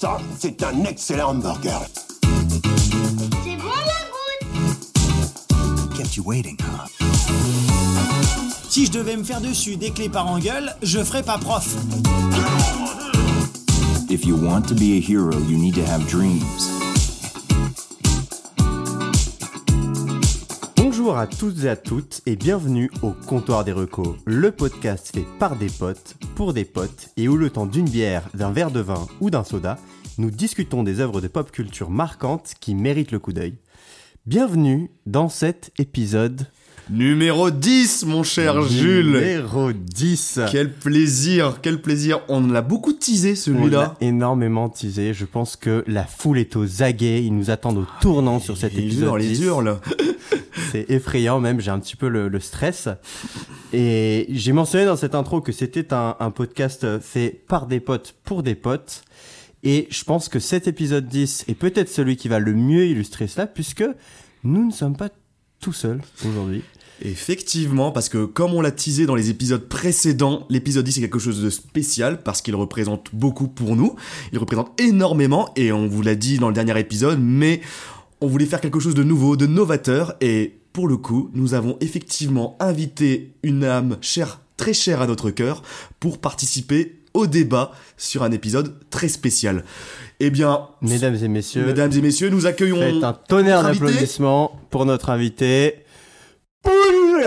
[0.00, 1.80] Ça, c'est un excellent hamburger.
[2.22, 3.98] C'est bon la
[4.70, 6.86] goutte Kept you waiting, huh?
[8.68, 11.74] Si je devais me faire dessus des clés par engueule, je ferais pas prof.
[14.08, 16.44] If you want to be a hero, you need to have dreams.
[21.08, 25.26] Bonjour à toutes et à toutes et bienvenue au Comptoir des Recos, le podcast fait
[25.38, 28.80] par des potes, pour des potes et où le temps d'une bière, d'un verre de
[28.80, 29.78] vin ou d'un soda,
[30.18, 33.54] nous discutons des œuvres de pop culture marquantes qui méritent le coup d'œil.
[34.26, 36.46] Bienvenue dans cet épisode
[36.90, 39.06] Numéro 10, mon cher Jules.
[39.12, 40.40] numéro 10.
[40.50, 42.20] Quel plaisir, quel plaisir.
[42.28, 43.78] On l'a beaucoup teasé On celui-là.
[43.78, 47.86] l'a énormément teasé, je pense que la foule est aux aguets, ils nous attendent au
[48.00, 49.42] tournant sur cet Les épisode hurles, les 10.
[49.44, 49.78] hurles.
[50.72, 52.88] C'est effrayant même, j'ai un petit peu le, le stress.
[53.74, 58.14] Et j'ai mentionné dans cette intro que c'était un, un podcast fait par des potes
[58.24, 59.02] pour des potes.
[59.64, 63.26] Et je pense que cet épisode 10 est peut-être celui qui va le mieux illustrer
[63.26, 63.84] cela, puisque
[64.44, 65.10] nous ne sommes pas
[65.60, 66.62] tout seuls aujourd'hui.
[67.02, 71.20] Effectivement, parce que comme on l'a teasé dans les épisodes précédents, l'épisode 10 est quelque
[71.20, 73.94] chose de spécial parce qu'il représente beaucoup pour nous.
[74.32, 77.60] Il représente énormément et on vous l'a dit dans le dernier épisode, mais
[78.20, 81.76] on voulait faire quelque chose de nouveau, de novateur et pour le coup, nous avons
[81.80, 85.62] effectivement invité une âme chère, très chère à notre cœur
[86.00, 89.64] pour participer au débat sur un épisode très spécial.
[90.20, 94.84] Eh bien, Mesdames et messieurs, mesdames et messieurs, nous accueillons faites un tonnerre d'applaudissements pour
[94.84, 95.84] notre invité.
[96.62, 97.24] Poule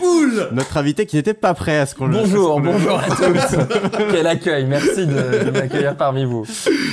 [0.00, 3.56] Poule Notre invité qui n'était pas prêt à ce qu'on le Bonjour, bonjour à tous.
[4.10, 6.44] Quel accueil, merci de, de m'accueillir parmi vous.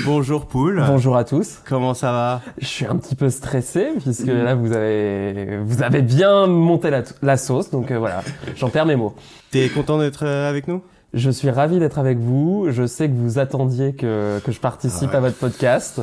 [0.06, 0.84] Bonjour Poule.
[0.86, 1.60] Bonjour à tous.
[1.68, 2.42] Comment ça va?
[2.60, 7.04] Je suis un petit peu stressé puisque là vous avez vous avez bien monté la,
[7.22, 8.24] la sauce, donc euh, voilà,
[8.56, 9.16] j'en perds mes mots.
[9.52, 10.82] T'es content d'être euh, avec nous?
[11.16, 12.68] Je suis ravi d'être avec vous.
[12.70, 16.02] Je sais que vous attendiez que, que je participe à votre podcast.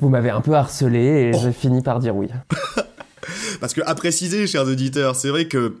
[0.00, 2.28] Vous m'avez un peu harcelé et j'ai fini par dire oui.
[3.60, 5.76] Parce que à préciser, chers auditeurs, c'est vrai que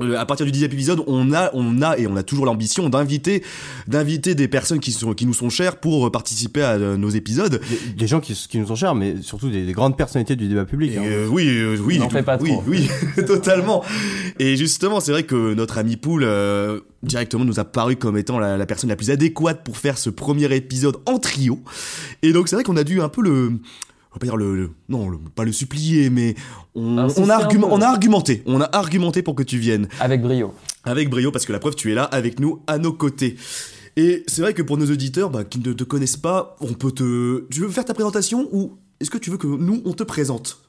[0.00, 3.42] à partir du dixième épisode, on a, on a et on a toujours l'ambition d'inviter,
[3.86, 7.10] d'inviter des personnes qui sont, qui nous sont chères pour euh, participer à euh, nos
[7.10, 7.60] épisodes.
[7.60, 10.48] des, des gens qui, qui nous sont chers, mais surtout des, des grandes personnalités du
[10.48, 10.96] débat public.
[10.96, 11.02] Hein.
[11.04, 12.64] euh, oui, euh, oui, pas oui, trop.
[12.66, 12.88] oui,
[13.26, 13.84] totalement.
[14.38, 18.38] Et justement, c'est vrai que notre ami Poul euh, directement nous a paru comme étant
[18.38, 21.60] la, la personne la plus adéquate pour faire ce premier épisode en trio.
[22.22, 23.52] Et donc c'est vrai qu'on a dû un peu le
[24.12, 26.34] on va pas dire le, le- non le- pas le supplier mais
[26.74, 27.74] on, Insister on a un argument- peu.
[27.74, 30.52] on a argumenté on a argumenté pour que tu viennes Avec brio.
[30.84, 33.36] avec brio parce que la preuve tu es là avec nous à nos côtés.
[33.96, 36.92] Et c'est vrai que pour nos auditeurs bah, qui ne te connaissent pas, on peut
[36.92, 37.46] te.
[37.50, 40.60] Tu veux faire ta présentation ou est-ce que tu veux que nous on te présente?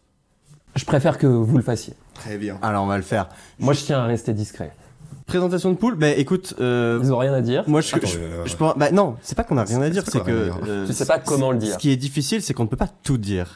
[0.75, 1.93] Je préfère que vous le fassiez.
[2.15, 2.57] Très bien.
[2.61, 3.29] Alors on va le faire.
[3.59, 4.73] Moi je tiens à rester discret.
[5.33, 5.95] Présentation de poule.
[5.95, 7.63] Bah écoute, euh, Ils ont rien à dire.
[7.65, 9.89] moi je, Attends, je, euh, je pense- bah non, c'est pas qu'on a rien à
[9.89, 11.73] dire, c'est pas que euh, Je sais pas comment le dire.
[11.73, 13.51] Ce qui est difficile, c'est qu'on ne peut pas tout dire.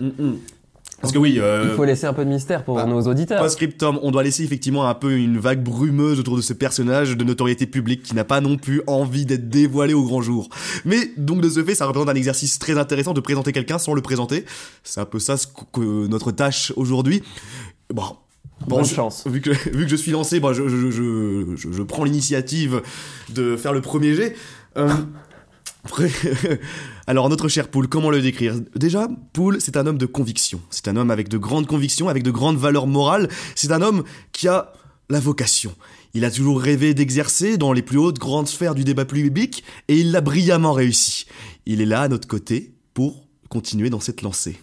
[1.00, 3.40] Parce que oui, euh, Il faut laisser un peu de mystère pour bah, nos auditeurs.
[3.40, 7.24] Post-scriptum, on doit laisser effectivement un peu une vague brumeuse autour de ce personnage de
[7.24, 10.50] notoriété publique qui n'a pas non plus envie d'être dévoilé au grand jour.
[10.84, 13.94] Mais donc de ce fait, ça représente un exercice très intéressant de présenter quelqu'un sans
[13.94, 14.46] le présenter.
[14.84, 17.22] C'est un peu ça ce que notre tâche aujourd'hui.
[17.94, 18.16] Bon.
[18.66, 19.26] Bonne je- chance.
[19.28, 22.82] Vu que, vu que je suis lancé, bon, je, je, je, je, je prends l'initiative
[23.30, 24.36] de faire le premier jet.
[24.78, 24.90] Euh,
[25.84, 26.12] après-
[27.08, 28.56] Alors, notre cher Poul, comment le décrire?
[28.76, 30.60] Déjà, Poul, c'est un homme de conviction.
[30.70, 33.30] C'est un homme avec de grandes convictions, avec de grandes valeurs morales.
[33.56, 34.04] C'est un homme
[34.34, 34.74] qui a
[35.10, 35.74] la vocation.
[36.14, 39.98] Il a toujours rêvé d'exercer dans les plus hautes grandes sphères du débat public et
[39.98, 41.28] il l'a brillamment réussi.
[41.66, 44.58] Il est là à notre côté pour continuer dans cette lancée.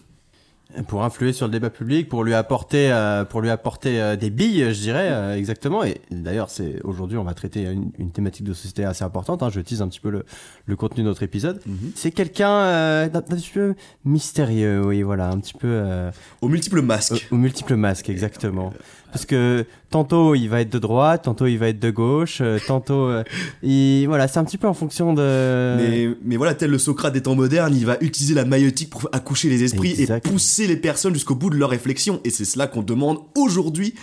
[0.87, 4.29] Pour influer sur le débat public, pour lui apporter, euh, pour lui apporter euh, des
[4.29, 5.83] billes, je dirais euh, exactement.
[5.83, 9.41] Et d'ailleurs, c'est aujourd'hui, on va traiter une, une thématique de société assez importante.
[9.41, 10.25] Hein, je tease un petit peu le,
[10.65, 11.61] le contenu de notre épisode.
[11.95, 15.67] C'est quelqu'un euh, d'un petit peu mystérieux, oui, voilà, un petit peu.
[15.67, 17.27] euh, Aux multiples masques.
[17.31, 18.73] Aux multiples masques, exactement.
[19.15, 22.57] Parce que tantôt il va être de droite, tantôt il va être de gauche, euh,
[22.67, 23.23] tantôt euh,
[23.63, 25.77] il voilà, c'est un petit peu en fonction de.
[25.77, 29.07] Mais, mais voilà, tel le Socrate des temps modernes, il va utiliser la maïotique pour
[29.13, 30.27] accoucher les esprits Exact.
[30.27, 32.19] et pousser les personnes jusqu'au bout de leur réflexion.
[32.25, 33.95] Et c'est cela qu'on demande aujourd'hui.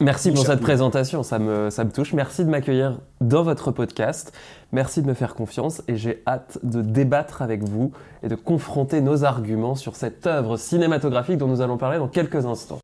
[0.00, 2.12] Merci pour cette présentation, ça me, ça me touche.
[2.12, 4.32] Merci de m'accueillir dans votre podcast.
[4.72, 7.92] Merci de me faire confiance et j'ai hâte de débattre avec vous
[8.24, 12.46] et de confronter nos arguments sur cette œuvre cinématographique dont nous allons parler dans quelques
[12.46, 12.80] instants.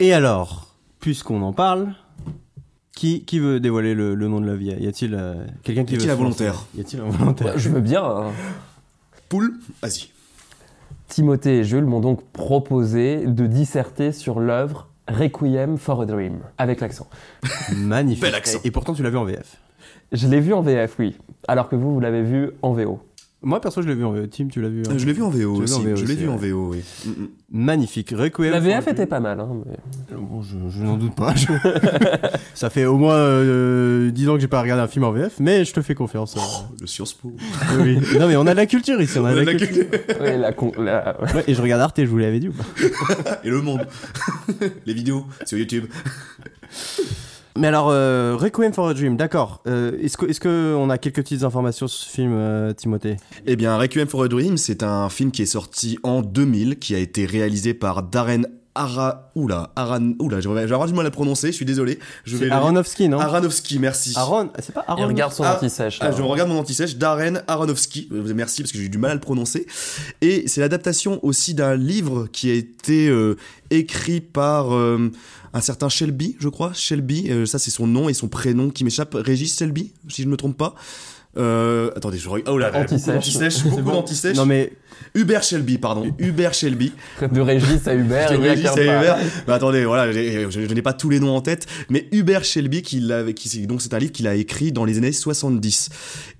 [0.00, 0.73] Et alors,
[1.04, 1.88] puisqu'on en parle,
[2.96, 4.68] qui qui veut dévoiler le, le nom de la vie?
[4.80, 6.44] Y a-t-il euh, quelqu'un qui Y veut a-t-il un se lancer?
[6.46, 6.66] volontaire?
[6.74, 7.58] Y a-t-il un volontaire?
[7.58, 8.02] Je veux bien.
[8.02, 8.30] hein.
[9.28, 9.52] Poule,
[9.82, 10.08] vas-y.
[11.08, 16.80] Timothée et Jules m'ont donc proposé de disserter sur l'œuvre Requiem for a Dream, avec
[16.80, 17.06] l'accent.
[17.76, 18.22] Magnifique.
[18.22, 18.60] Bel accent.
[18.64, 19.58] Et, et pourtant tu l'as vu en VF.
[20.12, 21.18] Je l'ai vu en VF, oui.
[21.48, 23.00] Alors que vous, vous l'avez vu en VO.
[23.44, 24.26] Moi, perso, je l'ai vu en VO.
[24.26, 25.74] Tim, tu l'as vu hein Je l'ai vu en VO aussi.
[25.74, 26.50] en VO je l'ai vu en ouais.
[26.50, 26.82] VO, oui.
[27.06, 27.28] Mm, mm.
[27.52, 28.12] Magnifique.
[28.16, 28.50] Requiem.
[28.50, 29.38] La a VF était pas mal.
[29.40, 31.34] Hein, mais- Bon, je, je n'en doute pas.
[31.34, 31.46] Je-
[32.54, 35.34] Ça fait au moins euh, 10 ans que j'ai pas regardé un film en VF,
[35.40, 36.36] mais je te fais confiance.
[36.36, 36.40] euh.
[36.80, 37.32] Le Sciences Po.
[37.80, 37.98] Oui.
[38.18, 39.18] Non, mais on a de la culture ici.
[39.18, 39.84] On a de la La culture.
[40.20, 43.40] Oui, la con- la- Ouais, et je regarde Arte, je vous l'avais dit ou pas?
[43.44, 43.86] Et le monde.
[44.86, 45.84] Les vidéos sur YouTube.
[47.56, 49.62] Mais alors, euh, Requiem for a Dream, d'accord.
[49.68, 53.16] Euh, est-ce que, est-ce que on a quelques petites informations sur ce film, euh, Timothée?
[53.46, 56.96] Eh bien, Requiem for a Dream, c'est un film qui est sorti en 2000, qui
[56.96, 58.42] a été réalisé par Darren
[58.74, 59.30] Ara...
[59.36, 60.12] Oula, Aran...
[60.18, 61.98] Oula, j'ai j'ai avoir du mal à le prononcer, je suis désolé.
[62.24, 63.20] Je Aronofsky, non?
[63.20, 64.12] Aronofsky, merci.
[64.16, 65.98] Aaron, c'est pas Il Aaron regarde son Ah, anti-sèche.
[66.00, 68.08] Ah, je regarde mon anti-sèche, Darren Aronofsky.
[68.12, 69.66] Euh, Merci parce que j'ai eu du mal à le prononcer.
[70.20, 73.36] Et c'est l'adaptation aussi d'un livre qui a été euh,
[73.70, 75.10] écrit par euh,
[75.54, 76.72] un certain Shelby, je crois.
[76.74, 79.14] Shelby, euh, ça c'est son nom et son prénom qui m'échappe.
[79.14, 80.74] Régis Shelby, si je ne me trompe pas.
[81.36, 82.48] Euh, attendez, je regarde.
[82.48, 83.64] Oh là là, Anti-sèche.
[83.64, 84.36] beaucoup d'anti-sèche.
[84.36, 84.72] Non mais
[85.14, 86.12] Hubert Shelby, pardon.
[86.18, 86.92] Hubert Shelby.
[87.20, 88.82] De Régis à Hubert, a Régis pas.
[88.82, 89.18] Hubert.
[89.48, 93.02] Attendez, voilà, je, je n'ai pas tous les noms en tête, mais Hubert Shelby, qui
[93.34, 95.88] qui, donc c'est un livre qu'il a écrit dans les années 70.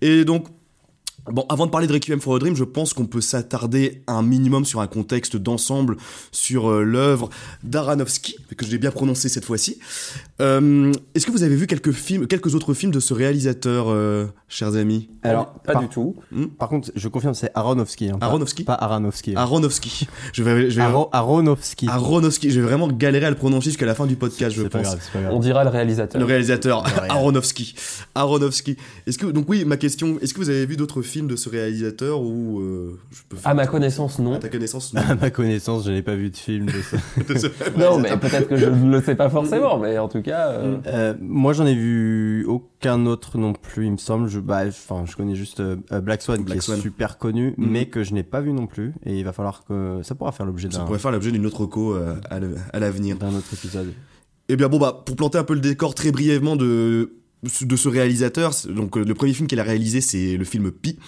[0.03, 0.47] Et donc,
[1.33, 4.23] Bon, avant de parler de Requiem for a Dream, je pense qu'on peut s'attarder un
[4.23, 5.97] minimum sur un contexte d'ensemble
[6.33, 7.31] sur euh, l'œuvre
[7.63, 9.79] d'Aronofsky, que j'ai bien prononcé cette fois-ci.
[10.43, 14.27] Euh, Est-ce que vous avez vu quelques films, quelques autres films de ce réalisateur, euh,
[14.49, 15.09] chers amis?
[15.23, 16.15] Alors pas par, du tout.
[16.59, 18.11] par contre, je confirme, c'est Aronofsky.
[18.11, 18.65] Hein, pas- Aronofsky?
[18.65, 19.35] Pas Aronofsky.
[19.35, 20.07] Aronofsky.
[20.35, 21.89] Je vais, je vais Aro- Aronofsky.
[21.89, 22.51] Aronofsky.
[22.51, 24.81] Je vais vraiment galérer à le prononcer jusqu'à la fin du podcast, je C'est pas
[24.81, 24.89] pense.
[24.89, 25.33] grave, c'est pas grave.
[25.35, 26.21] On dira le réalisateur.
[26.21, 26.85] Le réalisateur.
[27.09, 27.75] Aronofsky.
[28.15, 28.77] Aronofsky.
[29.07, 31.49] Est-ce que donc oui, ma question, est-ce que vous avez vu d'autres films de ce
[31.49, 34.35] réalisateur ou euh, je peux faire À ma connaissance, non.
[34.35, 35.01] à ta connaissance non.
[35.01, 36.97] À ma connaissance, je n'ai pas vu de film de ça.
[37.29, 37.47] De ce
[37.79, 40.49] Non, mais peut-être que je ne le sais pas forcément, mais en tout cas.
[40.51, 44.29] euh, Euh, moi, j'en ai vu aucun autre non plus, il me semble.
[44.29, 45.63] Je, bah, enfin, je connais juste
[46.03, 46.79] Black Swan, Black qui Swan.
[46.79, 47.71] est super connu, Mhm.
[47.71, 48.93] mais que je n'ai pas vu non plus.
[49.07, 51.47] Et il va falloir que ça pourra faire l'objet Ça d'un pourrait faire l'objet d'une
[51.47, 53.17] autre co euh, à le- à l'avenir.
[53.17, 53.93] d'un autre épisode.
[54.49, 57.15] Eh bien bon bah pour planter un peu le décor très brièvement de
[57.63, 60.99] de ce réalisateur, donc euh, le premier film qu'il a réalisé c'est le film Pi.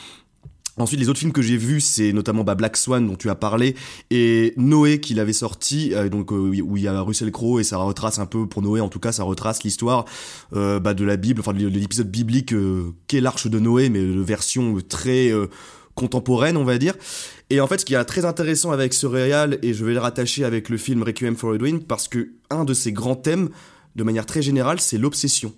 [0.78, 3.34] Ensuite, les autres films que j'ai vus, c'est notamment bah, Black Swan dont tu as
[3.34, 3.74] parlé
[4.10, 7.64] et Noé qu'il avait sorti, euh, donc euh, où il y a Russell Crowe et
[7.64, 10.04] ça retrace un peu pour Noé en tout cas, ça retrace l'histoire
[10.52, 12.54] bah, de la Bible, enfin de l'épisode biblique
[13.06, 15.32] qu'est l'arche de Noé, mais de version très
[15.94, 16.94] contemporaine on va dire.
[17.48, 20.00] Et en fait, ce qui est très intéressant avec ce réal, et je vais le
[20.00, 23.50] rattacher avec le film Requiem for a Dream, parce que un de ses grands thèmes,
[23.96, 25.54] de manière très générale, c'est l'obsession.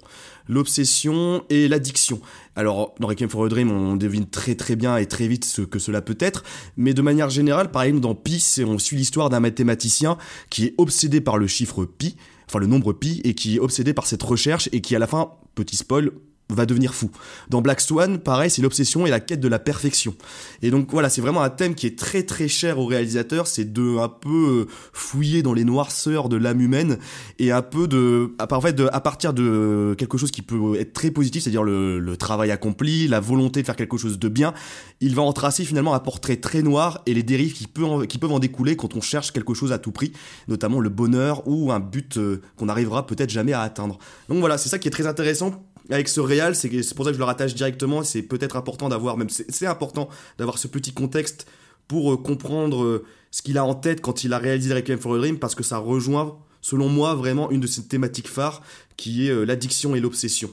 [0.49, 2.21] L'obsession et l'addiction.
[2.57, 5.61] Alors, dans Requiem for a Dream, on devine très très bien et très vite ce
[5.61, 6.45] que cela peut être,
[6.77, 10.17] mais de manière générale, par exemple, dans Pi, on suit l'histoire d'un mathématicien
[10.49, 12.17] qui est obsédé par le chiffre pi,
[12.49, 15.07] enfin le nombre pi, et qui est obsédé par cette recherche, et qui à la
[15.07, 16.13] fin, petit spoil,
[16.51, 17.11] va devenir fou.
[17.51, 20.15] Dans Black Swan, pareil, c'est l'obsession et la quête de la perfection.
[20.63, 23.73] Et donc voilà, c'est vraiment un thème qui est très très cher au réalisateur, c'est
[23.73, 26.99] de un peu euh, fouiller dans les noirceurs de l'âme humaine
[27.39, 30.93] et un peu de à, en fait, à partir de quelque chose qui peut être
[30.93, 34.55] très positif, c'est-à-dire le, travail accompli, la volonté de faire quelque chose de bien,
[35.01, 37.67] il va en tracer finalement un portrait très noir et les dérives qui,
[38.09, 40.13] qui peuvent en découler quand on cherche quelque chose à tout prix,
[40.49, 43.99] notamment le bonheur ou un but euh, qu'on n'arrivera peut-être jamais à atteindre.
[44.29, 47.15] Donc voilà, c'est ça qui est très intéressant avec ce réal, c'est pour ça que
[47.15, 50.09] je le rattache directement, c'est peut-être important d'avoir, même c'est c'est important
[50.39, 51.47] d'avoir ce petit contexte
[51.89, 55.15] pour euh, comprendre euh, ce qu'il a en tête quand il a réalisé Requiem for
[55.15, 58.63] a Dream, parce que ça rejoint, selon moi, vraiment une de ses thématiques phares,
[58.97, 60.51] qui est euh, l'addiction et l'obsession.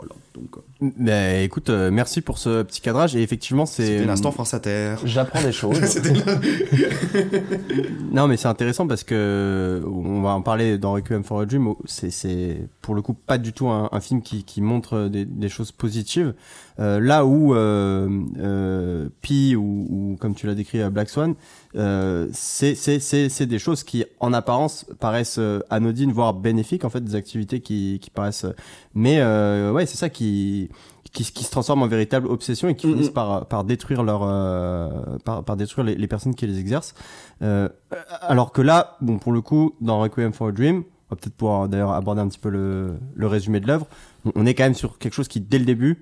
[0.00, 3.14] Voilà, donc euh, Mais écoute, euh, merci pour ce petit cadrage.
[3.16, 3.84] Et effectivement, c'est.
[3.84, 4.96] c'était l'instant France Inter.
[5.04, 5.78] J'apprends des choses.
[5.84, 6.24] C'était là.
[8.12, 11.74] Non, mais c'est intéressant parce que on va en parler dans Requiem for a Dream.
[11.84, 15.24] C'est, c'est pour le coup pas du tout un, un film qui, qui montre des,
[15.24, 16.34] des choses positives.
[16.80, 21.34] Euh, là où euh, euh, Pi ou, ou comme tu l'as décrit à Black Swan,
[21.76, 27.14] euh, c'est, des choses qui en apparence paraissent euh, anodines, voire bénéfiques en fait, des
[27.14, 28.46] activités qui, qui paraissent.
[28.94, 30.68] Mais euh, ouais, c'est ça qui
[31.12, 32.92] qui, qui se transforme en véritable obsession et qui Mhm.
[32.94, 36.94] finissent par, par détruire leur euh, par, par détruire les, les personnes qui les exercent.
[37.42, 37.68] Euh,
[38.22, 41.34] alors que là, bon, pour le coup, dans Requiem for a Dream, on va peut-être
[41.34, 43.86] pouvoir d'ailleurs aborder un petit peu le, le résumé de l'œuvre.
[44.36, 46.00] On est quand même sur quelque chose qui, dès le début,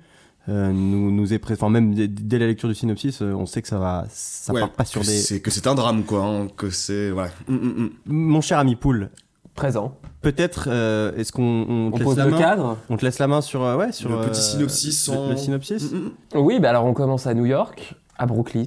[0.49, 1.55] euh, nous, nous est pré...
[1.55, 4.61] enfin, même dès, la lecture du synopsis, euh, on sait que ça va, ça Ouais,
[4.61, 5.13] part pas sur que des.
[5.13, 7.31] c'est que c'est un drame quoi, hein, que c'est voilà.
[7.49, 7.91] Mm, mm, mm.
[8.07, 9.11] Mon cher ami Poul,
[9.55, 9.97] Présent.
[10.23, 12.79] peut-être, euh, est-ce qu'on on te laisse pose la le main cadre?
[12.89, 15.37] On te laisse la main sur, euh, ouais, sur Le petit synopsis le- en- le
[15.37, 15.93] synopsis.
[15.93, 16.11] Mm, mm.
[16.41, 18.65] Oui, bah alors on commence à New York, à Brooklyn,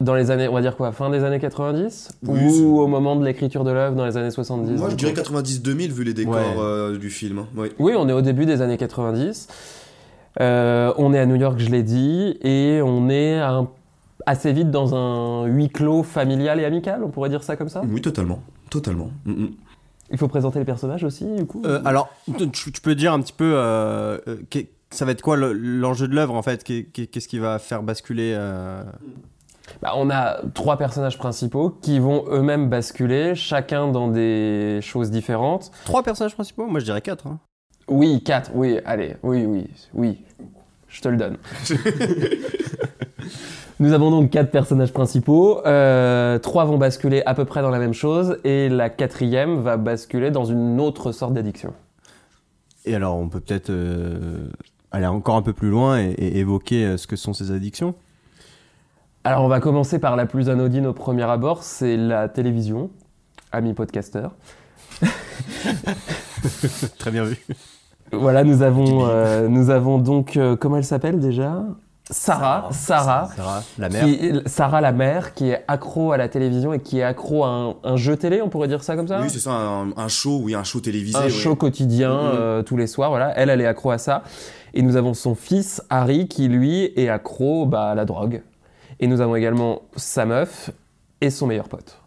[0.00, 2.86] dans les années, on va dire quoi, fin des années 90 Oui, c'est- Ou au
[2.86, 6.14] moment de l'écriture de l'œuvre dans les années 70 Moi je dirais 90-2000 vu les
[6.14, 6.54] décors Ouais.
[6.56, 7.40] euh, du film.
[7.40, 7.46] hein.
[7.56, 7.72] Ouais.
[7.80, 9.48] Oui, on est au début des années 90.
[10.40, 13.68] Euh, on est à New York, je l'ai dit, et on est un-
[14.26, 17.82] assez vite dans un huis clos familial et amical, on pourrait dire ça comme ça?
[17.88, 18.40] Oui, totalement.
[18.70, 19.10] Totalement.
[19.24, 19.50] Mm, mm.
[20.10, 21.62] Il faut présenter les personnages aussi, du coup?
[21.66, 22.08] Euh, alors,
[22.52, 24.18] tu, tu peux dire un petit peu, euh,
[24.90, 26.64] ça va être quoi le- l'enjeu de l'œuvre en fait?
[26.64, 28.82] Qu'est- qu'est- Qu'est-ce qui va faire basculer euh,
[29.82, 35.70] Bah, on a trois personnages principaux qui vont eux-mêmes basculer, chacun dans des choses différentes.
[35.84, 36.66] Trois personnages principaux?
[36.66, 37.26] Moi je dirais quatre.
[37.26, 37.38] hein.
[37.88, 40.18] Oui, quatre, oui, allez, oui, oui, oui,
[40.88, 41.36] je te le donne.
[43.80, 47.78] Nous avons donc quatre personnages principaux, euh, trois vont basculer à peu près dans la
[47.78, 51.72] même chose, et la quatrième va basculer dans une autre sorte d'addiction.
[52.84, 54.48] Et alors, on peut peut-être euh,
[54.90, 57.94] aller encore un peu plus loin et, et évoquer euh, ce que sont ces addictions?
[59.24, 62.90] Alors on va commencer par la plus anodine au premier abord, c'est la télévision,
[63.52, 64.34] ami podcasteur.
[66.98, 67.36] Très bien vu.
[68.12, 71.62] Voilà, nous avons, euh, nous avons donc, euh, comment elle s'appelle déjà?
[72.10, 74.04] Sarah, Sarah, Sarah, la mère.
[74.06, 77.48] qui- Sarah la mère, qui est accro à la télévision et qui est accro à
[77.48, 79.20] un, un jeu télé, on pourrait dire ça comme ça?
[79.20, 81.18] Oui, c'est ça, un, un show, oui, un show télévisé.
[81.18, 81.28] Un ouais.
[81.28, 82.30] show quotidien Mhm.
[82.32, 83.34] euh, tous les soirs, voilà.
[83.36, 84.22] Elle, elle est accro à ça.
[84.72, 88.40] Et nous avons son fils, Harry, qui lui est accro bah, à la drogue.
[89.00, 90.70] Et nous avons également sa meuf
[91.20, 91.98] et son meilleur pote.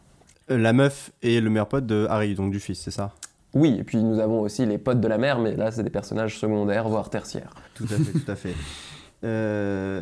[0.49, 3.11] La meuf et le meilleur pote de Harry, donc du fils, c'est ça?
[3.53, 5.89] Oui, et puis nous avons aussi les potes de la mère, mais là, c'est des
[5.89, 7.53] personnages secondaires, voire tertiaires.
[7.75, 8.53] Tout à fait, tout à fait.
[9.23, 10.01] Euh,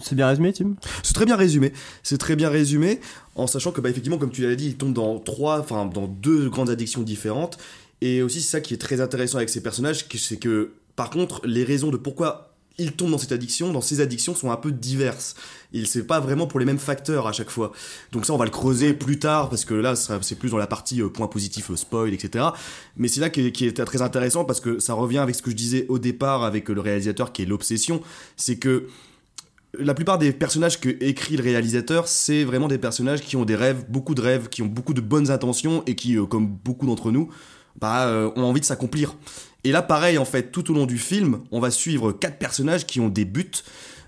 [0.00, 0.74] c'est bien résumé, Tim?
[1.02, 1.72] C'est très bien résumé.
[2.02, 3.00] C'est très bien résumé,
[3.34, 6.06] en sachant que, bah, effectivement, comme tu l'as dit, il tombe dans trois, enfin, dans
[6.06, 7.56] deux grandes addictions différentes.
[8.02, 11.40] Et aussi, c'est ça qui est très intéressant avec ces personnages, c'est que, par contre,
[11.46, 14.72] les raisons de pourquoi ils tombent dans cette addiction, dans ces addictions, sont un peu
[14.72, 15.36] diverses.
[15.72, 17.72] Il c'est pas vraiment pour les mêmes facteurs à chaque fois.
[18.12, 20.66] Donc ça, on va le creuser plus tard, parce que là, c'est plus dans la
[20.66, 22.46] partie euh, point positif, euh, spoil, etc.
[22.96, 25.56] Mais c'est là qui est, très intéressant, parce que ça revient avec ce que je
[25.56, 28.02] disais au départ avec euh, le réalisateur, qui est l'obsession.
[28.36, 28.88] C'est que
[29.78, 33.54] la plupart des personnages que écrit le réalisateur, c'est vraiment des personnages qui ont des
[33.54, 36.86] rêves, beaucoup de rêves, qui ont beaucoup de bonnes intentions et qui, euh, comme beaucoup
[36.86, 37.30] d'entre nous,
[37.80, 39.14] bah, ont envie de s'accomplir.
[39.62, 42.84] Et là, pareil, en fait, tout au long du film, on va suivre quatre personnages
[42.84, 43.52] qui ont des buts,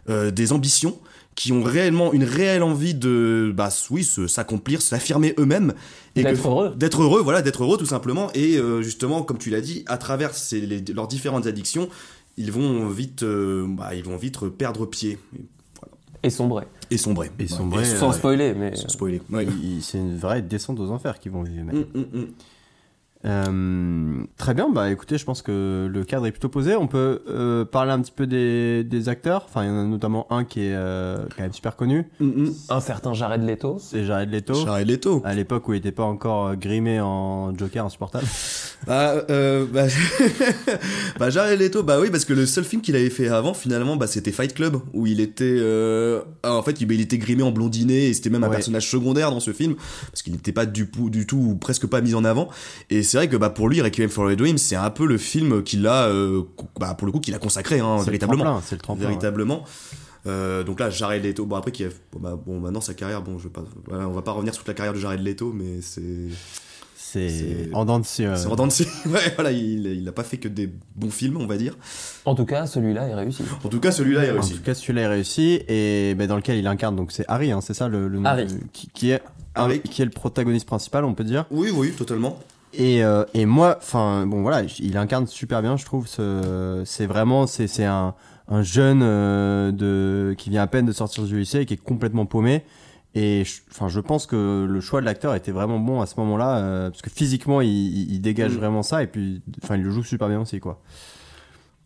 [0.08, 0.98] des ambitions,
[1.34, 5.72] qui ont réellement une réelle envie de, bah, oui, se- s'accomplir, s'affirmer eux-mêmes.
[6.14, 6.74] et D'être que- heureux.
[6.76, 8.30] D'être heureux, voilà, d'être heureux tout simplement.
[8.34, 11.88] Et euh, justement, comme tu l'as dit, à travers ces- les- leurs différentes addictions,
[12.36, 15.18] ils vont vite, euh, bah, ils vont vite perdre pied
[16.22, 16.64] Et sombrer.
[16.90, 17.30] et sombrer.
[17.38, 18.14] Et sombrer, Ouais, euh, Sans ouais.
[18.16, 18.76] spoiler, mais...
[18.76, 19.20] sans spoiler.
[19.30, 19.46] Ouais.
[19.80, 21.64] C'est une vraie descente aux enfers qu'ils vont vivre.
[21.64, 21.74] mec.
[21.74, 22.26] Mm, mm, mm.
[23.24, 26.74] Euh, très bien, bah écoutez, je pense que le cadre est plutôt posé.
[26.76, 29.44] On peut euh, parler un petit peu des, des acteurs.
[29.48, 32.26] Enfin, il y en a notamment un qui est euh, quand même super connu, Mm,
[32.26, 32.54] mm.
[32.70, 33.78] Un certain Jared Leto.
[33.80, 34.54] c'est Jared Leto.
[34.54, 35.22] Jared Leto.
[35.24, 38.26] À l'époque où il n'était pas encore grimé en Joker insupportable.
[38.84, 39.84] Bah, euh, bah,
[41.20, 43.94] bah, Jared Leto, bah oui, parce que le seul film qu'il avait fait avant, finalement,
[43.94, 47.44] bah, c'était Fight Club, où il était, euh, ah, en fait, il, il était grimé
[47.44, 48.56] en blondinet, et c'était même un Ouais.
[48.56, 49.76] personnage secondaire dans ce film,
[50.10, 52.48] parce qu'il n'était pas du, du tout, ou presque pas mis en avant.
[52.90, 55.18] Et c'est vrai que, bah, pour lui, Requiem for a Dream, c'est un peu le
[55.18, 56.42] film qu'il a, euh,
[56.80, 58.62] bah, pour le coup, qu'il a consacré, hein, véritablement.
[58.64, 59.04] C'est le tremplin.
[59.04, 59.08] ouais.
[59.10, 59.64] véritablement.
[60.26, 63.20] Euh, donc là, Jared Leto, bon après qui a, bon, bah, bon maintenant sa carrière,
[63.22, 65.20] bon je vais pas, voilà, on va pas revenir sur toute la carrière de Jared
[65.20, 66.00] Leto, mais c'est,
[66.96, 68.86] C'est C'est- en dents de scie, euh, c'est en dents de scie.
[69.06, 71.76] Ouais, voilà, il, il a pas fait que des bons films, on va dire.
[72.24, 73.42] En tout cas, celui-là est réussi.
[73.64, 74.54] En tout cas, celui-là est En réussi.
[74.54, 76.96] tout cas, celui-là est réussi et bah, dans lequel il incarne.
[76.96, 78.46] Donc c'est Harry, hein, c'est ça le, le nom Harry.
[78.94, 79.20] qui est
[79.54, 79.80] Harry.
[79.82, 81.44] qui est le protagoniste principal, on peut dire.
[81.50, 82.38] Oui, oui, totalement.
[82.74, 86.06] Et, euh, et moi, enfin, bon voilà, il incarne super bien, je trouve.
[86.06, 88.14] ce- C'est vraiment, c'est c'est un,
[88.48, 91.82] un jeune euh, de qui vient à peine de sortir du lycée et qui est
[91.82, 92.62] complètement paumé.
[93.14, 96.58] Et enfin, je pense que le choix de l'acteur était vraiment bon à ce moment-là,
[96.58, 98.56] euh, parce que physiquement, il, il- il dégage Mm.
[98.58, 100.80] vraiment ça, et puis, enfin, il le joue super bien aussi, quoi.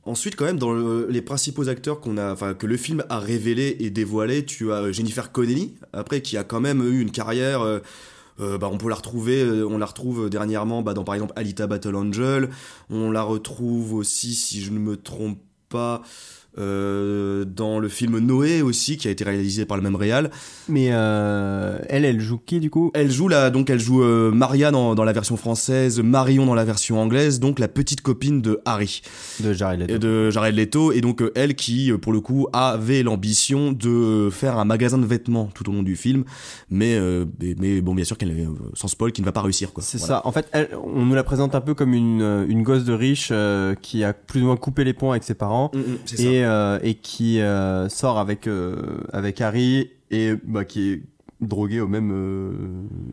[0.05, 3.19] Ensuite, quand même, dans le- les principaux acteurs qu'on a, enfin, que le film a
[3.19, 7.11] révélé et dévoilé, tu as euh, Jennifer Connelly, après, qui a quand même eu une
[7.11, 7.63] carrière.
[7.63, 7.81] euh,
[8.41, 11.33] euh, bah, on peut la retrouver, euh, on la retrouve dernièrement bah, dans par exemple
[11.37, 12.51] Alita Battle Angel.
[12.91, 15.39] On la retrouve aussi, si je ne me trompe
[15.69, 16.03] pas,
[16.59, 20.31] euh, dans le film Noé aussi, qui a été réalisé par le même réal.
[20.69, 22.91] Mais euh, elle, elle joue qui du coup?
[22.95, 26.55] Elle joue là, donc elle joue euh, Maria dans, dans la version française, Marion dans
[26.55, 29.03] la version anglaise, donc la petite copine de Harry
[29.41, 29.95] De Jared Leto.
[29.95, 34.59] et de Jared Leto, et donc elle qui, pour le coup, avait l'ambition de faire
[34.59, 36.25] un magasin de vêtements tout au long du film,
[36.71, 36.99] mais
[37.59, 39.83] mais, bon, bien sûr qu'elle, sans spoil, qui ne va pas réussir quoi.
[39.83, 40.17] C'est Voilà.
[40.17, 40.27] ça.
[40.27, 43.33] En fait, elle, on nous la présente un peu comme une, une gosse de riche
[43.83, 46.23] qui a plus ou moins coupé les ponts avec ses parents Mm, mm, c'est ça.
[46.23, 48.77] et, euh, et qui euh, sort avec, euh,
[49.13, 51.03] avec Harry et bah, qui est
[51.43, 52.53] droguée au même euh,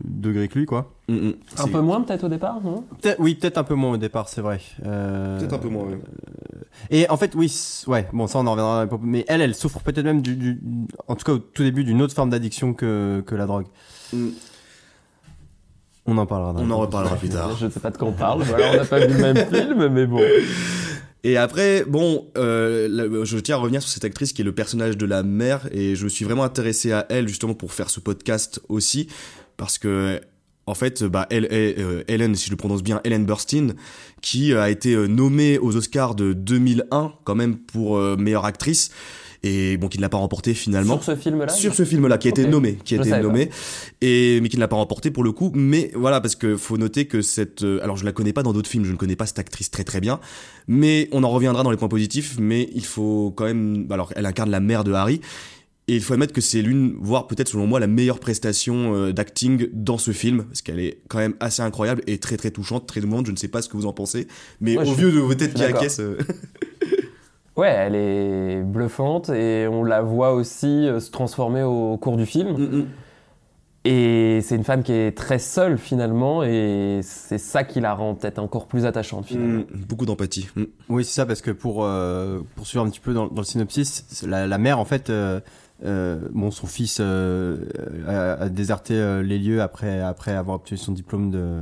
[0.04, 0.94] degré que lui, quoi.
[1.08, 1.34] Mm, mm.
[1.58, 2.84] Un peu moins peut-être au départ, non?
[3.18, 4.60] Oui, peut-être un peu moins au départ, c'est vrai.
[4.86, 5.98] Euh, Peut-être un peu moins, ouais.
[6.90, 7.52] Et en fait, oui,
[7.86, 8.88] ouais, bon, ça on en reviendra.
[9.02, 10.60] Mais elle, elle souffre peut-être même du, du-
[11.06, 13.66] en tout cas au tout début, d'une autre forme d'addiction que, que la drogue.
[14.14, 14.28] Mm.
[16.06, 16.54] On en parlera.
[16.58, 17.56] On en reparlera plus tard.
[17.58, 18.42] Je ne sais pas de quoi on parle.
[18.42, 20.20] Voilà, on n'a pas vu le même film, mais bon.
[21.24, 24.54] Et après, bon, euh, là, je tiens à revenir sur cette actrice qui est le
[24.54, 27.88] personnage de la mère, et je me suis vraiment intéressé à elle justement pour faire
[27.88, 29.08] ce podcast aussi,
[29.56, 30.20] parce que
[30.66, 33.74] en fait, bah, elle est euh, Helen, si je le prononce bien, Helen Burstyn,
[34.22, 38.90] qui a été euh, nommée aux Oscars de 2001 quand même pour euh, meilleure actrice,
[39.46, 40.94] et bon, qui ne l'a pas remporté finalement.
[41.00, 43.20] Sur ce film-là Sur ce film-là, qui a été nommé, qui a Je été pas.
[43.20, 43.50] nommé,
[44.00, 45.52] et mais qui ne l'a pas remporté pour le coup.
[45.54, 48.54] Mais voilà, parce que faut noter que cette, euh, alors je la connais pas dans
[48.54, 50.18] d'autres films, je ne connais pas cette actrice très très bien,
[50.66, 52.36] mais on en reviendra dans les points positifs.
[52.40, 55.20] Mais il faut quand même, alors elle incarne la mère de Harry.
[55.86, 59.12] Et il faut admettre que c'est l'une, voire peut-être selon moi, la meilleure prestation euh,
[59.12, 62.86] d'acting dans ce film, parce qu'elle est quand même assez incroyable et très très touchante,
[62.86, 63.26] très émouvante.
[63.26, 64.26] Je ne sais pas ce que vous en pensez,
[64.62, 66.00] mais Ouais, au vieux de vos têtes qui acquiescent,
[67.56, 72.26] Ouais, elle est bluffante et on la voit aussi euh, se transformer au cours du
[72.26, 72.52] film.
[72.56, 72.86] mm, mm.
[73.86, 78.14] Et c'est une femme qui est très seule finalement et c'est ça qui la rend
[78.14, 79.60] peut-être encore plus attachante finalement.
[79.60, 80.48] Mm, beaucoup d'empathie.
[80.88, 84.24] Oui, c'est ça, parce que pour euh, poursuivre un petit peu dans, dans le synopsis,
[84.26, 85.38] la, la mère, en fait, euh,
[85.84, 87.58] euh, bon, son fils euh,
[88.08, 91.58] a, a déserté euh, les lieux après, après avoir obtenu son diplôme de.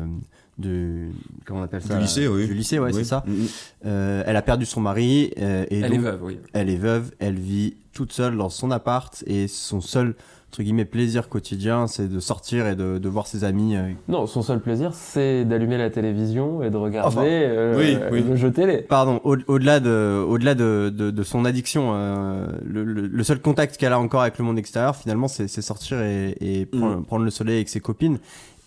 [0.59, 1.09] De
[1.47, 2.47] comment on appelle ça Du lycée, oui.
[2.47, 2.95] Du lycée, ouais, Oui.
[2.95, 3.25] c'est ça.
[3.27, 3.47] Mm, mm.
[3.87, 5.33] Euh, elle a perdu son mari.
[5.39, 6.39] euh, et Elle donc, est veuve, oui.
[6.53, 10.15] Elle est veuve, elle vit toute seule dans son appart et son seul
[10.51, 13.75] entre guillemets plaisir quotidien, c'est de sortir et de, de voir ses amis.
[13.75, 13.89] euh.
[14.09, 18.23] Non, son seul plaisir, c'est d'allumer la télévision et de regarder Enfin, euh, oui, oui.
[18.29, 18.83] le jeu télé.
[18.87, 23.41] Pardon, au- au-delà de, au-delà de, de, de son addiction, euh, le, le- le seul
[23.41, 26.99] contact qu'elle a encore avec le monde extérieur, finalement, c'est, c'est sortir et, et prendre,
[26.99, 27.05] Mm.
[27.07, 28.19] prendre le soleil avec ses copines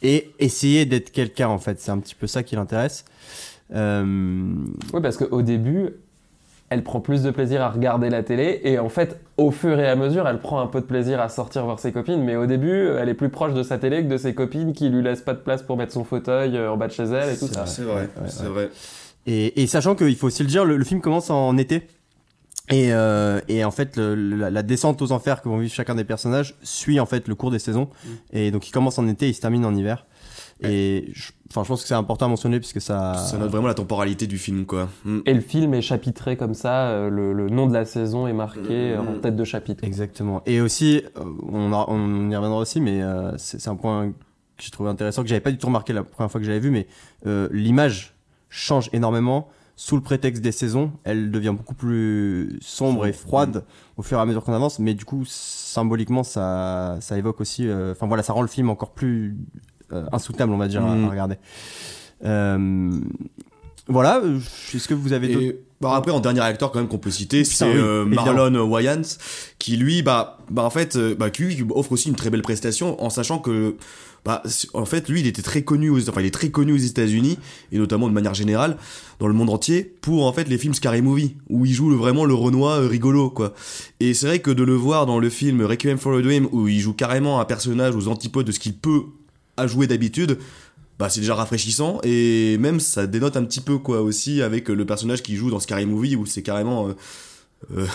[0.06, 1.80] et essayer d'être quelqu'un en fait.
[1.80, 3.06] C'est un petit peu ça qui l'intéresse.
[3.74, 4.54] Euh,
[4.94, 5.90] Oui, parce qu'au début,
[6.70, 9.88] elle prend plus de plaisir à regarder la télé et en fait, au fur et
[9.88, 12.24] à mesure, elle prend un peu de plaisir à sortir voir ses copines.
[12.24, 14.90] Mais au début, elle est plus proche de sa télé que de ses copines qui
[14.90, 17.34] lui laissent pas de place pour mettre son fauteuil euh, en bas de chez elle
[17.34, 17.66] et tout ça.
[17.66, 18.50] C'est vrai, ouais, c'est ouais.
[18.50, 18.70] vrai.
[19.28, 21.88] Et, et sachant qu'il faut aussi le dire, le, le film commence en été.
[22.72, 25.94] Et, euh, et en fait, le- la, la descente aux enfers que vont vivre chacun
[25.96, 27.90] des personnages suit en fait le cours des saisons.
[28.34, 30.06] Et donc, il commence en été, il se termine en hiver.
[30.64, 33.16] Et je, enfin, je pense que c'est important à mentionner puisque ça.
[33.16, 34.88] Ça note vraiment la temporalité du film, quoi.
[35.04, 35.20] Mm.
[35.26, 38.34] Et le film est chapitré comme ça, euh, le, le nom de la saison est
[38.34, 39.84] marqué euh, en tête de chapitre.
[39.84, 40.42] Exactement.
[40.46, 44.64] Et aussi, euh, on, on y reviendra aussi, mais euh, c'est c'est un point que
[44.64, 46.62] j'ai trouvé intéressant, que j'avais pas du tout remarqué la première fois que je l'avais
[46.64, 46.88] vu, mais
[47.28, 48.16] euh, l'image
[48.50, 49.50] change énormément.
[49.78, 53.66] Sous le prétexte des saisons, elle devient beaucoup plus sombre et froide
[53.98, 57.68] au fur et à mesure qu'on avance, mais du coup, symboliquement, ça, ça évoque aussi,
[57.68, 59.36] euh, enfin voilà, ça rend le film encore plus
[59.92, 61.06] euh, insoutenable, on va dire, à- Mm.
[61.06, 61.36] à, regarder.
[62.24, 63.00] Euh,
[63.88, 64.40] voilà, euh,
[64.74, 67.44] est-ce que vous avez Et bah, après, en dernier acteur quand même qu'on peut citer,
[67.44, 68.06] c'est oui, euh.
[68.06, 69.02] Marlon Wayans,
[69.60, 72.42] qui lui, bah, bah en fait, euh, bah, qui lui offre aussi une très belle
[72.42, 73.76] prestation, en sachant que,
[74.24, 74.42] bah,
[74.74, 77.38] en fait, lui, il était très connu, aux, enfin, il est très connu aux États-Unis
[77.72, 78.78] et notamment de manière générale
[79.20, 81.96] dans le monde entier pour en fait les films Scary Movie où il joue le,
[81.96, 83.54] vraiment le Renoir euh, rigolo, quoi.
[84.00, 86.68] Et c'est vrai que de le voir dans le film Requiem for a Dream où
[86.68, 89.04] il joue carrément un personnage aux antipodes de ce qu'il peut
[89.58, 90.38] à jouer d'habitude,
[90.98, 94.86] bah c'est déjà rafraîchissant et même ça dénote un petit peu quoi aussi avec le
[94.86, 96.94] personnage qui joue dans Scary Movie où c'est carrément euh,
[97.78, 97.86] euh,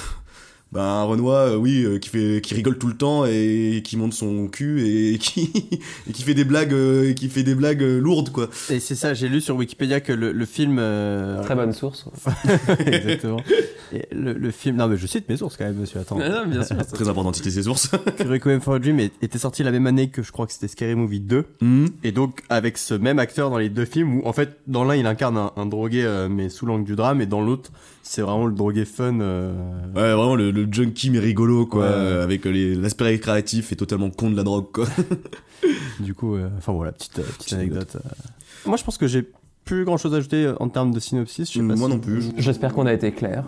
[0.73, 3.97] bah, un Renoir euh, oui euh, qui fait qui rigole tout le temps et qui
[3.97, 5.51] monte son cul et qui
[6.09, 8.95] et qui fait des blagues euh, qui fait des blagues euh, lourdes quoi Et c'est
[8.95, 10.77] ça, j'ai lu sur Wikipédia que le, le film.
[10.79, 12.05] euh, Très bonne source.
[12.87, 13.41] Exactement.
[13.93, 14.77] Et le, le film.
[14.77, 16.01] Non, mais je cite mes sources quand même, monsieur.
[16.01, 16.17] Attends.
[16.47, 16.77] bien sûr.
[16.93, 20.09] très important de citer ses sources Requiem for a Dream était sorti la même année
[20.09, 21.45] que je crois que c'était Scary Movie 2.
[21.61, 21.89] Mhm.
[22.05, 24.95] Et donc, avec ce même acteur dans les deux films, où en fait, dans l'un,
[24.95, 27.71] il incarne un, un drogué, euh, mais sous l'angle du drame, et dans l'autre,
[28.13, 29.21] c'est vraiment le drogué fun.
[29.21, 29.53] euh,
[29.95, 31.89] ouais vraiment le, le junkie mais rigolo quoi Ouais.
[31.93, 34.87] euh, avec les- l'aspect récréatif et totalement con de la drogue quoi
[36.01, 37.97] Du coup, euh, enfin voilà, petite, euh, petite anecdote.
[37.97, 38.09] euh.
[38.67, 39.29] Moi, je pense que j'ai
[39.65, 41.49] plus grand chose à ajouter euh, en termes de synopsis.
[41.53, 42.25] Je sais pas Moi si- non plus.
[42.39, 43.45] J'espère qu'on a été clair.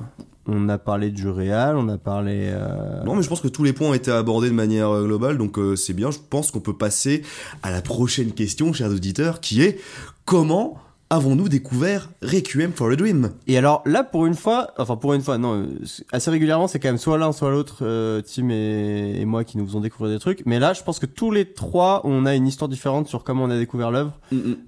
[0.47, 2.51] On a parlé du réal, on a parlé.
[2.53, 5.07] euh, Non, mais je pense que tous les points ont été abordés de manière euh,
[5.07, 6.11] globale, donc euh, c'est bien.
[6.11, 7.23] Je pense qu'on peut passer
[7.63, 9.79] à la prochaine question, chers auditeurs, qui est
[10.27, 10.79] comment
[11.13, 13.33] avons-nous découvert Requiem for a Dream?
[13.47, 15.67] Et alors là, pour une fois, enfin pour une fois, non,
[16.11, 19.59] assez régulièrement, c'est quand même soit l'un, soit l'autre, euh, Tim et, et moi qui
[19.59, 20.43] nous faisons découvrir des trucs.
[20.47, 23.45] Mais là, je pense que tous les trois, on a une histoire différente sur comment
[23.45, 24.13] on a découvert l'œuvre.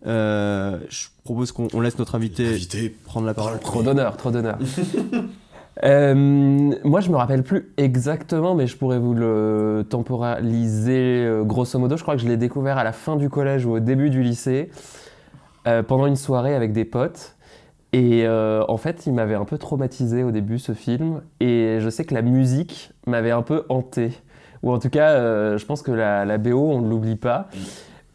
[0.07, 2.91] Euh, je propose qu'on on laisse notre invité Invité.
[2.91, 3.59] prendre la parole.
[3.61, 4.59] Trop d'honneur, trop d'honneur.
[5.83, 11.97] Euh, moi, je me rappelle plus exactement, mais je pourrais vous le temporaliser grosso modo.
[11.97, 14.23] Je crois que je l'ai découvert à la fin du collège ou au début du
[14.23, 14.71] lycée,
[15.67, 17.37] euh, pendant une soirée avec des potes.
[17.95, 21.23] Et euh, en fait, il m'avait un peu traumatisé au début ce film.
[21.41, 24.13] Et je sais que la musique m'avait un peu hanté.
[24.63, 27.49] Ou en tout cas, euh, je pense que la, la BO, on ne l'oublie pas.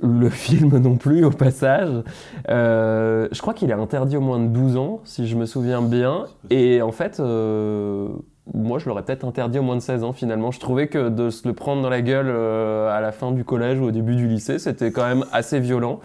[0.01, 2.03] Le film non plus, au passage.
[2.47, 6.25] Je crois qu'il est interdit au moins de 12 ans, si je me souviens bien.
[6.51, 10.51] Et en fait, moi, je l'aurais peut-être interdit au moins de 16 ans, finalement.
[10.51, 13.79] Je trouvais que de se le prendre dans la gueule à la fin du collège
[13.79, 15.99] ou au début du lycée, c'était quand même assez violent.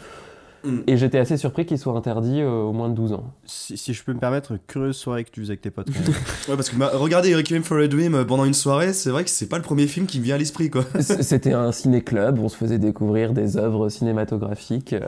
[0.64, 0.78] Mm.
[0.86, 3.24] Et j'étais assez surpris qu'il soit interdit euh, au moins de 12 ans.
[3.44, 5.88] Si, si je peux me permettre, curieuse soirée que tu faisais avec tes potes.
[6.48, 9.24] Ouais, parce que bah, regarder Requiem for a Dream euh, pendant une soirée, c'est vrai
[9.24, 10.84] que c'est pas le premier film qui me vient à l'esprit, quoi.
[11.00, 14.92] C'était un ciné-club, on se faisait découvrir des œuvres cinématographiques.
[14.94, 15.02] euh,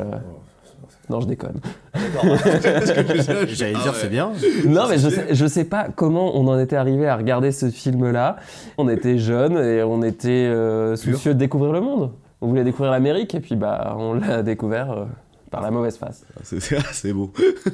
[1.09, 1.61] Non, je déconne.
[1.95, 3.99] J'allais Ah dire, ouais.
[4.01, 4.33] c'est bien.
[4.67, 7.71] Non, mais je sais, je sais pas comment on en était arrivé à regarder ce
[7.71, 8.37] film-là.
[8.79, 12.11] On était jeunes et on était euh, soucieux de découvrir le monde.
[12.41, 15.05] On voulait découvrir l'Amérique et puis bah on l'a découvert euh,
[15.51, 16.25] par la mauvaise face.
[16.43, 17.33] C'est- C'est c'est beau.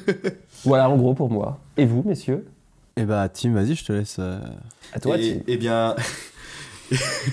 [0.65, 1.59] Voilà en gros pour moi.
[1.77, 2.47] Et vous, messieurs?
[2.97, 4.17] Et bah, Tim, vas-y, je te laisse.
[4.19, 4.39] euh,
[4.93, 5.45] À toi, et, Tim.
[5.49, 5.97] eh bien,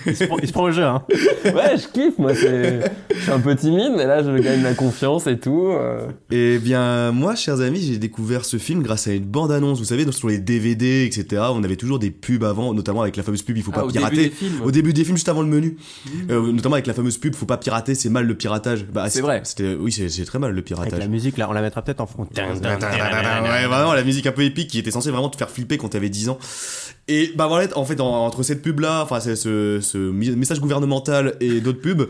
[0.06, 1.04] Il se prend, il se prend au jeu, hein.
[1.46, 2.34] Ouais, je kiffe, moi.
[2.34, 2.80] c'est-
[3.14, 5.68] Je suis un peu timide, mais là, je gagne la confiance et tout.
[5.72, 6.08] euh.
[6.32, 9.80] eh bien, moi, chers amis, j'ai découvert ce film grâce à une bande-annonce.
[9.80, 13.24] Vous savez, sur les DVD, etc., on avait toujours des pubs avant, notamment avec la
[13.24, 14.16] fameuse pub Il faut pas Ah, au début pirater.
[14.24, 14.62] des films.
[14.64, 15.78] Au début des films, juste avant le menu.
[16.30, 18.86] Euh, notamment avec la fameuse pub Faut pas pirater, c'est mal le piratage.
[18.86, 19.42] Bah, C'est vrai.
[19.44, 21.00] C'était, oui, c'est très mal le Avec piratage.
[21.00, 22.28] la musique, là, on la mettra peut-être en fond.
[22.36, 25.90] Ouais, vraiment, la musique un peu épique qui était censée vraiment te faire flipper quand
[25.90, 26.38] t'avais 10 ans.
[27.10, 31.34] Et bah voilà, en fait, en- entre cette pub-là, enfin, c'est ce, ce message gouvernemental
[31.42, 32.08] et d'autres pubs,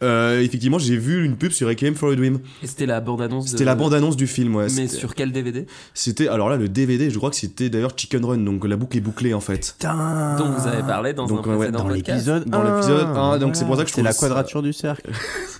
[0.00, 2.38] euh, effectivement, j'ai vu une pub sur Requiem for a Dream.
[2.62, 3.46] Et c'était la bande-annonce.
[3.46, 4.68] de- C'était la bande-annonce du film, ouais.
[4.76, 8.24] Mais sur quel DVD C'était, alors là, le DVD, je crois que c'était d'ailleurs Chicken
[8.24, 9.74] Run, donc la boucle est bouclée en fait.
[9.82, 13.56] dont vous avez parlé dans Donc, un ouais, précédent Dans l'épisode Dans l'épisode un, donc
[13.56, 15.10] c'est pour ça que je C'est la ça- quadrature du cercle.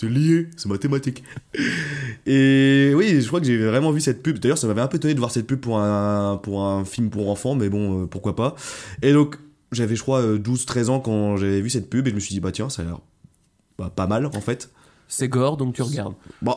[0.00, 1.22] C'est lié, c'est mathématique.
[2.26, 4.38] Et oui, je crois que j'ai vraiment vu cette pub.
[4.38, 7.10] D'ailleurs, ça m'avait un peu étonné de voir cette pub pour un, pour un film
[7.10, 8.54] pour enfants, mais bon, euh, pourquoi pas.
[9.02, 9.36] Et donc,
[9.72, 12.40] j'avais, je crois, 12-13 ans quand j'avais vu cette pub et je me suis dit,
[12.40, 13.00] bah tiens, ça a l'air
[13.76, 14.70] bah, pas mal en fait.
[15.06, 16.14] C'est gore, donc tu regardes.
[16.40, 16.56] Bon,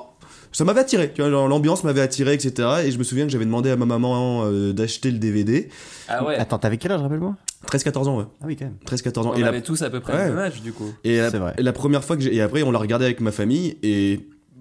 [0.53, 2.85] ça m'avait attiré, tu vois, l'ambiance m'avait attiré, etc.
[2.85, 5.67] Et je me souviens que j'avais demandé à ma maman euh, d'acheter le DVD.
[6.07, 6.35] Ah ouais.
[6.37, 7.35] Attends, t'avais quel âge, rappelle-moi?
[7.71, 8.25] 13-14 ans, ouais.
[8.41, 8.75] Ah oui, quand même.
[8.85, 9.31] 13-14 ans.
[9.33, 10.25] On et la, avait tous à peu près Ouais.
[10.27, 10.91] le même âge du coup.
[11.03, 11.53] et la, C'est vrai.
[11.57, 12.35] et la première fois que j'ai.
[12.35, 14.19] Et après, on l'a regardé avec ma famille et.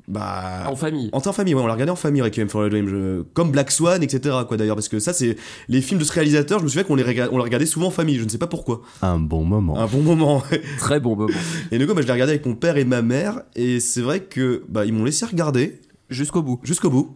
[0.08, 0.64] Bah.
[0.68, 1.08] En famille.
[1.12, 3.52] En en famille, ouais, on l'a regardé en famille, Requiem for a Dream, je- comme
[3.52, 4.34] Black Swan, etc.
[4.48, 5.36] Quoi d'ailleurs, parce que ça, c'est
[5.68, 6.58] les films de ce réalisateur.
[6.58, 8.18] Je me souviens qu'on les rega- on les regardait souvent en famille.
[8.18, 8.82] Je ne sais pas pourquoi.
[9.00, 9.78] Un bon moment.
[9.78, 10.42] Un bon moment.
[10.78, 11.32] Très bon moment.
[11.70, 14.00] et du coup, bah, je l'ai regardé avec mon père et ma mère, et c'est
[14.00, 16.58] vrai que bah ils m'ont laissé regarder Jusqu'au bout.
[16.64, 17.14] jusqu'au bout.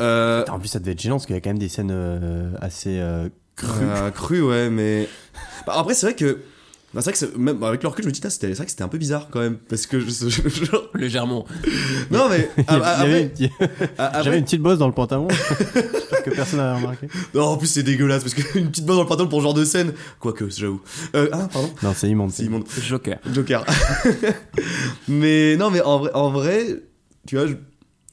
[0.00, 1.90] Euh, En plus, ça devait être gênant parce qu'il y a quand même des scènes
[1.92, 3.28] euh, assez euh,
[3.60, 3.84] crues.
[3.84, 5.08] euh, cru, ouais, mais
[5.66, 6.38] bah, après c'est vrai que.
[6.94, 8.64] bah, c'est vrai que c'est- même avec le recul, je me dis, c'était- c'est vrai
[8.64, 11.46] que c'était un peu bizarre quand même, parce que je, je- je- Légèrement.
[12.10, 13.00] non mais ah, ah, ah,
[13.98, 15.28] après- J'avais une petite bosse dans le pantalon.
[15.74, 17.08] J'espère que personne n'avait remarqué.
[17.34, 19.54] non en plus c'est dégueulasse parce qu'une petite balle dans le pantalon pour ce genre
[19.54, 20.80] de scène, quoique j'avoue.
[21.14, 22.30] Euh, ah pardon, Non, c'est immonde.
[22.32, 22.64] c'est immonde.
[22.82, 23.18] Joker.
[23.32, 23.64] Joker.
[25.08, 26.66] mais non, mais en vrai, en vrai
[27.26, 27.54] tu vois, je-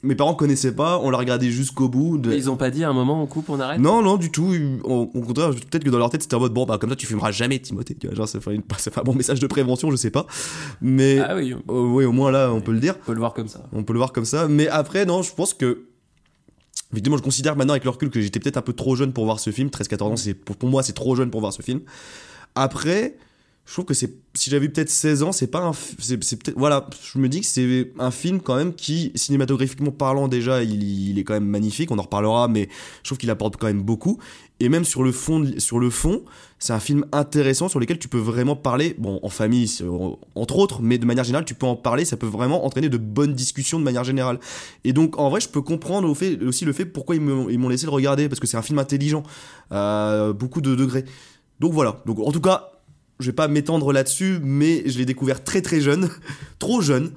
[0.02, 2.18] mes parents connaissaient pas, on l'a regardé jusqu'au bout.
[2.18, 2.32] De...
[2.32, 3.80] Ils ont pas dit à un moment on coupe, on arrête?
[3.80, 4.54] Non, non, du tout.
[4.84, 7.06] Au, contraire, peut-être que dans leur tête, c'était en mode bon, bah comme ça, tu
[7.06, 7.96] fumeras jamais, Timothée.
[7.96, 10.10] Tu vois, genre, ça fait, une- ça fait un bon message de prévention, je sais
[10.10, 10.26] pas.
[10.80, 12.96] Mais Ah oui, on euh, oui, au moins là, on peut le dire.
[12.98, 13.64] peut le voir comme ça.
[13.72, 14.46] On peut le voir comme ça.
[14.46, 15.86] Mais après, non, je pense que.
[16.92, 19.24] Évidemment, je considère maintenant avec le recul que j'étais peut-être un peu trop jeune pour
[19.24, 19.68] voir ce film.
[19.68, 21.80] 13-14 ans, pour, pour moi, c'est trop jeune pour voir ce film.
[22.54, 23.18] Après,
[23.68, 26.56] je trouve que c'est, si j'avais eu peut-être 16 ans, c'est pas un, c'est, peut-être,
[26.56, 31.18] voilà, je me dis que c'est un film quand même qui, cinématographiquement parlant déjà, il,
[31.18, 32.70] est quand même magnifique, on en reparlera, mais
[33.02, 34.18] je trouve qu'il apporte quand même beaucoup.
[34.58, 36.24] Et même sur le fond, sur le fond,
[36.58, 39.70] c'est un film intéressant sur lequel tu peux vraiment parler, bon, en famille,
[40.34, 42.96] entre autres, mais de manière générale, tu peux en parler, ça peut vraiment entraîner de
[42.96, 44.40] bonnes discussions de manière générale.
[44.84, 47.68] Et donc, en vrai, je peux comprendre aussi le fait pourquoi ils m'ont ils m'ont
[47.68, 49.24] laissé le regarder, parce que c'est un film intelligent,
[49.70, 51.04] à beaucoup de degrés.
[51.60, 52.02] Donc voilà.
[52.06, 52.77] Donc, en tout cas,
[53.20, 56.08] je vais pas m'étendre là-dessus, mais je l'ai découvert très très jeune,
[56.58, 57.12] trop jeune.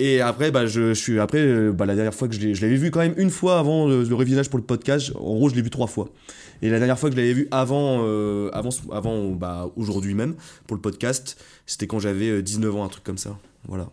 [0.00, 2.90] Et après, bah, je, suis après, euh, bah, la dernière fois que je l'avais vu
[2.90, 5.12] quand même une fois avant le, le révisage pour le podcast.
[5.14, 6.10] En gros, je l'ai vu trois fois.
[6.62, 10.34] Et la dernière fois que je l'avais vu avant, euh, avant, avant, bah, aujourd'hui même
[10.66, 13.36] pour le podcast, c'était quand j'avais euh, 19 ans, un truc comme ça.
[13.68, 13.90] Voilà.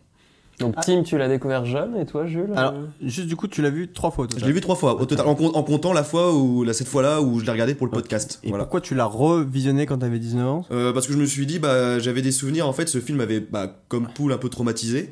[0.62, 3.62] Donc, Tim, tu l'as découvert jeune et toi, Jules Alors, euh, juste du coup, tu
[3.62, 4.48] l'as vu trois fois au Je total.
[4.48, 6.88] l'ai vu trois fois au total, en, com- en comptant la fois où, la, cette
[6.88, 8.40] fois-là où je l'ai regardé pour le podcast.
[8.44, 8.64] Et voilà.
[8.64, 10.66] pourquoi tu l'as revisionné quand t'avais 19 ans?
[10.72, 12.68] Euh, parce que je me suis dit, bah, j'avais des souvenirs.
[12.68, 15.12] En fait, ce film avait, bah, comme Poule, un peu traumatisé.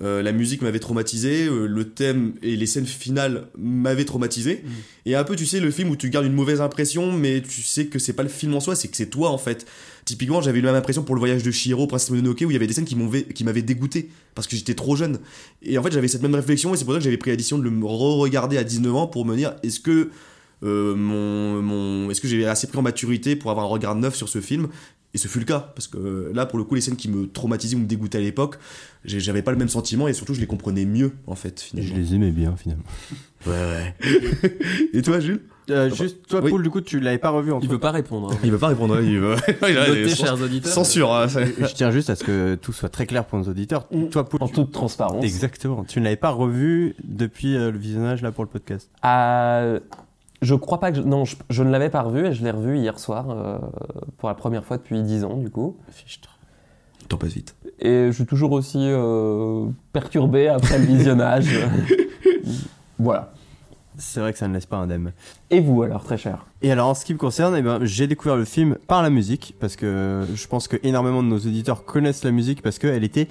[0.00, 4.62] Euh, la musique m'avait traumatisé, euh, le thème et les scènes finales m'avaient traumatisé.
[5.06, 7.62] Et un peu, tu sais, le film où tu gardes une mauvaise impression, mais tu
[7.62, 9.66] sais que c'est pas le film en soi, c'est que c'est toi en fait.
[10.04, 12.52] Typiquement, j'avais eu la même impression pour le voyage de Shiro, Princesse Mononoke, où il
[12.52, 15.18] y avait des scènes qui m'avaient dégoûté parce que j'étais trop jeune.
[15.62, 17.36] Et en fait, j'avais cette même réflexion, et c'est pour ça que j'avais pris la
[17.36, 20.10] décision de le re-regarder à 19 ans pour me dire est-ce que
[20.64, 24.16] euh, mon, mon est-ce que j'ai assez pris en maturité pour avoir un regard neuf
[24.16, 24.68] sur ce film
[25.14, 27.08] et ce fut le cas parce que euh, là pour le coup les scènes qui
[27.08, 28.58] me traumatisaient ou me dégoûtaient à l'époque
[29.04, 31.96] j'avais pas le même sentiment et surtout je les comprenais mieux en fait Je finalement
[31.96, 32.84] les aimais bien finalement.
[33.46, 33.94] ouais ouais
[34.92, 35.40] et toi Jules?
[35.70, 36.50] Euh, juste, toi, Oui.
[36.50, 38.32] Paul, du coup, tu l'avais pas revu en Il veut pas répondre.
[38.32, 38.38] hein.
[38.42, 39.36] il veut pas répondre hein, il veut
[39.68, 40.72] Il a- Notez, sans- chers auditeurs.
[40.72, 43.44] censure hein, ça- Je tiens juste à ce que tout soit très clair pour nos
[43.44, 43.86] auditeurs.
[44.10, 45.22] Toi, Paul, En tu- toute transparence.
[45.22, 45.84] exactement.
[45.84, 48.88] Tu ne l'avais pas revu depuis euh, le visionnage là pour le podcast.
[49.02, 49.74] Ah,
[50.42, 50.98] je crois pas que.
[50.98, 53.58] je- Non, je, je ne l'avais pas revu et je l'ai revu hier soir euh,
[54.18, 55.76] pour la première fois depuis 10 ans, du coup.
[57.02, 61.48] le temps passe vite Et je suis toujours aussi euh, perturbé après le visionnage.
[62.98, 63.32] voilà.
[64.00, 65.12] C'est vrai que ça ne laisse pas indemne.
[65.50, 66.46] Et vous alors, très cher?
[66.62, 69.10] Et alors, en ce qui me concerne, eh ben, j'ai découvert le film par la
[69.10, 73.02] musique parce que je pense que énormément de nos auditeurs connaissent la musique parce qu'elle
[73.02, 73.26] était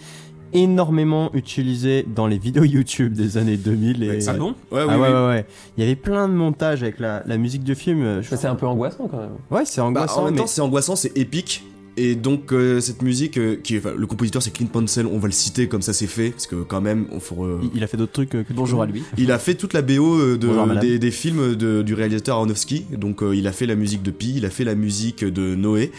[0.54, 4.50] énormément utilisée dans les vidéos YouTube des années 2000 et Ah bon?
[4.72, 5.14] Ouais oui, Ah ouais, oui.
[5.14, 5.46] ouais, ouais.
[5.78, 8.22] Il y avait plein de montages avec la, la musique de film.
[8.22, 9.30] Je- Mais C'est un peu angoissant quand même.
[9.52, 10.22] Ouais, c'est Bah, angoissant.
[10.22, 11.64] en même mais- temps c'est angoissant c'est épique
[12.00, 15.18] et donc euh, cette musique euh, qui est enfin, le compositeur c'est Clint Mansell on
[15.18, 17.72] va le citer comme ça c'est fait parce que quand même on faut euh, il,
[17.78, 19.02] il a fait d'autres trucs euh, que Bonjour à lui.
[19.18, 20.84] Il a fait toute la BO euh, de, Bonjour, madame.
[20.84, 22.86] des, des films de- du réalisateur Aronofsky.
[22.96, 25.56] Donc euh, il a fait la musique de Pi, il a fait la musique de
[25.56, 25.92] Noé.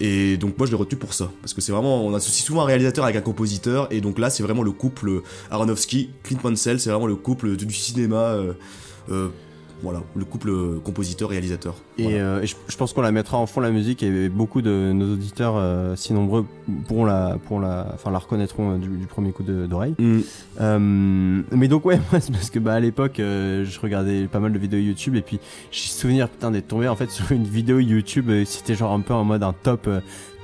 [0.00, 1.30] Et donc moi je l'ai retenu pour ça.
[1.40, 3.88] Parce que c'est vraiment, on associe souvent un réalisateur avec un compositeur.
[3.92, 7.74] Et donc là c'est vraiment le couple Aronofsky, Clint Mansell, c'est vraiment le couple du
[7.74, 8.16] cinéma.
[8.16, 8.52] euh,
[9.10, 9.28] euh,
[9.82, 10.52] voilà, le couple
[10.84, 11.74] compositeur-réalisateur.
[11.98, 12.18] Et, Voilà.
[12.18, 14.92] euh, et je, je pense qu'on la mettra en fond la musique et beaucoup de
[14.94, 16.46] nos auditeurs, euh, si nombreux,
[16.86, 19.94] pourront la, pourront la, enfin la reconnaîtront euh, du, du premier coup d'oreille.
[19.98, 20.20] Mm.
[20.60, 24.40] Euh, mais donc ouais, moi c'est parce que bah à l'époque euh, je regardais pas
[24.40, 25.38] mal de vidéos YouTube et puis
[25.70, 29.00] j'ai souvenir putain d'être tombé en fait sur une vidéo YouTube, euh, c'était genre un
[29.00, 29.88] peu en mode un top.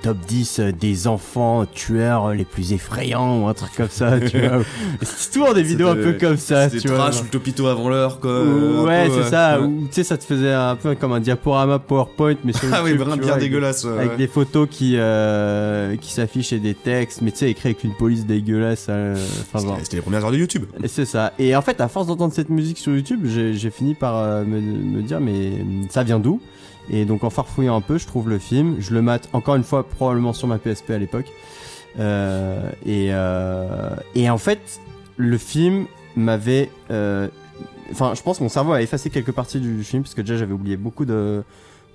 [0.01, 4.39] Top 10 euh, des enfants tueurs les plus effrayants ou un truc comme ça, tu
[4.49, 4.63] vois.
[5.03, 6.99] C'est toujours des vidéos un peu comme ça, tu vois.
[6.99, 8.45] trash ou le topito avant l'heure, quoi.
[8.85, 9.61] ouais, c'est ça.
[9.61, 12.83] Ou tu sais, ça te faisait un peu comme un diaporama PowerPoint, mais sur Ah
[12.85, 13.83] oui, vraiment bien avec- dégueulasse.
[13.85, 14.17] ouais, Avec ouais.
[14.19, 17.95] des photos qui euh, qui s'affichent et des textes, mais tu sais, écrit avec une
[17.95, 18.87] police dégueulasse.
[18.89, 19.17] euh,
[19.53, 19.79] genre.
[19.83, 20.65] C'était- les premières heures de YouTube.
[20.87, 21.33] C'est ça.
[21.41, 24.45] Et en fait, à force d'entendre cette musique sur YouTube, j'ai j'ai fini par euh,
[24.45, 25.55] me, me dire, mais
[25.91, 26.41] ça vient d'où?
[26.91, 28.77] Et donc, en farfouillant un peu, je trouve le film.
[28.79, 31.27] Je le mate encore une fois, probablement sur ma PSP à l'époque.
[31.99, 34.81] Euh, et, euh, et en fait,
[35.17, 36.71] le film m'avait.
[36.91, 37.29] euh,
[37.91, 40.37] Enfin, je pense que mon cerveau a effacé quelques parties du film, parce que déjà,
[40.37, 41.43] j'avais oublié beaucoup de.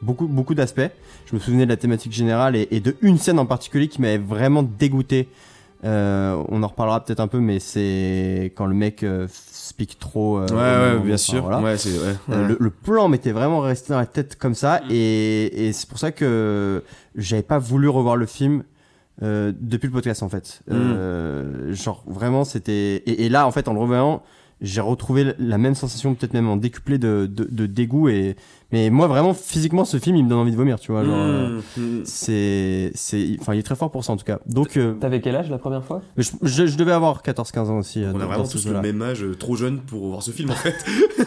[0.01, 0.91] Beaucoup, beaucoup d'aspects.
[1.25, 4.01] Je me souvenais de la thématique générale et, et de une scène en particulier qui
[4.01, 5.29] m'avait vraiment dégoûté.
[5.86, 9.27] Euh, on en reparlera peut-être un peu, mais c'est quand le mec euh,
[9.74, 10.38] speak trop.
[10.38, 11.42] euh, Ouais, bien enfin, sûr.
[11.42, 11.60] voilà.
[11.62, 11.90] Ouais, c'est.
[11.90, 12.16] Ouais.
[12.30, 12.48] Euh, ouais.
[12.50, 14.92] le, le plan m'était vraiment resté dans la tête comme ça, Mm.
[14.92, 16.84] et, et c'est pour ça que
[17.16, 18.64] j'avais pas voulu revoir le film
[19.24, 20.62] euh, depuis le podcast en fait.
[20.68, 20.74] Mm.
[20.74, 24.22] Euh, genre vraiment c'était et, et là en fait en le revoyant
[24.62, 28.36] j'ai retrouvé la même sensation peut-être même en décuplé de, de, de dégoût et
[28.74, 31.16] mais moi vraiment physiquement ce film il me donne envie de vomir tu vois genre
[31.16, 32.02] euh, Mmh, mmh.
[32.06, 35.22] c'est c'est enfin il est très fort pour ça en tout cas donc euh, T'avais
[35.22, 36.02] quel âge la première fois?
[36.18, 38.66] je, je, je devais avoir 14 15 ans aussi euh, On dans- a vraiment tous
[38.68, 40.76] le même âge, trop jeune pour voir ce film en fait.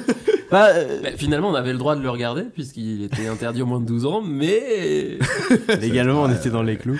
[0.49, 3.67] Bah, euh, Bah, finalement, on avait le droit de le regarder puisqu'il était interdit au
[3.67, 5.19] moins de 12 ans, mais
[5.81, 6.97] Légalement, on était dans les clous.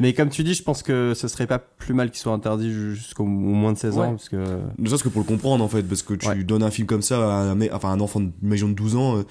[0.00, 2.72] Mais comme tu dis, je pense que ce serait pas plus mal qu'il soit interdit
[2.72, 4.10] jusqu'au au moins de 16 ans, Ouais.
[4.12, 4.36] parce que
[4.78, 6.42] Ne serait-ce que pour le comprendre en fait, parce que tu Ouais.
[6.44, 9.22] donnes un film comme ça à un, enfin, un enfant de, de 12 ans, euh,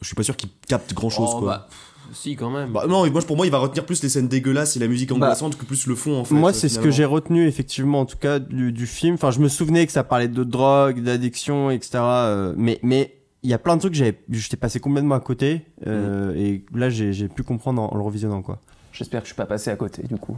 [0.00, 1.48] je suis pas sûr qu'il capte grand chose Oh, quoi.
[1.48, 1.68] bah,
[2.12, 2.72] si quand même.
[2.72, 5.12] Bah, non, moi, pour moi, il va retenir plus les scènes dégueulasses et la musique
[5.12, 6.34] angoissante que plus le fond en fait.
[6.34, 9.14] moi, c'est ce que j'ai retenu effectivement, en tout cas du, du film.
[9.14, 11.90] Enfin, je me souvenais que ça parlait de drogue, d'addiction, etc.
[12.02, 15.20] euh, mais mais il y a plein de trucs que j'avais, j'étais passé complètement à
[15.20, 18.58] côté, euh, et là, j'ai j'ai pu comprendre en, en le revisionnant quoi.
[18.92, 20.36] J'espère que je suis pas passé à côté du coup.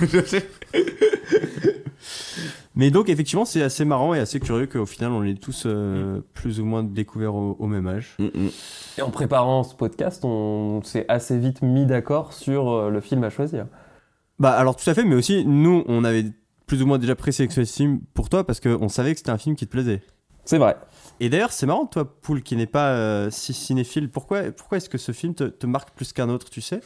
[2.74, 6.20] Mais donc effectivement, c'est assez marrant et assez curieux qu'au final, on est tous euh,
[6.32, 8.14] plus ou moins découverts au, au même âge.
[8.20, 8.50] Mm, mm.
[8.98, 13.24] Et en préparant ce podcast, on s'est assez vite mis d'accord sur euh, le film
[13.24, 13.66] à choisir.
[14.38, 16.26] Bah alors tout à fait, mais aussi nous, on avait
[16.66, 19.38] plus ou moins déjà présélectionné ce film pour toi parce qu'on savait que c'était un
[19.38, 20.02] film qui te plaisait.
[20.44, 20.76] C'est vrai.
[21.20, 24.88] Et d'ailleurs, c'est marrant, toi, Poul, qui n'est pas euh, si cinéphile, pourquoi, pourquoi est-ce
[24.88, 26.80] que ce film te, te marque plus qu'un autre, tu sais?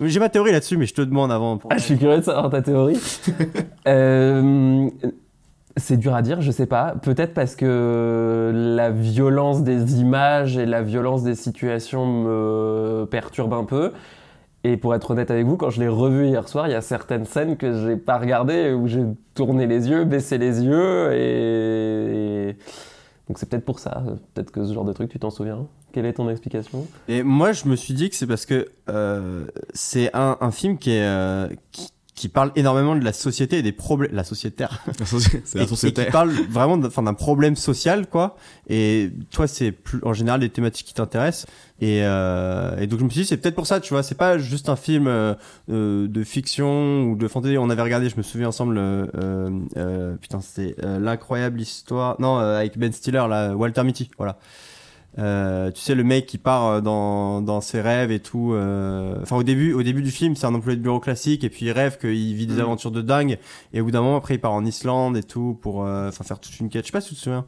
[0.00, 1.58] J'ai ma théorie là-dessus, mais je te demande avant.
[1.58, 2.98] pour- Ah, je suis curieux de savoir ta théorie.
[3.88, 4.90] Euh,
[5.78, 6.94] c'est dur à dire, je sais pas.
[7.02, 13.64] Peut-être parce que la violence des images et la violence des situations me perturbent un
[13.64, 13.92] peu.
[14.64, 16.82] Et pour être honnête avec vous, quand je l'ai revu hier soir, il y a
[16.82, 22.50] certaines scènes que j'ai pas regardées où j'ai tourné les yeux, baissé les yeux et.
[22.50, 22.56] et-
[23.28, 24.02] Donc c'est peut-être pour ça.
[24.34, 25.66] Peut-être que ce genre de truc, tu t'en souviens.
[25.92, 26.86] Quelle est ton explication?
[27.08, 30.92] Et moi, je me suis dit que c'est parce que euh, c'est un, film qui
[30.92, 35.34] est euh, qui, qui parle énormément de la société et des problèmes, la sociétaire, C'est
[35.54, 36.04] et, la et société.
[36.04, 38.36] qui parle vraiment d'un enfin, d'un problème social, quoi.
[38.68, 41.46] Et toi, c'est plus en général des thématiques qui t'intéressent.
[41.80, 44.16] Et, euh, et donc je me suis dit, c'est peut-être pour ça, tu vois, c'est
[44.16, 45.34] pas juste un film euh,
[45.70, 47.56] euh, de fiction ou de fantasy.
[47.56, 52.16] On avait regardé, je me souviens ensemble, euh, euh, euh, putain, c'était euh, l'incroyable histoire,
[52.20, 54.38] non, euh, avec Ben Stiller, là, Walter Mitty, voilà.
[55.18, 58.52] Euh, tu sais le mec qui part euh, dans, dans ses rêves et tout.
[58.52, 61.48] euh, Enfin au début au début du film c'est un employé de bureau classique et
[61.50, 62.60] puis il rêve qu'il vit des Mm.
[62.60, 63.38] aventures de dingue
[63.72, 66.38] et au bout d'un moment après il part en Islande et tout pour euh, faire
[66.38, 66.84] toute une quête.
[66.84, 67.46] Je sais pas si tu te souviens.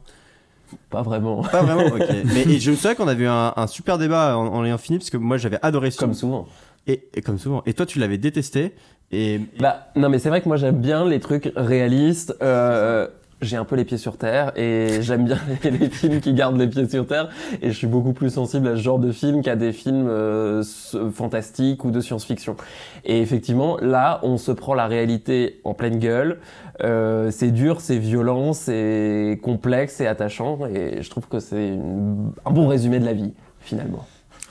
[0.89, 1.43] Pas vraiment.
[1.43, 1.85] Pas vraiment.
[1.95, 2.07] ok.
[2.33, 4.77] Mais et je me souviens qu'on avait eu un, un super débat en, en l'ayant
[4.77, 6.47] fini parce que moi j'avais adoré ce Comme souvent.
[6.87, 7.61] et, et comme souvent.
[7.65, 8.73] Et toi tu l'avais détesté
[9.13, 12.35] et Bah, non, mais c'est vrai que moi j'aime bien les trucs réalistes.
[12.41, 13.07] Euh,
[13.41, 16.57] j'ai un peu les pieds sur terre et j'aime bien les, les films qui gardent
[16.59, 17.29] les pieds sur terre.
[17.61, 20.63] Et je suis beaucoup plus sensible à ce genre de film qu'à des films euh,
[21.13, 22.55] fantastiques ou de science-fiction.
[23.05, 26.39] Et effectivement, là, on se prend la réalité en pleine gueule.
[26.83, 30.59] Euh, c'est dur, c'est violent, c'est complexe, c'est attachant.
[30.67, 34.05] Et je trouve que c'est une- un bon résumé de la vie, finalement.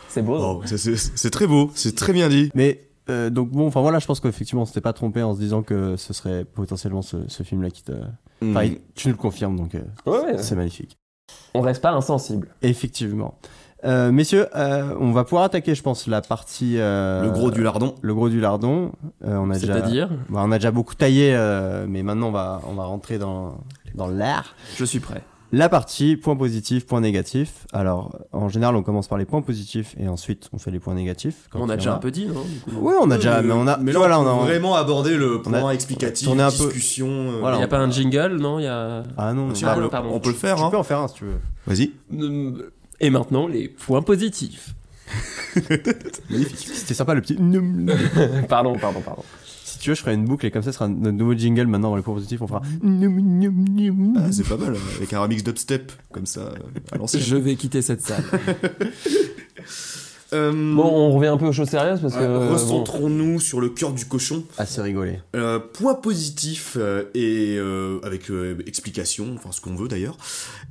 [0.09, 0.39] C'est beau.
[0.39, 2.51] non Oh, c'est- c'est c'est très beau, c'est très bien dit.
[2.55, 5.41] mais euh, donc bon enfin voilà je pense qu'effectivement on s'était pas trompé en se
[5.41, 7.93] disant que ce serait potentiellement ce, ce film là qui te.
[8.43, 8.77] Enfin Mm.
[8.95, 10.39] tu nous le confirmes donc euh, Ouais, ouais.
[10.39, 10.97] c'est magnifique.
[11.55, 12.49] On reste pas insensible.
[12.63, 13.35] Effectivement.
[13.85, 16.75] Euh, messieurs, euh, on va pouvoir attaquer, je pense, la partie.
[16.79, 17.95] euh, Le gros du lardon.
[18.03, 18.93] Le gros du lardon.
[19.25, 19.75] Euh, on a déjà.
[19.75, 23.19] C'est-à-dire Bah, on a déjà beaucoup taillé, euh, mais maintenant on va on va rentrer
[23.19, 23.59] dans
[23.95, 24.55] dans l'air.
[24.77, 25.23] Je suis prêt.
[25.53, 27.67] La partie points positifs, points négatifs.
[27.73, 30.95] Alors, en général, on commence par les points positifs et ensuite on fait les points
[30.95, 31.49] négatifs.
[31.51, 32.45] quand On a déjà un peu dit, non
[32.81, 33.77] Ouais, on a déjà, mais on a.
[33.79, 34.45] Mais là, voilà, on, on a.
[34.45, 37.09] vraiment aborder le on a point explicatif, tourné un peu- discussion.
[37.09, 39.03] euh, Voilà, Il n'y a on- pas un jingle, non Il y a...
[39.17, 39.49] Ah non.
[39.49, 40.11] on, peut, pardon.
[40.13, 40.71] on peut le faire, tu hein.
[40.71, 41.41] peux en faire un si tu veux.
[41.67, 41.93] Vas-y.
[42.17, 44.75] Euh, Et maintenant, les points positifs.
[45.57, 47.35] C'était sympa le petit.
[48.49, 49.23] pardon, pardon, pardon.
[49.73, 51.67] Si tu veux, je ferai une boucle et comme ça, ce sera notre nouveau jingle
[51.67, 52.43] maintenant dans les points positifs.
[52.43, 52.63] On fera.
[52.65, 56.55] Ah, c'est pas mal, avec un remix dubstep, comme ça, euh,
[56.93, 57.23] à l'ancienne.
[57.23, 58.25] Je vais quitter cette salle.
[60.33, 62.21] Euh, Bon, on revient un peu aux choses sérieuses parce que.
[62.21, 64.45] euh, bon, Recentrons-nous sur le cœur du cochon.
[64.59, 65.19] Assez rigolé.
[65.35, 70.17] Euh, point positif euh, et euh, avec euh, explication, enfin ce qu'on veut d'ailleurs.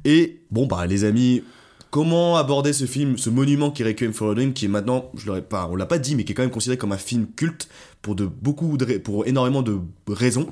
[0.06, 1.44] Et bon bah les amis,
[1.90, 5.12] comment aborder ce film, ce monument qui est Requiem for a Dream, qui est maintenant,
[5.18, 6.98] je l'aurais pas, on l'a pas dit, mais qui est quand même considéré comme un
[6.98, 7.68] film culte
[8.02, 10.48] pour de beaucoup de, pour énormément de raisons.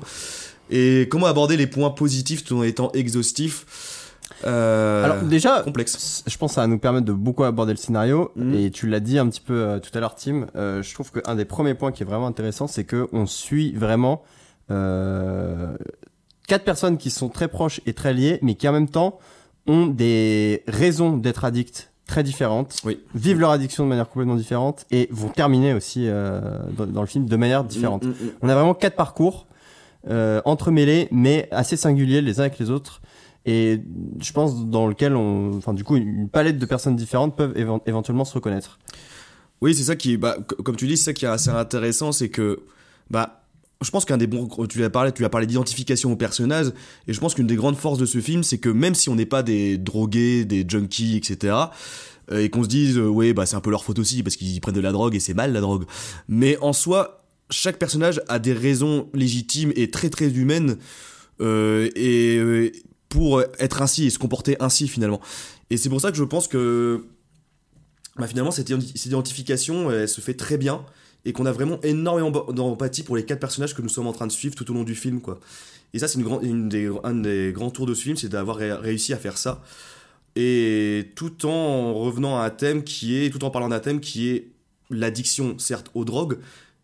[0.70, 4.08] Et comment aborder les points positifs tout en étant exhaustif
[4.44, 6.24] euh, Alors déjà, complexe?
[6.26, 8.30] je pense que ça va nous permettre de beaucoup aborder le scénario.
[8.36, 8.54] Mhm.
[8.54, 10.46] Et tu l'as dit un petit peu euh, tout à l'heure, Tim.
[10.56, 13.72] Euh, je trouve qu'un des premiers points qui est vraiment intéressant, c'est que on suit
[13.72, 14.22] vraiment
[14.68, 19.18] quatre personnes qui sont très proches et très liées, mais qui en même temps
[19.66, 22.98] ont des raisons d'être addicts très différentes, Oui.
[23.14, 26.40] vivent leur addiction de manière complètement différente et vont terminer aussi euh,
[26.76, 28.02] dans, dans le film de manière différente.
[28.04, 28.30] Mm, mm, mm.
[28.42, 29.46] On a vraiment quatre parcours
[30.10, 33.00] euh, entremêlés, mais assez singuliers les uns avec les autres.
[33.46, 33.80] Et
[34.20, 37.82] je pense dans lequel on, enfin du coup, une palette de personnes différentes peuvent évent-
[37.86, 38.78] éventuellement se reconnaître.
[39.60, 42.28] Oui, c'est ça qui, bah, comme tu dis, c'est ça qui est assez intéressant, c'est
[42.30, 42.60] que,
[43.10, 43.42] bah,
[43.80, 46.72] je pense qu'un des bons, tu as parlé, tu as parlé d'identification aux personnages,
[47.06, 49.14] et je pense qu'une des grandes forces de ce film, c'est que même si on
[49.14, 51.56] n'est pas des drogués, des junkies, etc.,
[52.30, 54.36] euh, et qu'on se dise, euh, ouais, bah, c'est un peu leur faute aussi, parce
[54.36, 55.84] qu'ils prennent de la drogue, et c'est mal la drogue.
[56.26, 60.76] Mais en soi, chaque personnage a des raisons légitimes et très très humaines,
[61.40, 62.72] euh, et, euh,
[63.08, 65.20] pour être ainsi et se comporter ainsi finalement.
[65.70, 67.06] Et c'est pour ça que je pense que
[68.16, 70.84] bah finalement cette identification elle se fait très bien
[71.24, 74.26] et qu'on a vraiment énormément d'empathie pour les quatre personnages que nous sommes en train
[74.26, 75.40] de suivre tout au long du film quoi.
[75.94, 78.28] Et ça c'est une grande une des un des grands tours de ce film c'est
[78.28, 79.62] d'avoir ré- réussi à faire ça
[80.36, 84.28] et tout en revenant à un thème qui est tout en parlant d'un thème qui
[84.28, 84.50] est
[84.90, 86.38] l'addiction certes aux drogues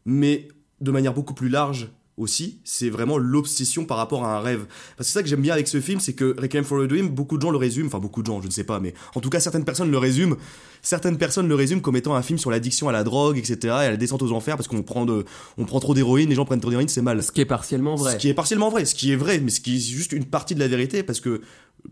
[0.04, 0.48] mais
[0.80, 4.66] de manière beaucoup plus large aussi, c'est vraiment l'obsession par rapport à un rêve.
[4.96, 6.86] Parce que c'est ça que j'aime bien avec ce film, c'est que Requiem for a
[6.86, 8.94] Dream, beaucoup de gens le résument, enfin beaucoup de gens, je ne sais pas, mais
[9.14, 10.36] en tout cas certaines personnes le résument,
[10.82, 13.68] certaines personnes le résument comme étant un film sur l'addiction à la drogue, etc., et
[13.68, 15.24] à la descente aux enfers, parce qu'on prend, de,
[15.58, 17.22] on prend trop d'héroïne, les gens prennent trop d'héroïne, c'est mal.
[17.22, 18.12] Ce qui est partiellement vrai.
[18.12, 20.24] Ce qui est partiellement vrai, ce qui est vrai, mais ce qui est juste une
[20.24, 21.40] partie de la vérité, parce que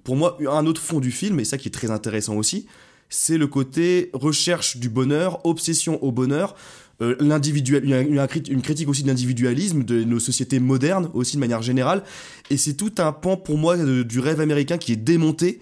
[0.04, 2.66] pour moi, un autre fond du film, et ça qui est très intéressant aussi,
[3.08, 6.54] c'est le côté recherche du bonheur, obsession au bonheur,
[7.00, 11.62] euh, l'individuel, une, une critique aussi de l'individualisme de nos sociétés modernes aussi de manière
[11.62, 12.02] générale,
[12.50, 15.60] et c'est tout un pan pour moi de- du rêve américain qui est démonté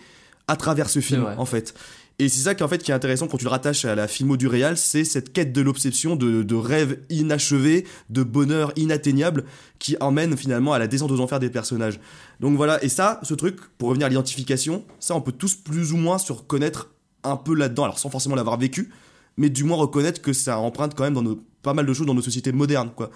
[0.48, 1.74] à travers ce film en fait.
[2.18, 4.06] Et c'est ça qui en fait qui est intéressant quand tu le rattaches à la
[4.06, 9.44] filmo du réal, c'est cette quête de l'obsession, de, de rêve inachevé, de bonheur inatteignable,
[9.78, 11.98] qui emmène finalement à la descente aux enfers des personnages.
[12.40, 15.92] Donc voilà, et ça, ce truc, pour revenir à l'identification, ça on peut tous plus
[15.92, 16.90] ou moins se reconnaître
[17.24, 18.90] un peu là-dedans, alors sans forcément l'avoir vécu,
[19.36, 22.06] mais du moins reconnaître que ça emprunte quand même dans nos, pas mal de choses
[22.06, 23.10] dans nos sociétés modernes, quoi.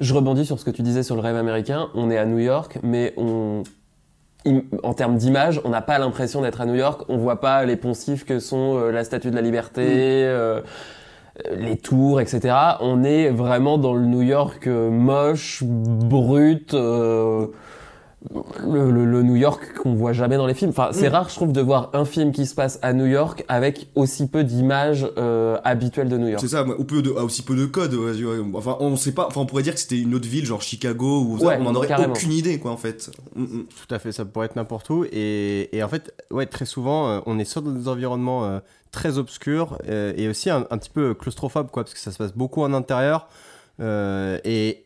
[0.00, 1.88] Je rebondis sur ce que tu disais sur le rêve américain.
[1.94, 3.62] On est à New York, mais on,
[4.82, 7.02] en termes d'image, on n'a pas l'impression d'être à New York.
[7.08, 10.60] On voit pas les poncifs que sont euh, la Statue de la Liberté, euh,
[11.46, 12.54] euh, les tours, etc.
[12.80, 16.74] On est vraiment dans le New York euh, moche, brut.
[18.68, 20.70] Le, le- le New York qu'on voit jamais dans les films.
[20.70, 21.12] Enfin, c'est Mm.
[21.12, 24.28] rare, je trouve, de voir un film qui se passe à New York avec aussi
[24.28, 26.40] peu d'images euh, habituelles de New York.
[26.42, 27.94] C'est ça, ou peu de, ah, aussi peu de code.
[27.94, 29.26] ouais, ouais, Enfin, on sait pas.
[29.26, 31.74] Enfin, on pourrait dire que c'était une autre ville, genre Chicago, ou Ouais, on en
[31.74, 32.12] aurait carrément.
[32.12, 33.10] aucune idée, quoi, en fait.
[33.36, 33.64] Mm, mm.
[33.88, 35.04] Tout à fait, ça pourrait être n'importe où.
[35.10, 38.58] Et, et en fait, ouais, très souvent, euh, on est sur des environnements euh,
[38.92, 42.18] très obscurs euh, et aussi un, un petit peu claustrophobe, quoi, parce que ça se
[42.18, 43.28] passe beaucoup en intérieur.
[43.80, 44.84] Euh, et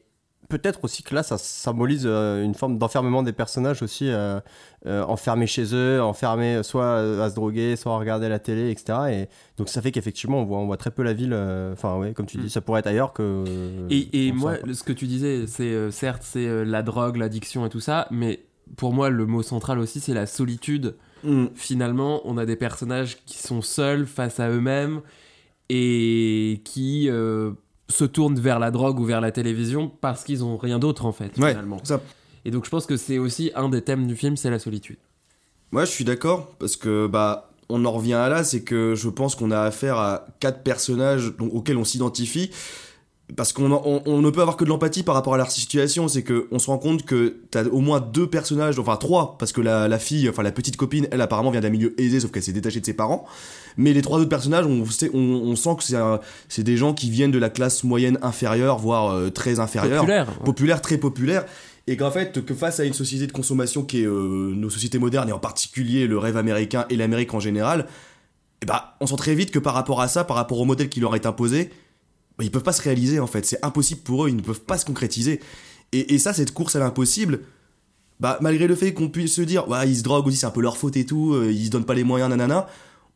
[0.48, 4.40] peut-être aussi que là, ça symbolise euh, une forme d'enfermement des personnages aussi, euh,
[4.86, 8.98] euh, enfermés chez eux, enfermés soit à se droguer, soit à regarder la télé, etc.
[9.10, 11.32] Et donc ça fait qu'effectivement, on voit, on voit très peu la ville.
[11.32, 13.44] euh, Enfin, ouais, comme tu dis, ça pourrait être ailleurs que.
[13.90, 17.68] Et, moi, ce que tu disais, c'est euh, certes, c'est euh, la drogue, l'addiction et
[17.68, 18.44] tout ça, mais
[18.76, 20.96] pour moi, le mot central aussi, c'est la solitude.
[21.22, 21.46] Mm.
[21.54, 25.00] Finalement, on a des personnages qui sont seuls face à eux-mêmes
[25.70, 27.52] et qui euh,
[27.88, 31.12] se tournent vers la drogue ou vers la télévision parce qu'ils ont rien d'autre en
[31.12, 31.36] fait.
[31.38, 31.78] Ouais, Finalement.
[31.84, 32.00] ça,
[32.44, 34.96] Et donc, je pense que c'est aussi un des thèmes du film, c'est la solitude.
[35.72, 39.08] Moi, je suis d'accord parce que bah on en revient à là, c'est que je
[39.08, 42.50] pense qu'on a affaire à quatre personnages auxquels on s'identifie.
[43.36, 46.08] Parce qu'on on, on ne peut avoir que de l'empathie par rapport à leur situation,
[46.08, 49.50] c'est que on se rend compte que t'as au moins deux personnages, enfin trois, parce
[49.50, 52.30] que la, la fille, enfin la petite copine, elle apparemment vient d'un milieu aisé, sauf
[52.30, 53.24] qu'elle s'est détachée de ses parents.
[53.78, 56.20] Mais les trois autres personnages, on, sait- on, on sent que c'est un-
[56.50, 60.26] c'est des gens qui viennent de la classe moyenne inférieure, voire euh, très inférieure Populaire.
[60.44, 61.44] populaire, très populaire,
[61.86, 64.98] et qu'en fait, que face à une société de consommation qui est euh, nos sociétés
[64.98, 67.86] modernes, et en particulier le rêve américain et l'Amérique en général,
[68.62, 70.90] eh bah, on sent très vite que par rapport à ça, par rapport au modèle
[70.90, 71.70] qui leur est imposé,
[72.40, 73.44] ils peuvent pas se réaliser en fait.
[73.46, 75.40] C'est impossible pour eux, ils ne peuvent pas se concrétiser.
[75.92, 77.40] Et, et ça, cette course à l'impossible,
[78.20, 80.50] bah, malgré le fait qu'on puisse se dire, ouais, ils se droguent aussi, c'est un
[80.50, 82.66] peu leur faute et tout, euh, ils se donnent pas les moyens, nanana,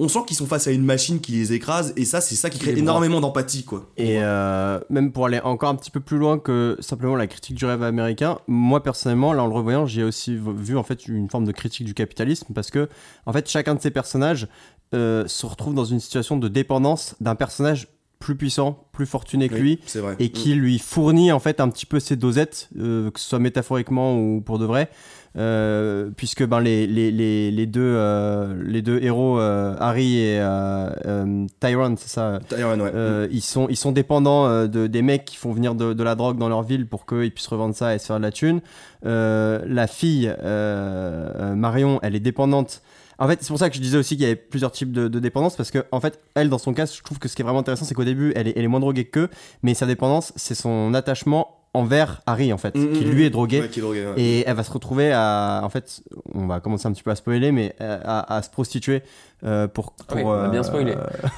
[0.01, 2.51] on sent qu'ils sont face à une machine qui les écrase, et ça, c'est ça
[2.51, 3.91] qui crée les énormément d'empathie, quoi.
[3.97, 7.57] Et euh, même pour aller encore un petit peu plus loin que simplement la critique
[7.57, 11.29] du rêve américain, moi personnellement, là en le revoyant, j'ai aussi vu en fait une
[11.29, 12.89] forme de critique du capitalisme parce que
[13.27, 14.47] en fait chacun de ces personnages
[14.95, 17.89] euh, se retrouve dans une situation de dépendance d'un personnage
[18.19, 20.17] plus puissant, plus fortuné que Oui, lui vrai.
[20.19, 23.39] et qui lui fournit en fait un petit peu ses dosettes, euh, que ce soit
[23.39, 24.91] métaphoriquement ou pour de vrai,
[25.37, 30.41] euh, puisque ben les, les, les, les deux euh, les deux héros Harry et
[31.61, 32.41] Tyrone, c'est ça.
[32.49, 32.91] Tyrone, ouais.
[32.93, 36.15] euh, ils sont ils sont dépendants de des mecs qui font venir de, de la
[36.17, 38.61] drogue dans leur ville pour qu'ils puissent revendre ça et se faire de la thune.
[39.05, 40.33] La fille
[41.55, 42.83] Marion, elle est dépendante.
[43.21, 45.09] En fait, c'est pour ça que je disais aussi qu'il y avait plusieurs types de,
[45.09, 47.43] de dépendance parce que en fait, elle dans son cas, je trouve que ce qui
[47.43, 49.29] est vraiment intéressant, c'est qu'au début, elle est, elle est moins droguée qu'eux,
[49.63, 53.27] mais sa dépendance, c'est son attachement envers Harry en fait, Mm, qui mm, lui mm.
[53.27, 53.61] est drogué.
[53.61, 54.13] Ouais, qui est drogué, ouais.
[54.17, 56.01] Et elle va se retrouver à, en fait,
[56.33, 59.03] on va commencer un petit peu à spoiler, mais euh, à, à se prostituer
[59.45, 60.95] euh, pour, pour, Oui, bien spoilé.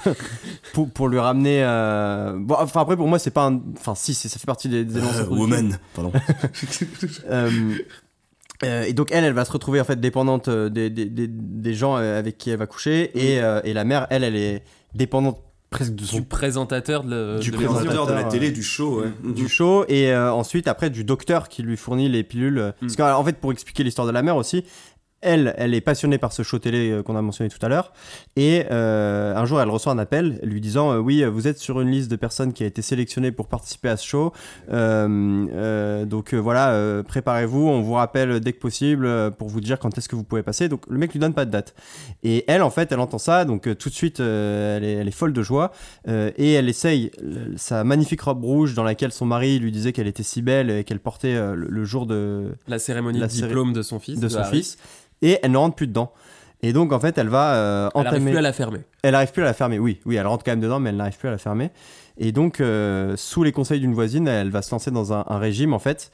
[0.06, 0.14] euh,
[0.72, 1.62] pour, pour lui ramener.
[1.64, 4.84] euh, Bon, enfin après pour moi c'est pas un, enfin si, ça fait partie des,
[4.84, 6.12] des Euh, woman, pardon.
[8.64, 11.26] Euh, et donc elle, elle va se retrouver en fait dépendante euh, des, des, des,
[11.28, 14.36] des gens euh, avec qui elle va coucher, et, euh, et la mère, elle, elle
[14.36, 14.62] est
[14.94, 15.40] dépendante
[15.70, 18.06] presque de son Du présentateur de, la- Du de présentateur.
[18.06, 19.32] de la euh, télé, du show, ouais.
[19.34, 23.22] du show et euh, ensuite après du docteur qui lui fournit les pilules parce qu'en
[23.24, 24.64] fait pour expliquer l'histoire de la mère aussi
[25.22, 27.92] elle, elle est passionnée par ce show télé euh, qu'on a mentionné tout à l'heure.
[28.36, 31.80] Et euh, un jour, elle reçoit un appel lui disant euh, Oui, vous êtes sur
[31.80, 34.32] une liste de personnes qui a été sélectionnées pour participer à ce show.
[34.72, 37.68] Euh, euh, donc voilà, euh, préparez-vous.
[37.68, 40.68] On vous rappelle dès que possible pour vous dire quand est-ce que vous pouvez passer.
[40.68, 41.74] Donc le mec lui donne pas de date.
[42.22, 43.44] Et elle, en fait, elle entend ça.
[43.44, 45.72] Donc tout de suite, elle, est, elle est folle de joie.
[46.08, 47.10] Et elle essaye
[47.56, 50.84] sa magnifique robe rouge dans laquelle son mari lui disait qu'elle était si belle et
[50.84, 54.18] qu'elle portait le, le jour de, La cérémonie La de céré- diplôme de son fils.
[54.20, 54.58] de son Harry.
[54.62, 54.78] fils.
[55.22, 56.12] Et elle ne rentre plus dedans.
[56.62, 58.30] Et donc, en fait, elle va euh, Elle arrive entamer.
[58.32, 58.80] plus à la fermer.
[59.02, 59.98] Elle arrive plus à la fermer, oui.
[60.04, 61.70] Oui, elle rentre quand même dedans, mais elle n'arrive plus à la fermer.
[62.18, 65.38] Et donc, euh, sous les conseils d'une voisine, elle va se lancer dans un, un
[65.38, 66.10] régime, en fait.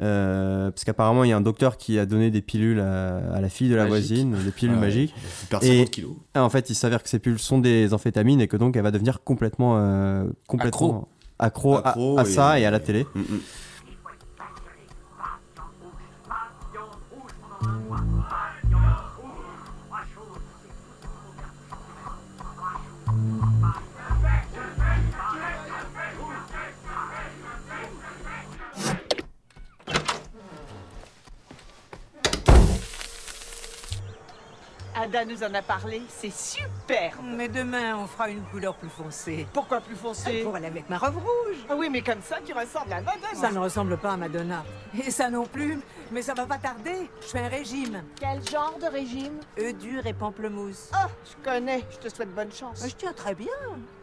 [0.00, 3.40] Euh, parce qu'apparemment, il y a un docteur qui a donné des pilules à, à
[3.42, 4.06] la fille de la Magique.
[4.08, 4.80] voisine, des pilules Ouais.
[4.80, 5.14] magiques.
[5.60, 6.12] Et- 50 kilos.
[6.32, 8.82] Ah, en fait, il s'avère que ces pilules sont des amphétamines et que donc elle
[8.82, 11.08] va devenir complètement, euh, complètement
[11.38, 13.04] accro, à- Accro à, et- ça et à la télé.
[13.14, 13.40] Mm, mm.
[35.00, 37.14] Ada nous en a parlé, c'est super.
[37.22, 39.46] Mais demain, on fera une couleur plus foncée.
[39.54, 41.56] Pourquoi plus foncé Pour aller avec ma robe rouge.
[41.70, 43.34] Ah oui, mais comme ça, tu ressembles à Madonna.
[43.34, 44.62] Ça ne ressemble pas à Madonna.
[45.02, 45.80] Et ça non plus.
[46.10, 47.08] Mais ça va pas tarder.
[47.22, 48.02] Je fais un régime.
[48.20, 49.40] Quel genre de régime?
[49.58, 50.90] Œufs durs et pamplemousse.
[50.92, 52.84] Ah, je connais, je te souhaite bonne chance.
[52.86, 53.48] Je tiens très bien.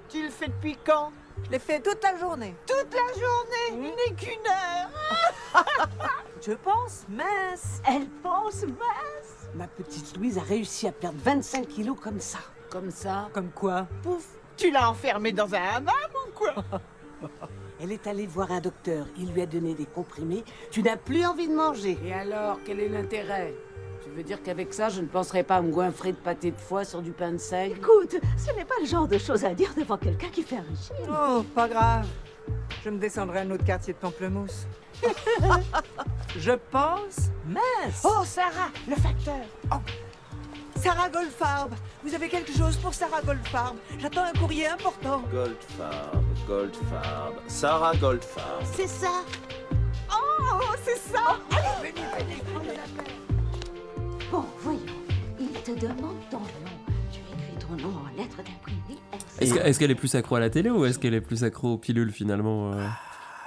[0.09, 1.11] Tu le fais depuis quand?
[1.45, 2.55] Je l'ai fait toute la journée.
[2.65, 5.63] Toute la journée Il n'est qu'une heure
[6.41, 7.81] Je pense mince.
[7.87, 9.36] Elle pense mince.
[9.55, 12.39] Ma petite Louise a réussi à perdre 25 kilos comme ça.
[12.69, 13.29] Comme ça.
[13.33, 14.25] Comme quoi Pouf
[14.55, 15.93] Tu l'as enfermée dans un hammam
[16.27, 16.53] ou quoi
[17.81, 19.05] Elle est allée voir un docteur.
[19.17, 20.43] Il lui a donné des comprimés.
[20.71, 21.97] Tu n'as plus envie de manger.
[22.03, 23.53] Et alors, quel est l'intérêt?
[24.03, 26.57] Tu veux dire qu'avec ça, je ne penserai pas à me goinfrer de pâté de
[26.57, 27.77] foie sur du pain de seigle?
[27.77, 30.61] Écoute, ce n'est pas le genre de choses à dire devant quelqu'un qui fait un
[30.61, 31.13] régime.
[31.13, 32.07] Oh, pas grave.
[32.83, 34.65] Je me descendrai à un autre quartier de pamplemousse.
[36.37, 38.01] Je pense mince.
[38.03, 39.41] Oh, Sarah, le facteur.
[40.75, 41.73] Sarah Goldfarb.
[42.03, 43.75] Vous avez quelque chose pour Sarah Goldfarb?
[43.99, 45.21] J'attends un courrier important.
[45.31, 48.63] Goldfarb, Goldfarb, Sarah Goldfarb.
[48.73, 49.23] C'est ça.
[50.09, 51.37] Oh, c'est ça.
[51.51, 53.11] Allez, venez, venez, prenez la paix.
[54.31, 54.79] Bon, voyons.
[55.39, 56.77] Il te demande ton nom.
[57.11, 58.86] Tu écris ton nom en lettres d'imprimé.
[59.41, 61.43] Est-ce que- est-ce qu'elle est plus accro à la télé ou est-ce qu'elle est plus
[61.43, 62.85] accro aux pilules finalement euh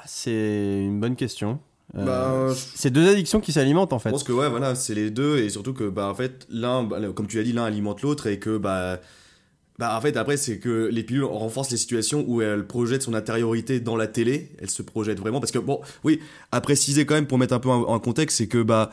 [0.07, 1.61] C'est une bonne question.
[1.97, 4.11] Euh, Bah, c'est deux addictions qui s'alimentent en fait.
[4.11, 6.84] Je pense que ouais, voilà, c'est les deux et surtout que bah en fait l'un,
[6.84, 9.01] bah, comme tu l'as dit, l'un alimente l'autre et que bah
[9.78, 13.14] bah en fait après c'est que les pilules renforcent les situations où elle projette son
[13.14, 16.20] intériorité dans la télé, elle se projette vraiment parce que bon, oui,
[16.53, 18.93] à préciser quand même pour mettre un peu en, en contexte, c'est que bah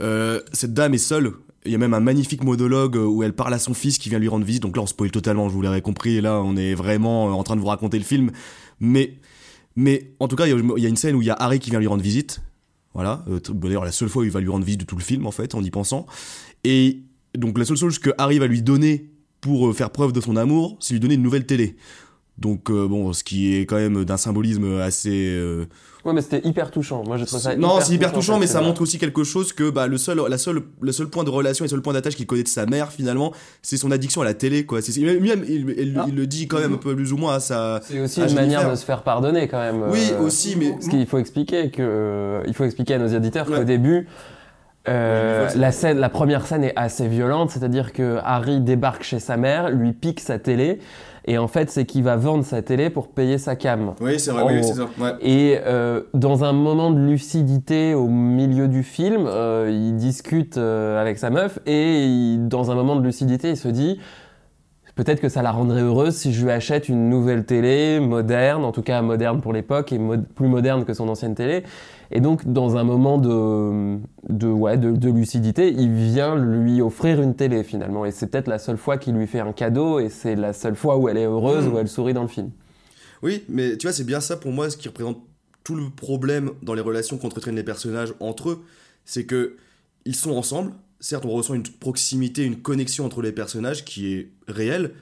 [0.00, 1.32] euh, cette dame est seule.
[1.64, 4.18] Il y a même un magnifique monologue où elle parle à son fils qui vient
[4.18, 4.62] lui rendre visite.
[4.62, 6.20] Donc là, on spoil totalement, je vous l'avais compris.
[6.20, 8.32] Là, on est vraiment en train de vous raconter le film.
[8.80, 9.18] Mais,
[9.76, 11.60] mais en tout cas, il y y a une scène où il y a Harry
[11.60, 12.40] qui vient lui rendre visite.
[12.94, 13.24] Voilà.
[13.28, 15.26] Euh, D'ailleurs, la seule fois où il va lui rendre visite de tout le film,
[15.26, 16.06] en fait, en y pensant.
[16.64, 17.02] Et
[17.36, 19.10] donc, la seule chose que Harry va lui donner
[19.40, 21.76] pour euh, faire preuve de son amour, c'est lui donner une nouvelle télé.
[22.42, 25.30] Donc, euh, bon, ce qui est quand même d'un symbolisme assez.
[25.36, 25.64] euh,
[26.04, 27.04] Ouais, mais c'était hyper touchant.
[27.06, 29.70] Moi, j'ai trouvé ça non, c'est hyper touchant, mais ça montre aussi quelque chose que
[29.70, 32.16] bah, le seul, la seule, le seul point de relation et le seul point d'attache
[32.16, 33.32] qu'il connaît de sa mère finalement,
[33.62, 34.82] c'est son addiction à la télé, quoi.
[34.82, 37.76] C'est même, même, il, le dit quand même un peu plus ou moins à sa.
[37.76, 37.80] Ah.
[37.84, 39.84] C'est aussi une manière de se faire pardonner quand même.
[39.92, 43.46] Oui, euh, aussi, mais Parce qu'il faut expliquer que, il faut expliquer à nos auditeurs
[43.46, 44.08] qu'au début,
[44.88, 49.36] euh, la scène, la première scène est assez violente, c'est-à-dire que Harry débarque chez sa
[49.36, 50.80] mère, lui pique sa télé,
[51.26, 53.94] et en fait, c'est qu'il va vendre sa télé pour payer sa cam.
[54.00, 54.88] Oui, c'est vrai, oui, c'est ça.
[55.00, 55.12] Ouais.
[55.20, 61.00] Et euh, dans un moment de lucidité au milieu du film, euh, il discute euh,
[61.00, 63.98] avec sa meuf et il- dans un moment de lucidité, il se dit
[64.94, 68.72] peut-être que ça la rendrait heureuse si je lui achète une nouvelle télé moderne, en
[68.72, 70.00] tout cas moderne pour l'époque et
[70.34, 71.62] plus moderne que son ancienne télé.
[72.10, 77.64] Et donc dans un moment de, ouais, de, lucidité, il vient lui offrir une télé
[77.64, 78.04] finalement.
[78.04, 80.76] Et c'est peut-être la seule fois qu'il lui fait un cadeau et c'est la seule
[80.76, 81.72] fois où elle est heureuse, Mm.
[81.72, 82.50] où elle sourit dans le film.
[83.22, 85.18] Oui, mais tu vois, c'est bien ça pour moi ce qui représente
[85.64, 88.64] tout le problème dans les relations qu'entretiennent les personnages entre eux.
[89.04, 89.56] C'est que
[90.04, 90.72] ils sont ensemble.
[91.02, 94.92] Certes, on ressent une proximité, une connexion entre les personnages qui est réelle.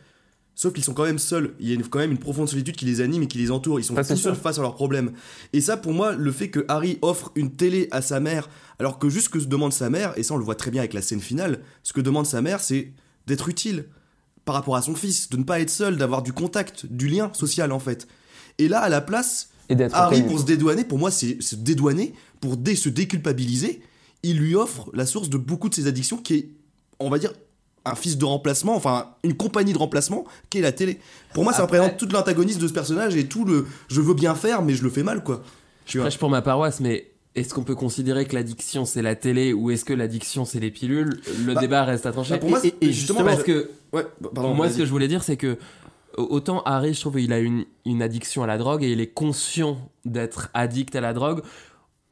[0.55, 1.55] Sauf qu'ils sont quand même seuls.
[1.61, 3.51] Il y a une- quand même une profonde solitude qui les anime et qui les
[3.51, 3.79] entoure.
[3.81, 5.13] Ils sont tout seuls face à leurs problèmes.
[5.53, 8.49] Et ça, pour moi, le fait que Harry offre une télé à sa mère,
[8.79, 10.81] alors que juste ce que demande sa mère, et ça on le voit très bien
[10.81, 12.93] avec la scène finale, ce que demande sa mère, c'est
[13.27, 13.85] d'être utile
[14.47, 17.31] par rapport à son fils, de ne pas être seul, d'avoir du contact, du lien
[17.35, 18.09] social en fait.
[18.59, 22.13] Et là, à la place, Et Harry, pour se dédouaner, pour moi, c'est se dédouaner,
[22.41, 23.83] pour dé- se déculpabiliser,
[24.23, 26.49] il lui offre la source de beaucoup de ses addictions qui est,
[26.99, 27.33] on va dire,
[27.87, 30.99] un fils de remplacement, enfin, une compagnie de remplacement, qui est la télé.
[31.33, 34.13] Pour moi, ça Après- représente tout l'antagonisme de ce personnage et tout le je veux
[34.15, 35.43] bien faire, mais je le fais mal, quoi.
[35.93, 36.03] Vois.
[36.03, 39.71] Prêche pour ma paroisse, mais est-ce qu'on peut considérer que l'addiction c'est la télé ou
[39.71, 41.21] est-ce que l'addiction c'est les pilules?
[41.47, 42.35] Le Bah, débat reste à trancher.
[42.35, 44.55] bah, pour moi, et, et c'est- justement, parce que Ouais, bah, pardon.
[44.55, 45.57] moi, ce que je voulais dire, c'est que
[46.19, 49.01] au- autant Harry, je trouve, il a une, une addiction à la drogue et il
[49.01, 51.41] est conscient d'être addict à la drogue.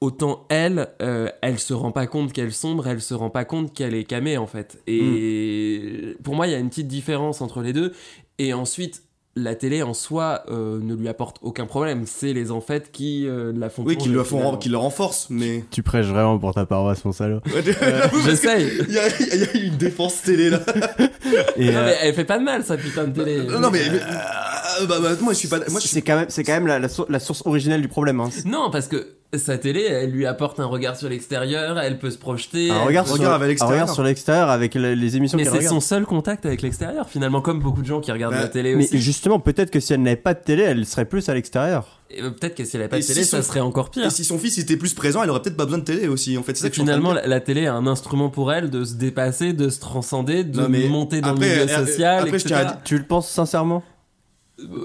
[0.01, 3.75] Autant elle, euh, elle se rend pas compte qu'elle sombre, elle se rend pas compte
[3.75, 4.81] qu'elle est camée en fait.
[4.87, 6.23] Et Mm.
[6.23, 7.93] pour moi, il y a une petite différence entre les deux.
[8.39, 9.03] Et ensuite,
[9.35, 12.05] la télé en soi euh, ne lui apporte aucun problème.
[12.07, 13.83] C'est les en fait qui euh, la font.
[13.85, 14.57] Oui, qui le, font, finalement.
[14.59, 15.65] qui le renforcent, mais.
[15.73, 17.41] Tu prêches vraiment pour ta paroisse, mon salaud.
[18.25, 18.69] J'essaye.
[18.89, 20.61] Il y, a, il y a une défense télé là.
[21.57, 23.43] Et, Non, euh, mais elle fait pas de mal, sa putain de télé.
[23.45, 23.81] Non, non, mais.
[23.91, 25.59] mais, euh, bah, bah, moi, je suis pas.
[25.69, 27.89] Moi, suis c'est quand même, c'est quand même la, la sour- la source originelle du
[27.89, 28.21] problème.
[28.21, 28.31] Hein.
[28.45, 32.16] Non, parce que sa télé, elle lui apporte un regard sur l'extérieur, elle peut se
[32.16, 32.70] projeter.
[32.70, 33.81] Un regard, sur, regarde avec un l'extérieur.
[33.83, 37.09] regard sur l'extérieur avec le- les émissions Mais qu'elle c'est son seul contact avec l'extérieur,
[37.11, 38.99] finalement, comme beaucoup de gens qui regardent Bah, la télé Mais aussi.
[38.99, 42.01] justement, peut-être que si elle n'avait pas de télé, elle serait plus à l'extérieur.
[42.11, 43.61] Et, euh, Peut-être que si elle avait pas Et de télé, si ça son- serait
[43.61, 44.07] encore pire.
[44.07, 46.39] Et si son fils était plus présent, elle aurait peut-être pas besoin de télé aussi.
[46.39, 48.83] En fait, c'est ça que Finalement, la, la télé est un instrument pour elle de
[48.85, 52.18] se dépasser, de se transcender, de Non, mais monter dans après, le milieu euh, social,
[52.20, 52.47] après, je etc.
[52.49, 53.83] tiens à dire- Tu le penses sincèrement?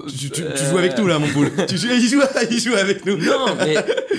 [0.08, 1.26] Tu, tu- tu Euh, joues avec nous là, mon
[1.66, 2.20] tu joues, il, joue,
[2.50, 3.16] il joue avec nous.
[3.16, 3.76] Non, mais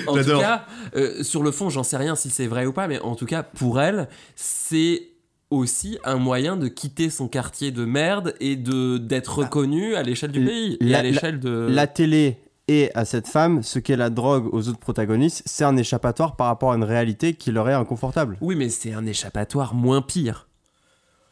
[0.07, 2.87] en tout cas, euh, sur le fond, j'en sais rien si c'est vrai ou pas,
[2.87, 5.03] mais en tout cas, pour elle, c'est
[5.49, 10.31] aussi un moyen de quitter son quartier de merde et de d'être reconnue à l'échelle
[10.31, 11.67] du pays et à l'échelle de.
[11.69, 12.37] La télé
[12.67, 16.47] et à cette femme ce qu'est la drogue aux autres protagonistes, c'est un échappatoire par
[16.47, 18.37] rapport à une réalité qui leur est inconfortable.
[18.41, 20.47] Oui, mais c'est un échappatoire moins pire.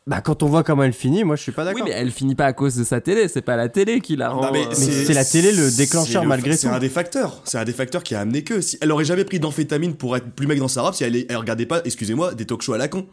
[0.05, 1.85] Bah quand on voit comment elle finit, moi je suis pas Oui, d'accord.
[1.87, 4.31] mais elle finit pas à cause de sa télé, c'est pas la télé qui la
[4.31, 4.41] rend.
[4.41, 6.73] Non, mais euh, c'est la télé le déclencheur c'est le- malgré C'est tout.
[6.73, 7.41] un des facteurs.
[7.45, 8.59] C'est un des facteurs qui a amené que.
[8.59, 11.15] Si elle aurait jamais pris d'amphétamine pour être plus mec dans sa robe, si elle,
[11.29, 13.05] elle regardait pas, excusez-moi, des talk shows à la con.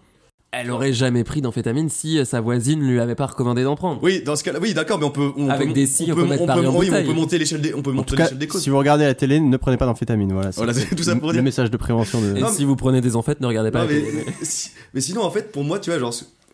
[0.52, 4.00] Elle aurait jamais pris d'amphétamine si euh, sa voisine lui avait pas recommandé d'en prendre.
[4.02, 5.30] Oui, dans ce cas-là, oui, d'accord, mais on peut.
[5.36, 7.72] On Avec peut, des si, on peut mettre on oui, on peut monter l'échelle des,
[7.72, 8.62] on peut En monter l'échelle des causes.
[8.64, 10.32] si vous regardez la télé, ne prenez pas d'amphétamine.
[10.32, 11.44] Voilà, Voilà, c'est tout ça pour le dire.
[11.44, 12.36] message de prévention de.
[12.36, 14.24] Et Non, si vous prenez des amphètes, ne regardez pas Non, la mais, télé.
[14.42, 16.12] si- mais sinon, en fait, pour moi, tu vois, genre.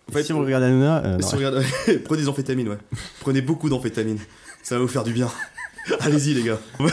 [0.08, 1.64] En fait, si vous regardez Hanouna, euh, si vous regardez-
[2.04, 2.78] prenez des amphétamines, ouais.
[3.20, 4.18] Prenez beaucoup d'amphétamines.
[4.62, 5.28] Ça va vous faire du bien.
[6.00, 6.60] Allez-y, les gars.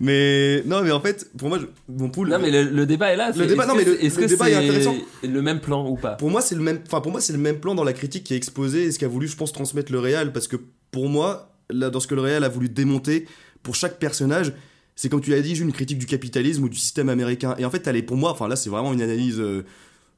[0.00, 2.28] mais non, mais en fait, pour moi, je- mon poule.
[2.28, 3.30] Non, mais le, le débat est là.
[3.30, 4.94] Le débat- est-ce non, que mais le- est-ce le que débat est c'est intéressant.
[5.22, 6.12] Le même plan ou pas?
[6.12, 6.80] Pour moi, c'est le même.
[6.86, 8.98] Enfin, pour moi, c'est le même plan dans la critique qui est exposé et ce
[8.98, 10.32] qu'a voulu, je pense, transmettre le réal.
[10.32, 10.56] Parce que
[10.90, 13.26] pour moi, là, dans ce que le réal a voulu démonter
[13.62, 14.52] pour chaque personnage,
[14.96, 17.54] c'est comme tu l'as dit, une critique du capitalisme ou du système américain.
[17.58, 18.30] Et en fait, elle est pour moi.
[18.30, 19.64] Enfin, là, c'est vraiment une analyse euh,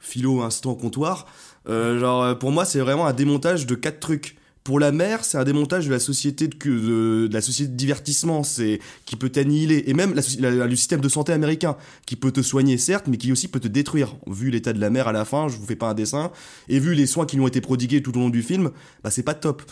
[0.05, 1.26] philo instant comptoir.
[1.68, 4.36] Euh, genre, euh, pour moi, c'est vraiment un démontage de quatre trucs.
[4.62, 9.14] Pour la mère, c'est un démontage de la société de, la société divertissement, c'est qui
[9.14, 11.76] peut t'annihiler, et même le système de santé américain,
[12.07, 14.16] qui peut te soigner certes, mais qui aussi peut te détruire.
[14.26, 16.32] Vu l'état de la mère à la fin, je vous fais pas un dessin,
[16.70, 18.70] et vu les soins qui lui ont été prodigués tout au long du film,
[19.02, 19.62] bah c'est pas top.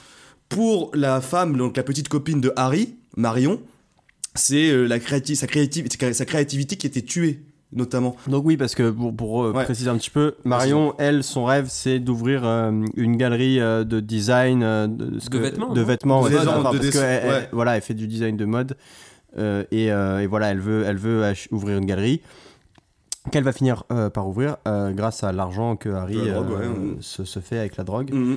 [0.50, 3.62] Pour la femme, donc la petite copine de Harry, Marion,
[4.34, 7.40] c'est euh, la sa, sa créativité qui était tuée,
[7.72, 8.14] notamment.
[8.26, 9.64] Donc oui, parce que pour, pour, euh, Ouais.
[9.64, 14.00] préciser un petit peu, Marion, elle, son rêve, c'est d'ouvrir euh, une galerie euh, de
[14.00, 16.80] design euh, de, ce De que- vêtements, de vêtements, De ouais, dessin, enfin, de parce
[16.80, 17.34] dessin, que elle- ouais.
[17.44, 18.76] elle- voilà, elle fait du design de mode
[19.38, 22.20] euh, et, euh, et voilà, elle veut, elle veut ouvrir une galerie
[23.30, 26.58] qu'elle va finir euh, par ouvrir euh, grâce à l'argent que Harry La drogue, euh,
[26.58, 26.96] ouais, ouais.
[27.00, 28.12] se, se fait avec la drogue.
[28.12, 28.36] Mhm.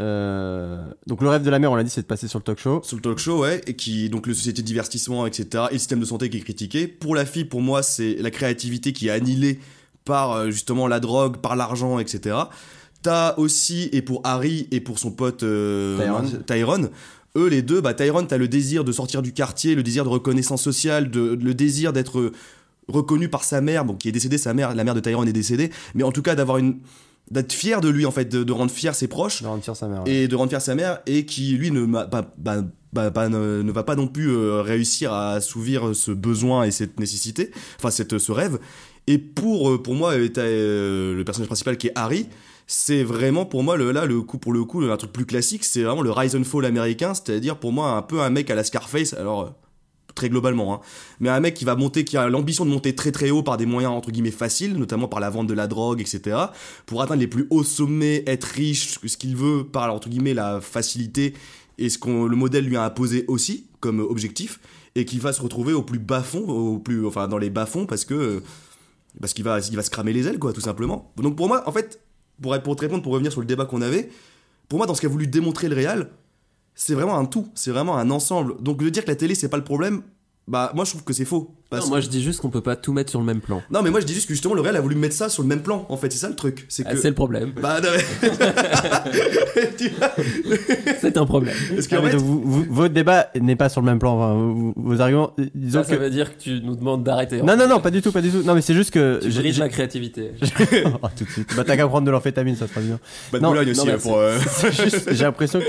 [0.00, 2.44] Euh, donc le rêve de la mère, on l'a dit, c'est de passer sur le
[2.44, 2.80] talk show.
[2.82, 5.64] sur le talk show, ouais, et qui donc le société de divertissement, etc.
[5.70, 6.88] Et le système de santé qui est critiqué.
[6.88, 9.60] Pour la fille, pour moi, c'est la créativité qui est annihilée
[10.04, 12.36] par euh, justement la drogue, par l'argent, etc.
[13.02, 16.90] T'as aussi et pour Harry et pour son pote euh, Tyrone.
[17.36, 20.08] Eux les deux, bah Tyrone, t'as le désir de sortir du quartier, le désir de
[20.08, 22.32] reconnaissance sociale, de, le désir d'être
[22.88, 25.32] reconnu par sa mère, bon qui est décédée, sa mère, la mère de Tyrone est
[25.32, 26.78] décédée, mais en tout cas d'avoir une
[27.30, 29.76] d'être fier de lui en fait, de, de rendre fier ses proches De rendre fière
[29.76, 30.04] sa mère.
[30.04, 30.12] ouais.
[30.12, 32.08] et de rendre fier sa mère et qui lui ne, bah,
[32.38, 36.70] bah, bah, ne, ne va pas non plus euh, réussir à assouvir ce besoin et
[36.72, 38.58] cette nécessité, enfin cette, ce rêve.
[39.06, 42.26] Et pour, euh, pour moi, euh, le personnage principal qui est Harry,
[42.66, 45.64] c'est vraiment pour moi le, là le coup pour le coup un truc plus classique,
[45.64, 48.54] c'est vraiment le rise and fall américain, c'est-à-dire pour moi un peu un mec à
[48.54, 49.12] la Scarface.
[49.14, 49.54] Alors
[50.14, 50.80] très globalement, hein.
[51.20, 53.56] mais un mec qui va monter, qui a l'ambition de monter très très haut par
[53.56, 56.36] des moyens entre guillemets faciles, notamment par la vente de la drogue, etc.,
[56.86, 60.60] pour atteindre les plus hauts sommets, être riche, ce qu'il veut par entre guillemets la
[60.60, 61.34] facilité
[61.78, 64.60] et ce qu'on le modèle lui a imposé aussi comme objectif,
[64.94, 67.66] et qui va se retrouver au plus bas fond, au plus, enfin dans les bas
[67.66, 68.42] fonds parce que
[69.20, 71.12] parce qu'il va, il va se cramer les ailes quoi, tout simplement.
[71.16, 72.00] Donc pour moi, en fait,
[72.40, 74.10] pour pour te répondre, pour revenir sur le débat qu'on avait,
[74.68, 76.10] pour moi dans ce qu'a voulu démontrer le Real,
[76.74, 78.60] c'est vraiment un tout, c'est vraiment un ensemble.
[78.62, 80.02] Donc de dire que la télé c'est pas le problème,
[80.48, 81.54] bah moi je trouve que c'est faux.
[81.70, 83.40] Parce Non, moi que- je dis juste qu'on peut pas tout mettre sur le même
[83.40, 83.62] plan.
[83.70, 85.42] Non mais moi je dis juste que justement le Real a voulu mettre ça sur
[85.44, 85.86] le même plan.
[85.88, 87.52] En fait c'est ça le truc, c'est Ah, que c'est le problème.
[87.62, 88.28] bah non, mais-
[91.00, 91.54] C'est un problème.
[91.74, 94.16] Parce Ah, fait, vous- vous- votre débat n'est pas sur le même plan.
[94.16, 96.00] enfin, vos, vos arguments, disons Ça, ça que.
[96.02, 97.42] veut dire que tu nous demandes d'arrêter.
[97.42, 98.42] Non, non, non, pas du tout, pas du tout.
[98.42, 99.20] Non, mais c'est juste que.
[99.22, 100.32] Tu la créativité.
[101.02, 101.54] Oh, tout de suite.
[101.56, 102.98] Bah, t'as qu'à prendre de l'amphétamine, ça sera bien.
[103.32, 104.16] Bah, de Non, Boulogne non, aussi mais hein, pour.
[104.18, 104.36] euh,
[105.10, 105.66] j'ai l'impression que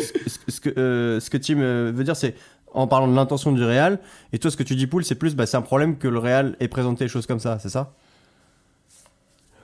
[0.48, 2.36] ce, que euh, ce que Tim euh, veut dire, c'est
[2.74, 4.00] en parlant de l'intention du réal,
[4.32, 6.20] et toi, ce que tu dis, Poul, c'est plus, bah, c'est un problème que le
[6.20, 7.94] réal ait présenté les choses comme ça, c'est ça?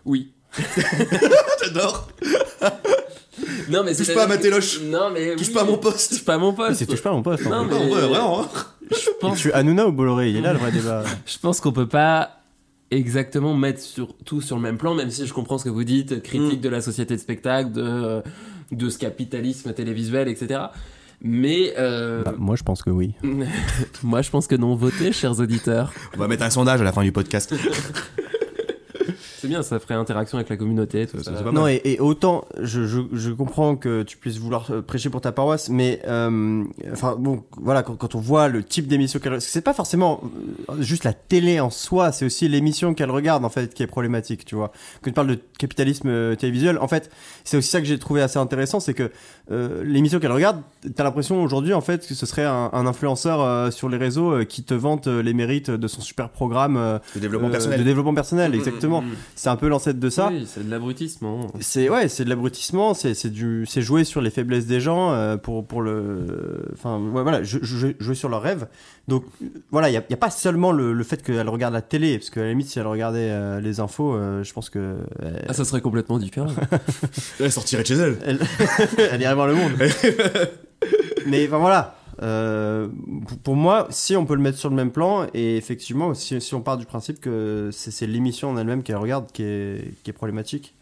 [0.05, 0.31] Oui.
[1.63, 2.07] J'adore.
[3.69, 4.81] Non, mais Touche pas à ma téloche.
[4.81, 5.35] Non, mais.
[5.35, 5.53] Touche oui.
[5.53, 6.11] pas à mon poste.
[6.11, 6.79] Touche pas à mon poste.
[6.79, 7.45] c'est touche pas à mon poste.
[7.45, 7.75] en Non, fait.
[7.79, 8.41] mais- Non, ouais, vraiment.
[8.43, 8.47] hein.
[8.89, 10.29] Je pense, Tu es Hanouna ou Bolloré?
[10.29, 11.03] Il est là le vrai débat.
[11.25, 12.37] je pense qu'on peut pas
[12.89, 15.83] exactement mettre sur, tout sur le même plan, même si je comprends ce que vous
[15.83, 16.61] dites, critique Mm.
[16.61, 18.23] de la société de spectacle, de,
[18.71, 20.61] de ce capitalisme télévisuel, etc.
[21.21, 23.13] Mais euh, Bah, moi, je pense que oui.
[24.03, 24.75] moi, je pense que non.
[24.75, 25.93] Votez, chers auditeurs.
[26.15, 27.53] On va mettre un sondage à la fin du podcast.
[29.39, 31.31] C'est bien, ça ferait interaction avec la communauté, tout ça.
[31.51, 35.21] Non, et, et autant je, je, je comprends que tu puisses vouloir euh, prêcher pour
[35.21, 39.39] ta paroisse, mais euh, enfin bon, voilà, quand, quand on voit le type d'émission qu'elle,
[39.41, 40.21] c'est pas forcément
[40.69, 43.87] euh, juste la télé en soi, c'est aussi l'émission qu'elle regarde en fait qui est
[43.87, 44.71] problématique, tu vois.
[45.01, 47.09] Quand tu parles de capitalisme euh, télévisuel, en fait,
[47.43, 49.11] c'est aussi ça que j'ai trouvé assez intéressant, c'est que
[49.51, 50.61] euh, l'émission qu'elle regarde,
[50.95, 54.31] t'as l'impression aujourd'hui en fait que ce serait un, un influenceur euh, sur les réseaux
[54.31, 57.79] euh, qui te vante les mérites de son super programme euh, De développement euh, personnel.
[57.79, 59.01] de développement personnel, Mm, mm, exactement.
[59.01, 59.15] mm, mm.
[59.35, 60.29] C'est un peu l'ancêtre de ça.
[60.31, 61.47] Oui, c'est de l'abrutissement.
[61.59, 65.11] C'est ouais, c'est de l'abrutissement, c'est c'est du c'est jouer sur les faiblesses des gens
[65.11, 68.67] euh, pour pour le enfin ouais, voilà, je- je- jouer sur leurs rêves.
[69.07, 69.23] Donc
[69.71, 72.17] voilà, il y a, y a pas seulement le, le fait qu'elle regarde la télé
[72.17, 74.95] parce qu'à la limite si elle regardait euh, les infos, euh, je pense que euh,
[75.47, 76.47] Ah, ça serait complètement différent.
[77.39, 78.17] Elle sortirait de chez elle.
[78.25, 78.39] elle
[79.11, 79.71] elle irait voir le monde.
[81.27, 82.87] Mais enfin voilà, euh,
[83.43, 86.55] pour- moi, si on peut le mettre sur le même plan, et effectivement, si, si
[86.55, 90.13] on part du principe que c'est l'émission en elle-même qu'elle regarde qui est, qui est
[90.13, 90.73] problématique.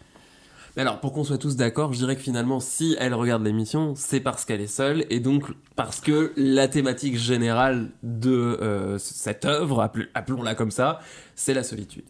[0.76, 3.94] Mais alors, pour qu'on soit tous d'accord, je dirais que finalement, si elle regarde l'émission,
[3.96, 5.46] c'est parce qu'elle est seule, et donc
[5.78, 8.32] parce que la thématique générale de
[8.62, 11.00] euh, cette œuvre, appel- appelons-la comme ça,
[11.34, 12.04] c'est la solitude.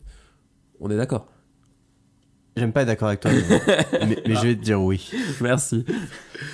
[0.79, 1.27] On est d'accord?
[2.57, 5.11] J'aime pas être d'accord avec toi, mais, mais- mais je vais te dire oui.
[5.41, 5.85] Merci.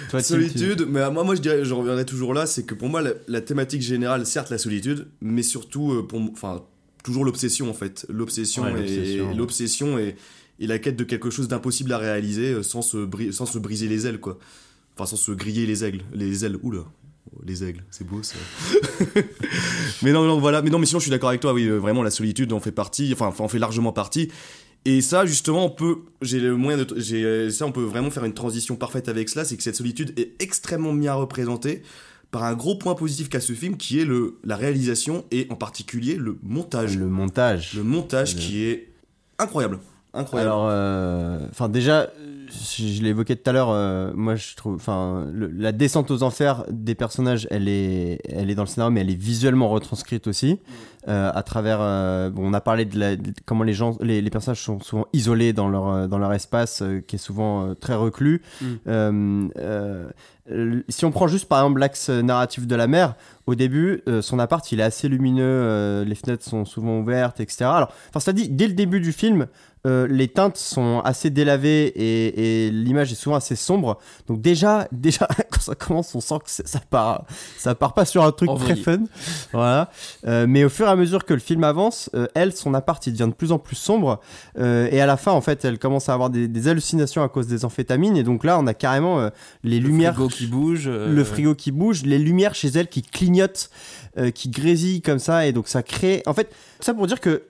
[0.10, 2.90] Toi, tu- solitude, mais moi, moi je dirais, je reviendrai toujours là, c'est que pour
[2.90, 6.64] moi la, la thématique générale, certes la solitude, mais surtout euh, pour, enfin
[7.04, 9.98] toujours l'obsession en fait, l'obsession Ouais, et l'obsession.
[9.98, 10.16] et,
[10.60, 13.88] et la quête de quelque chose d'impossible à réaliser euh, sans se sans se briser
[13.88, 14.38] les ailes quoi,
[14.96, 16.82] enfin sans se griller les aigles, les ailes, oula.
[17.46, 18.36] Les aigles, c'est beau ça.
[20.04, 20.62] mais non, non, voilà.
[20.62, 21.54] Mais non, mais sinon, je suis d'accord avec toi.
[21.54, 23.12] Oui, euh, vraiment, la solitude en fait partie.
[23.14, 24.30] Enfin, en fait largement partie.
[24.86, 28.10] Et ça, justement, on peut, j'ai le moyen de, j'ai, euh, ça, on peut vraiment
[28.10, 31.84] faire une transition parfaite avec cela, c'est que cette solitude est extrêmement bien représentée
[32.32, 35.56] par un gros point positif qu'a ce film, qui est le, la réalisation et en
[35.56, 36.98] particulier le montage.
[36.98, 37.74] Le montage.
[37.76, 38.90] Le montage Le- qui est
[39.38, 39.80] incroyable.
[40.14, 40.49] Incroyable.
[40.51, 42.07] Alors, euh, enfin déjà,
[42.49, 43.70] je, je l'ai évoqué tout à l'heure.
[43.70, 48.55] euh, moi, je trouve, enfin, la descente aux enfers des personnages, elle est, elle est
[48.55, 50.59] dans le scénario, mais elle est visuellement retranscrite aussi
[51.07, 51.80] euh, à travers.
[51.82, 54.82] euh, bon, on a parlé de, la, de comment les gens, les, les personnages sont
[54.82, 58.41] souvent isolés dans leur dans leur espace, euh, qui est souvent très reclus.
[58.62, 59.47] Mm.
[60.89, 63.16] Si on prend juste par exemple l'axe narratif de la mère,
[63.48, 67.39] au début, euh, son appart il est assez lumineux, euh, les fenêtres sont souvent ouvertes,
[67.39, 67.66] etc.
[67.66, 69.48] Alors, enfin, ça dit, dès le début du film,
[69.88, 73.98] euh, les teintes sont assez délavées et, et l'image est souvent assez sombre.
[74.28, 77.26] Donc déjà, déjà quand ça commence, on sent que ça part,
[77.58, 79.00] ça part pas sur un truc très fun.
[79.54, 79.89] Voilà.
[80.28, 83.06] Euh, mais au fur et à mesure que le film avance, euh, elle, son appart,
[83.08, 84.20] il devient de plus en plus sombre.
[84.60, 87.48] Et à la fin, en fait, elle commence à avoir des, des hallucinations à cause
[87.48, 88.16] des amphétamines.
[88.18, 89.30] Et donc là, on a carrément
[89.64, 90.88] les Le lumières frigo qui bouge.
[90.88, 93.31] euh, le frigo qui bouge, les lumières chez elle qui clignotent,
[94.18, 96.22] euh, qui grésillent comme ça, et donc ça crée.
[96.26, 97.44] En fait, ça pour dire que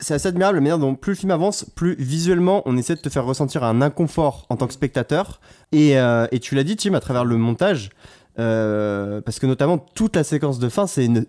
[0.00, 3.00] c'est assez admirable la manière dont plus le film avance, plus visuellement on essaie de
[3.00, 5.40] te faire ressentir un inconfort en tant que spectateur.
[5.72, 7.90] Et, euh, et tu l'as dit, Tim, à travers le montage,
[8.38, 11.26] euh, parce que notamment toute la séquence de fin, c'est une.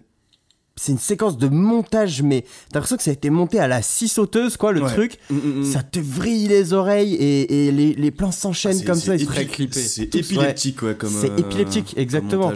[0.77, 3.81] C'est une séquence de montage, mais t'as l'impression que ça a été monté à la
[3.81, 4.91] scie sauteuse, quoi, le Ouais.
[4.91, 5.19] truc.
[5.29, 5.63] Mm, mm, mm.
[5.71, 9.05] Ça te vrille les oreilles et, et les, les plans s'enchaînent Ah, c'est- comme c'est
[9.05, 9.15] ça.
[9.15, 9.79] épi- très clippé.
[9.79, 11.11] C'est épileptique, ouais, comme.
[11.13, 12.51] C'est euh, épileptique, exactement.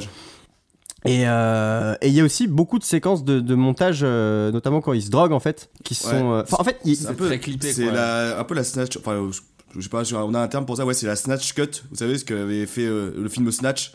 [1.05, 4.81] Et euh, et il y a aussi beaucoup de séquences de, de montage, euh, notamment
[4.81, 6.09] quand ils se droguent en fait, qui sont.
[6.09, 6.39] Ouais.
[6.39, 8.97] euh, en fait, C'est un peu, très clippé, c'est un peu la snatch.
[8.97, 9.29] Enfin,
[9.75, 10.85] je, sais pas, on a un terme pour ça.
[10.85, 11.83] Ouais, c'est la snatch cut.
[11.89, 13.93] Vous savez ce qu'avait fait euh, le film Snatch.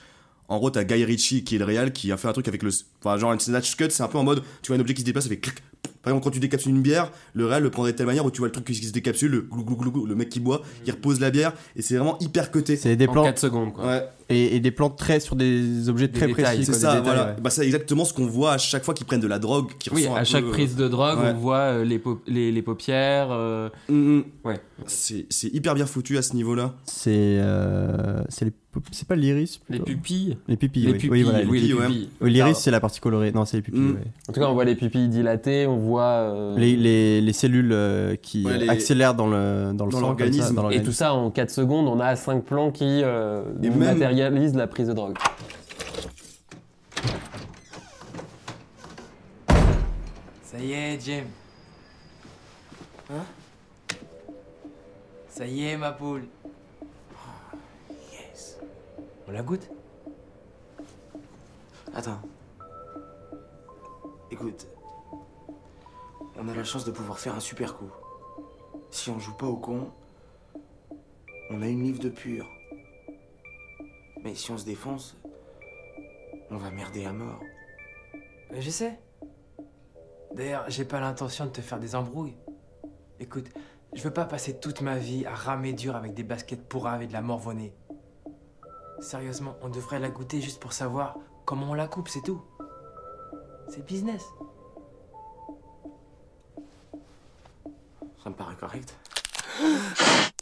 [0.49, 2.63] En gros, t'as Guy Ritchie qui est le réal qui a fait un truc avec
[2.63, 2.71] le.
[3.03, 4.43] Enfin, genre une snatch cut, c'est un peu en mode.
[4.63, 5.57] Tu vois un objet qui se déplace avec clic.
[6.03, 8.31] Par exemple, quand tu décapsules une bière, le réal le prendrait de telle manière où
[8.31, 10.39] tu vois le truc qui se décapsule, le glou glou glou glou, le mec qui
[10.39, 12.77] boit, il repose la bière et c'est vraiment hyper cuté.
[12.77, 13.87] c'est des En plans 4 secondes, quoi.
[13.87, 16.65] Ouais, et, et des plans très sur des objets Des très détails, précis.
[16.65, 17.27] c'est quoi, ça, détails, voilà.
[17.33, 17.37] ouais.
[17.43, 19.91] Bah, c'est exactement ce qu'on voit à chaque fois qu'ils prennent de la drogue, qui
[19.91, 21.33] Oui, à chaque peu, prise de drogue, ouais.
[21.35, 23.29] on voit euh, les, pau- les, les paupières.
[23.31, 24.25] euh, mm, mm.
[24.45, 24.59] Ouais.
[24.87, 26.75] C'est c'est hyper bien foutu à ce niveau-là.
[26.85, 30.37] C'est euh, c'est les pop- c'est pas l'iris Les pupilles.
[30.49, 30.87] les pupilles.
[30.87, 30.99] Les oui.
[30.99, 31.87] pupilles, oui, voilà, les oui, les pupilles, ouais.
[31.87, 32.09] pupilles.
[32.21, 33.31] Oui, l'iris c'est la partie colorée.
[33.33, 33.81] Non, c'est les pupilles.
[33.81, 33.93] Mm.
[33.95, 34.01] ouais.
[34.29, 36.03] En tout cas, on voit les pupilles dilatées, on voit.
[36.03, 40.01] euh, Les, les, les cellules euh, qui Ouais, les- accélèrent dans le dans le Dans
[40.01, 40.69] sang, comme ça, l'organisme.
[40.73, 43.79] Et tout ça en 4 secondes, on a 5 plans qui euh, Et même-
[44.15, 45.17] la prise de drogue.
[50.43, 51.25] Ça y est, Jim.
[53.11, 53.25] Hein?
[55.29, 56.27] Ça y est, ma poule.
[56.45, 57.57] Oh,
[58.13, 58.59] yes.
[59.27, 59.69] On la goûte?
[61.93, 62.21] Attends.
[64.31, 64.67] Écoute.
[66.37, 67.91] On a la chance de pouvoir faire un super coup.
[68.91, 69.91] Si on joue pas au con,
[71.51, 72.47] on a une livre de pur.
[74.25, 75.17] Mais si on se défonce,
[76.51, 77.41] on va merder à mort.
[78.53, 78.99] Euh, Je sais.
[80.35, 82.37] D'ailleurs, j'ai pas l'intention de te faire des embrouilles.
[83.21, 83.49] Écoute,
[83.93, 87.07] Je veux pas passer toute ma vie à ramer dur avec des baskets pourraves et
[87.07, 87.73] de la morvonnée.
[88.99, 92.43] Sérieusement, on devrait la goûter juste pour savoir comment on la coupe, c'est tout.
[93.69, 94.25] C'est business.
[98.25, 98.97] Ça me paraît correct.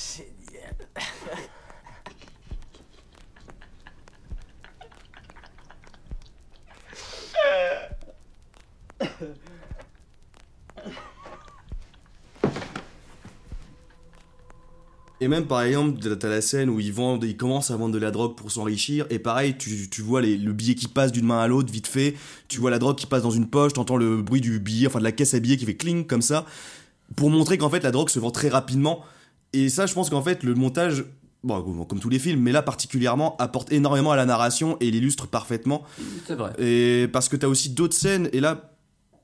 [0.00, 0.74] Génial.
[15.22, 17.98] Et même par exemple, t'as la scène où ils vendent, ils commencent à vendre de
[17.98, 19.04] la drogue pour s'enrichir.
[19.10, 21.86] Et pareil, tu, tu vois les, le billet qui passe d'une main à l'autre vite
[21.86, 22.14] fait.
[22.48, 24.98] Tu vois la drogue qui passe dans une poche, t'entends le bruit du billet, enfin
[24.98, 26.46] de la caisse à billets qui fait cling comme ça,
[27.16, 29.04] pour montrer qu'en fait la drogue se vend très rapidement.
[29.52, 31.04] Et ça, je pense qu'en fait le montage,
[31.42, 35.26] bon, comme tous les films, mais là particulièrement, apporte énormément à la narration et l'illustre
[35.26, 35.82] parfaitement.
[36.26, 36.52] C'est vrai.
[36.58, 38.74] Et parce que t'as aussi d'autres scènes, et là,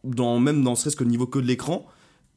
[0.04, 1.86] dans, même dans serait-ce que le niveau que de l'écran,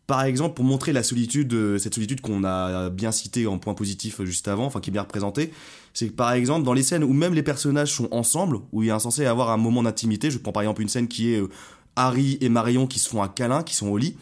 [0.08, 3.76] par exemple, pour montrer la solitude, euh, cette solitude qu'on a bien citée en point
[3.76, 5.54] positif euh, juste avant, enfin qui est bien représentée,
[5.94, 8.90] c'est que par exemple, dans les scènes où même les personnages sont ensemble, où il
[8.90, 11.48] est censé avoir un moment d'intimité, je prends par exemple une scène qui est euh,
[11.96, 14.16] Harry et Marion qui se font un câlin, qui sont au lit,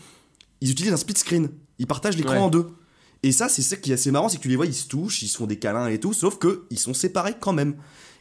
[0.60, 1.50] ils utilisent un split screen,
[1.80, 2.40] ils partagent l'écran Ouais.
[2.42, 2.68] en deux.
[3.24, 4.88] Et ça, c'est ça qui est assez marrant, c'est que tu les vois, ils se
[4.88, 7.76] touchent, ils se font des câlins et tout, sauf que ils sont séparés quand même.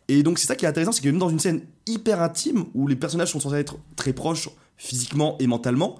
[0.09, 2.66] Et donc c'est ça qui est intéressant, c'est que même dans une scène hyper intime,
[2.74, 5.99] où les personnages sont censés être très proches physiquement et mentalement,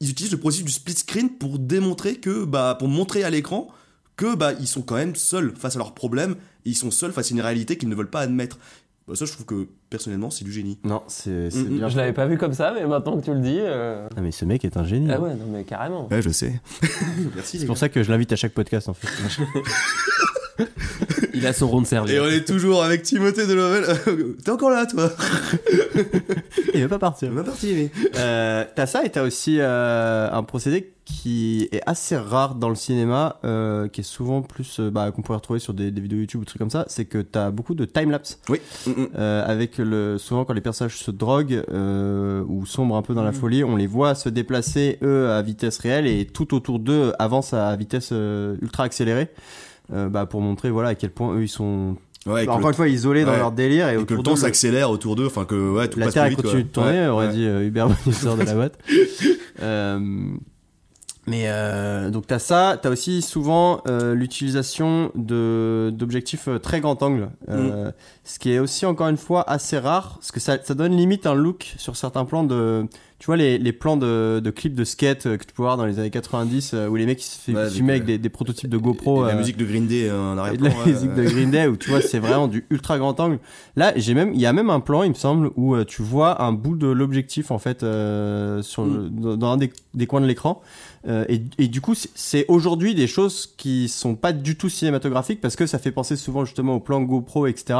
[0.00, 3.68] ils utilisent le processus du split screen pour démontrer que, bah, pour montrer à l'écran
[4.16, 7.12] que, bah, ils sont quand même seuls face à leurs problèmes, et ils sont seuls
[7.12, 8.58] face à une réalité qu'ils ne veulent pas admettre.
[9.08, 10.78] Bah, ça, je trouve que, personnellement, c'est du génie.
[10.84, 11.76] Non, c'est Mm, mm.
[11.78, 11.88] bien.
[11.88, 13.58] Je l'avais pas vu comme ça, mais maintenant que tu le dis.
[13.58, 15.10] euh, Ah, mais ce mec est un génie.
[15.10, 16.06] Ah ouais, non, mais carrément.
[16.10, 16.60] Ouais, je sais.
[17.34, 17.58] Merci.
[17.58, 19.08] C'est pour ça que je l'invite à chaque podcast en fait.
[21.34, 22.12] Il a son rond de service.
[22.12, 23.84] Et on est toujours avec Timothée Delovel.
[24.44, 25.10] T'es encore là, toi
[26.74, 27.28] Il va pas partir.
[27.30, 27.90] Il va partir, mais.
[28.16, 32.74] Euh, t'as ça et t'as aussi euh, un procédé qui est assez rare dans le
[32.76, 36.20] cinéma, euh, qui est souvent plus euh, bah, qu'on pourrait retrouver sur des, des vidéos
[36.20, 38.38] YouTube ou des trucs comme ça, c'est que t'as beaucoup de time-lapse.
[38.48, 38.60] Oui.
[39.16, 41.62] Euh, avec le souvent quand les personnages se droguent
[42.48, 43.36] ou sombrent un peu dans la Mhm.
[43.36, 47.52] folie, on les voit se déplacer eux à vitesse réelle et tout autour d'eux avance
[47.52, 49.28] à vitesse ultra accélérée.
[49.92, 52.74] Euh, bah, pour montrer voilà à quel point eux ils sont Ouais, encore le- une
[52.74, 55.72] fois isolés dans leur délire et, Et que le temps s'accélère autour d'eux, enfin que
[55.72, 56.68] ouais, tout la passe Terre plus vite, continue quoi.
[56.84, 58.78] de tourner, aurait dit euh, Hubert Bonisseur de la boîte.
[59.60, 59.98] Euh,
[61.26, 67.30] mais euh, donc t'as ça, t'as aussi souvent euh, l'utilisation de d'objectifs très grand angle,
[67.48, 67.92] euh,
[68.24, 71.26] ce qui est aussi encore une fois assez rare, parce que ça, ça donne limite
[71.26, 72.86] un look sur certains plans de,
[73.22, 75.76] tu vois les, les plans de, de clips de skate euh, que tu peux voir
[75.76, 78.18] dans les années 90 euh, où les mecs ils se fait Ouais, filmer avec des,
[78.18, 80.68] des prototypes de GoPro, Et la euh, musique de Green Day en arrière-plan.
[80.70, 81.22] la ouais, musique de.
[81.22, 83.38] Green Day où tu vois c'est vraiment du ultra grand angle
[83.76, 86.42] là j'ai même il y a même un plan il me semble où tu vois
[86.42, 90.20] un bout de l'objectif en fait euh, sur le- dans, dans un des, des coins
[90.20, 90.60] de l'écran
[91.08, 94.68] Euh, et, et du coup c'est- c'est aujourd'hui des choses qui sont pas du tout
[94.68, 97.78] cinématographiques parce que ça fait penser souvent justement au plan GoPro etc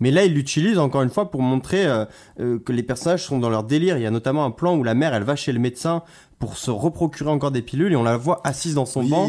[0.00, 2.04] mais là, il l'utilise encore une fois pour montrer euh,
[2.40, 3.96] euh, que les personnages sont dans leur délire.
[3.96, 6.02] Il y a notamment un plan où la mère, elle va chez le médecin
[6.38, 9.10] pour se reprocurer encore des pilules et on la voit assise dans son Oui.
[9.10, 9.28] banc.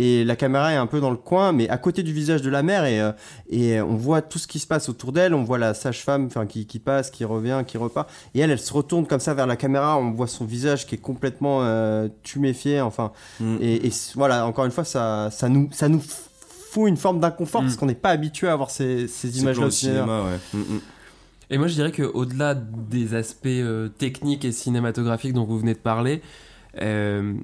[0.00, 2.50] Et la caméra est un peu dans le coin, mais à côté du visage de
[2.50, 3.12] la mère, et, euh,
[3.48, 5.34] et on voit tout ce qui se passe autour d'elle.
[5.34, 8.10] On voit la sage-femme, qui, qui passe, qui revient, qui repart.
[8.34, 9.96] Et elle, elle se retourne comme ça vers la caméra.
[9.96, 12.80] On voit son visage qui est complètement euh, tuméfié.
[12.80, 13.56] Enfin, Mm.
[13.60, 16.02] et, et voilà, encore une fois, ça, ça nous, ça nous
[16.74, 19.06] fout une forme d'inconfort parce qu'on n'est pas habitué à voir ces,
[19.38, 20.00] images-là au cinéma.
[20.00, 20.38] cinéma, ouais.
[20.52, 20.80] Mm, mm.
[21.50, 25.78] Et moi, je dirais qu'au-delà des aspects euh, techniques et cinématographiques dont vous venez de
[25.78, 26.22] parler,
[26.80, 27.34] euh,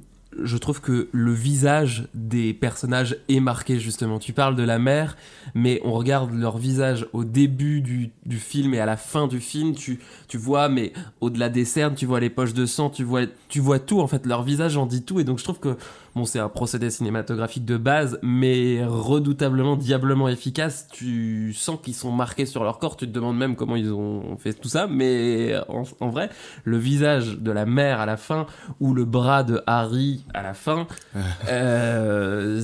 [0.43, 4.19] je trouve que le visage des personnages est marqué, justement.
[4.19, 5.17] Tu parles de la mère,
[5.55, 9.41] mais on regarde leur visage au début du, du film et à la fin du
[9.41, 9.75] film.
[9.75, 10.01] Tu,
[10.31, 13.59] tu vois, mais au-delà des cernes, tu vois les poches de sang, tu vois, tu
[13.59, 13.99] vois tout.
[14.01, 15.19] En fait, leur visage en dit tout.
[15.19, 15.77] Et donc, je trouve que,
[16.15, 20.87] bon, c'est un procédé cinématographique de base, mais redoutablement, diablement efficace.
[20.93, 22.97] Tu sens qu'ils sont marqués sur leur corps.
[22.97, 24.87] Tu te demandes même comment ils ont fait tout ça.
[24.87, 26.31] Mais en, en vrai,
[26.63, 28.47] le visage de la mère à la fin
[28.79, 30.87] ou le bras de Harry à la fin,
[31.49, 32.63] euh,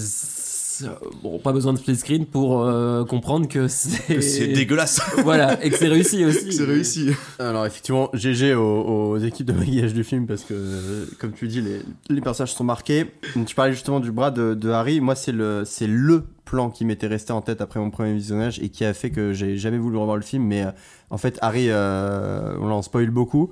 [1.22, 5.00] bon, pas besoin de split screen pour euh, comprendre que c'est dégueulasse.
[5.22, 6.52] voilà, et que c'est réussi aussi.
[6.52, 7.10] C'est réussi.
[7.38, 11.48] Alors effectivement, GG aux, aux équipes de maquillage du film parce que, euh, comme tu
[11.48, 13.06] dis, les, les personnages sont marqués.
[13.46, 15.00] Tu parlais justement du bras de, de Harry.
[15.00, 18.60] Moi, c'est le, c'est le plan qui m'était resté en tête après mon premier visionnage
[18.60, 20.44] et qui a fait que j'ai jamais voulu revoir le film.
[20.44, 20.70] Mais euh,
[21.10, 23.50] en fait, Harry, euh, on l'en spoil beaucoup.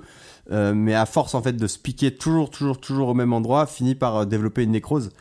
[0.51, 3.65] Euh, mais à force en fait de se piquer toujours, toujours, toujours au même endroit,
[3.65, 5.11] finit par euh, développer une nécrose.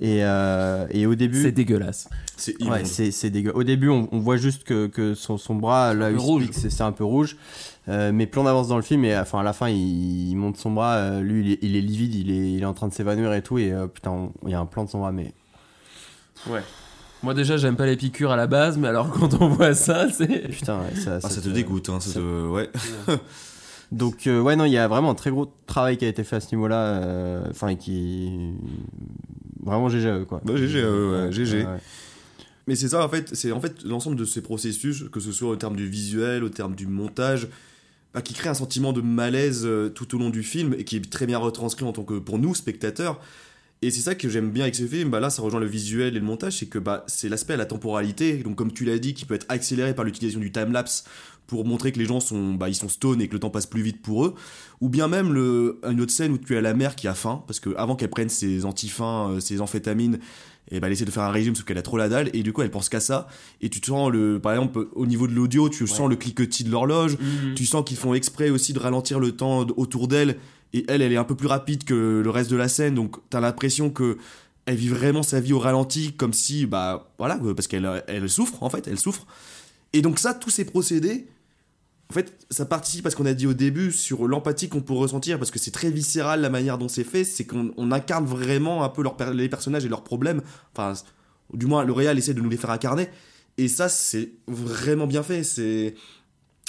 [0.00, 1.42] Et, euh, et au début.
[1.42, 2.08] C'est dégueulasse.
[2.36, 3.52] C'est Ouais, c'est c'est dégueu.
[3.54, 6.10] Au début, on, on voit juste que, que son, son bras, là,
[6.52, 7.36] c'est c'est un peu rouge.
[7.88, 10.34] Euh, mais plus on avance dans le film, et enfin, à la fin, il, il
[10.36, 10.96] monte son bras.
[10.96, 13.32] euh, lui, il est, il est livide, il est, il est en train de s'évanouir
[13.32, 13.56] et tout.
[13.58, 15.32] Et euh, putain, on- il y a un plan de son bras, mais.
[16.50, 16.60] Ouais.
[17.22, 20.08] Moi déjà j'aime pas les piqûres à la base, mais alors quand on voit ça,
[20.12, 20.48] c'est.
[20.50, 22.68] Putain, ouais, ça, Ah, ça te dégoûte, hein, ça te- ouais.
[23.92, 26.24] Donc, euh, ouais, non, il y a vraiment un très gros travail qui a été
[26.24, 26.76] fait à ce niveau-là.
[26.80, 28.52] euh, Enfin, qui.
[29.66, 30.40] Vraiment GG, à eux, quoi.
[30.46, 31.58] GG, ouais, GG.
[31.58, 31.78] Ouais, ouais.
[32.66, 35.50] Mais c'est ça en fait, c'est en fait l'ensemble de ces processus, que ce soit
[35.50, 37.48] au terme du visuel, au terme du montage,
[38.12, 40.96] bah, qui crée un sentiment de malaise euh, tout au long du film et qui
[40.96, 43.20] est très bien retranscrit en tant que pour nous spectateurs.
[43.82, 46.16] Et c'est ça que j'aime bien avec ce film, bah là ça rejoint le visuel
[46.16, 48.98] et le montage, c'est que bah, c'est l'aspect à la temporalité, donc comme tu l'as
[48.98, 51.04] dit, qui peut être accéléré par l'utilisation du timelapse
[51.46, 53.66] pour montrer que les gens sont, bah, ils sont stone et que le temps passe
[53.66, 54.34] plus vite pour eux,
[54.80, 57.44] ou bien même le, une autre scène où tu as la mère qui a faim,
[57.46, 60.18] parce que avant qu'elle prenne ses antifins, euh, ses amphétamines,
[60.72, 62.42] et bah elle essaie de faire un régime sauf qu'elle a trop la dalle, et
[62.42, 63.28] du coup elle pense qu'à ça,
[63.60, 66.64] et tu te sens le, par exemple au niveau de l'audio, tu sens le cliquetis
[66.64, 67.54] de l'horloge, Mhm.
[67.54, 70.38] tu sens qu'ils font exprès aussi de ralentir le temps autour d'elle,
[70.72, 73.16] et elle, elle est un peu plus rapide que le reste de la scène, donc
[73.30, 74.18] t'as l'impression que
[74.66, 78.28] elle vit vraiment sa vie au ralenti, comme si, bah voilà, euh, parce qu'elle elle
[78.28, 79.26] souffre en fait, elle souffre.
[79.92, 81.28] Et donc ça, tous ces procédés,
[82.10, 84.92] en fait, ça participe à ce qu'on a dit au début sur l'empathie qu'on peut
[84.92, 88.26] ressentir, parce que c'est très viscéral la manière dont c'est fait, c'est qu'on on incarne
[88.26, 90.42] vraiment un peu les personnages et leurs problèmes,
[90.72, 90.94] enfin,
[91.54, 93.08] du moins le essaie de nous les faire incarner,
[93.58, 95.94] et ça, c'est vraiment bien fait, c'est...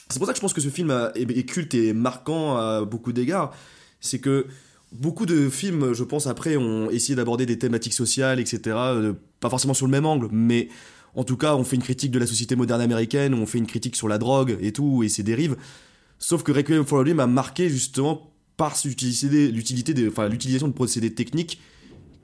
[0.09, 3.11] C'est pour ça que je pense que ce film est culte et marquant à beaucoup
[3.11, 3.53] d'égards,
[3.99, 4.45] c'est que
[4.91, 9.49] beaucoup de films, je pense, après, ont essayé d'aborder des thématiques sociales, etc., euh, pas
[9.49, 10.69] forcément sur le même angle, mais
[11.15, 13.67] en tout cas, on fait une critique de la société moderne américaine, on fait une
[13.67, 15.55] critique sur la drogue et tout, et ses dérives.
[16.19, 20.73] Sauf que Requiem for a Dream a marqué justement par l'utilité des- enfin, l'utilisation de
[20.73, 21.59] procédés techniques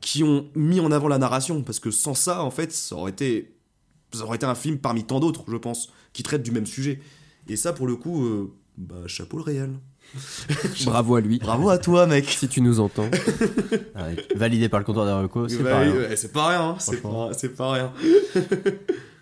[0.02, 1.62] qui ont mis en avant la narration.
[1.62, 3.56] Parce que sans ça, en fait, ça aurait été,
[4.14, 7.00] ça aurait été un film parmi tant d'autres, je pense, qui traite du même sujet.
[7.48, 9.70] Et ça, pour le coup, euh, bah, chapeau le réel.
[10.86, 11.40] Bravo à lui.
[11.40, 12.26] Bravo à toi, mec.
[12.26, 13.10] Si tu nous entends.
[13.96, 15.94] Ouais, validé par le comptoir des recos, c'est Bah pas rien.
[15.96, 17.92] ouais, c'est pas rien, hein, c'est pas, c'est pas rien.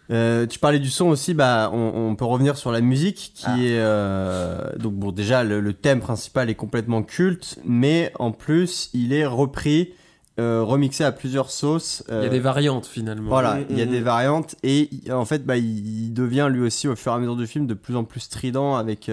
[0.10, 3.46] Euh, tu parlais du son aussi, bah, on, on peut revenir sur la musique qui
[3.48, 3.56] Ah.
[3.58, 8.90] est euh, donc bon déjà le, le thème principal est complètement culte, mais en plus
[8.94, 9.94] il est repris,
[10.38, 12.04] euh, remixé à plusieurs sauces.
[12.10, 13.30] Il y a euh, des variantes finalement.
[13.30, 14.04] Voilà, Mm, il y a mm, des mm.
[14.04, 17.38] variantes et en fait bah, il, il devient lui aussi au fur et à mesure
[17.38, 19.10] du film de plus en plus strident avec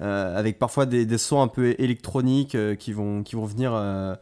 [0.00, 4.14] avec parfois des, sons un peu électroniques euh, qui vont qui vont venir euh,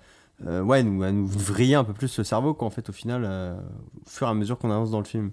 [0.46, 3.24] euh, ouais nous à nous vriller un peu plus le cerveau qu'en fait au final
[3.26, 5.30] euh, au fur et à mesure qu'on avance dans le film.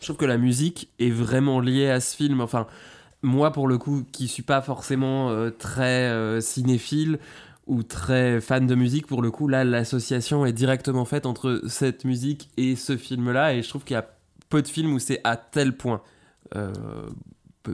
[0.00, 2.40] Je trouve que la musique est vraiment liée à ce film.
[2.40, 2.66] Enfin,
[3.22, 7.18] moi, pour le coup, qui suis pas forcément euh, très euh, cinéphile
[7.66, 12.04] ou très fan de musique, pour le coup, là, l'association est directement faite entre cette
[12.04, 13.54] musique et ce film-là.
[13.54, 14.08] Et je trouve qu'il y a
[14.48, 16.00] peu de films où c'est à tel point.
[16.56, 16.72] Euh,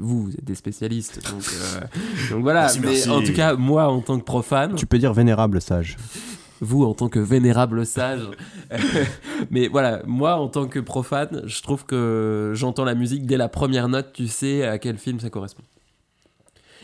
[0.01, 1.81] vous, vous êtes des spécialistes, donc, euh,
[2.31, 2.61] donc voilà.
[2.63, 3.11] Merci, mais merci.
[3.11, 5.97] en tout cas, moi, en tant que profane, Tu peux dire vénérable sage.
[6.61, 8.29] vous en tant que vénérable sage.
[9.51, 13.49] Mais voilà, moi en tant que profane, je trouve que j'entends la musique dès la
[13.49, 15.63] première note, tu sais à quel film ça correspond.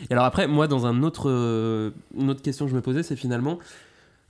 [0.09, 3.01] Et alors après, moi dans un autre, euh, une autre question que je me posais,
[3.03, 3.57] c'est finalement,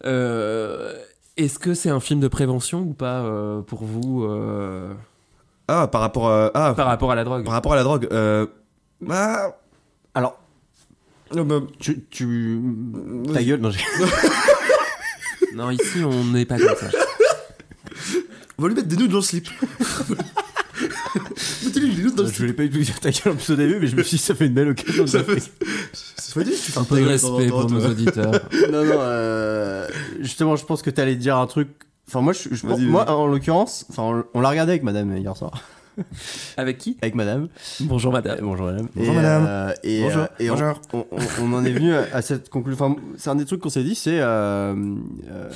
[0.05, 0.93] euh,
[1.37, 4.93] est-ce que c'est un film de prévention ou pas euh, pour vous euh,
[5.67, 6.51] Ah, par rapport à.
[6.53, 7.43] Ah, Par rapport à la drogue?
[7.43, 8.07] Par rapport à la drogue.
[9.01, 9.59] Euh, bah.
[10.13, 10.39] Alors.
[11.79, 12.03] tu.
[12.09, 12.59] tu...
[13.33, 13.79] Ta gueule, non, j'ai-
[15.55, 16.89] Non, ici on n'est pas comme ça.
[18.57, 19.47] On va lui mettre des nudes dans le slip.
[21.65, 23.51] Mettez-lui des nudes dans le Je voulais pas du tout dire ta gueule en plus
[23.51, 25.41] au début, mais je me suis dit ça fait une belle occasion de Ça fait-
[25.41, 28.31] tu fais Un peu de respect pour nos auditeurs.
[28.71, 29.87] non, non, euh,
[30.19, 31.67] justement, je pense que t'allais dire un truc.
[32.07, 32.49] Enfin, moi, je,
[32.85, 35.61] moi en l'occurrence, enfin, on l'a regardé avec madame hier soir.
[36.57, 36.97] Avec qui?
[37.01, 37.47] Avec madame.
[37.81, 38.39] Bonjour madame.
[38.41, 38.87] Bonjour madame.
[38.95, 39.45] Bonjour, Et, madame.
[39.47, 40.21] euh, et Bonjour.
[40.23, 40.81] euh, et Bonjour.
[40.93, 42.85] On, on- on en est venu à, cette conclusion.
[42.85, 44.19] Enfin, c'est un des trucs qu'on s'est dit, c'est.
[44.19, 44.73] euh,
[45.29, 45.49] euh,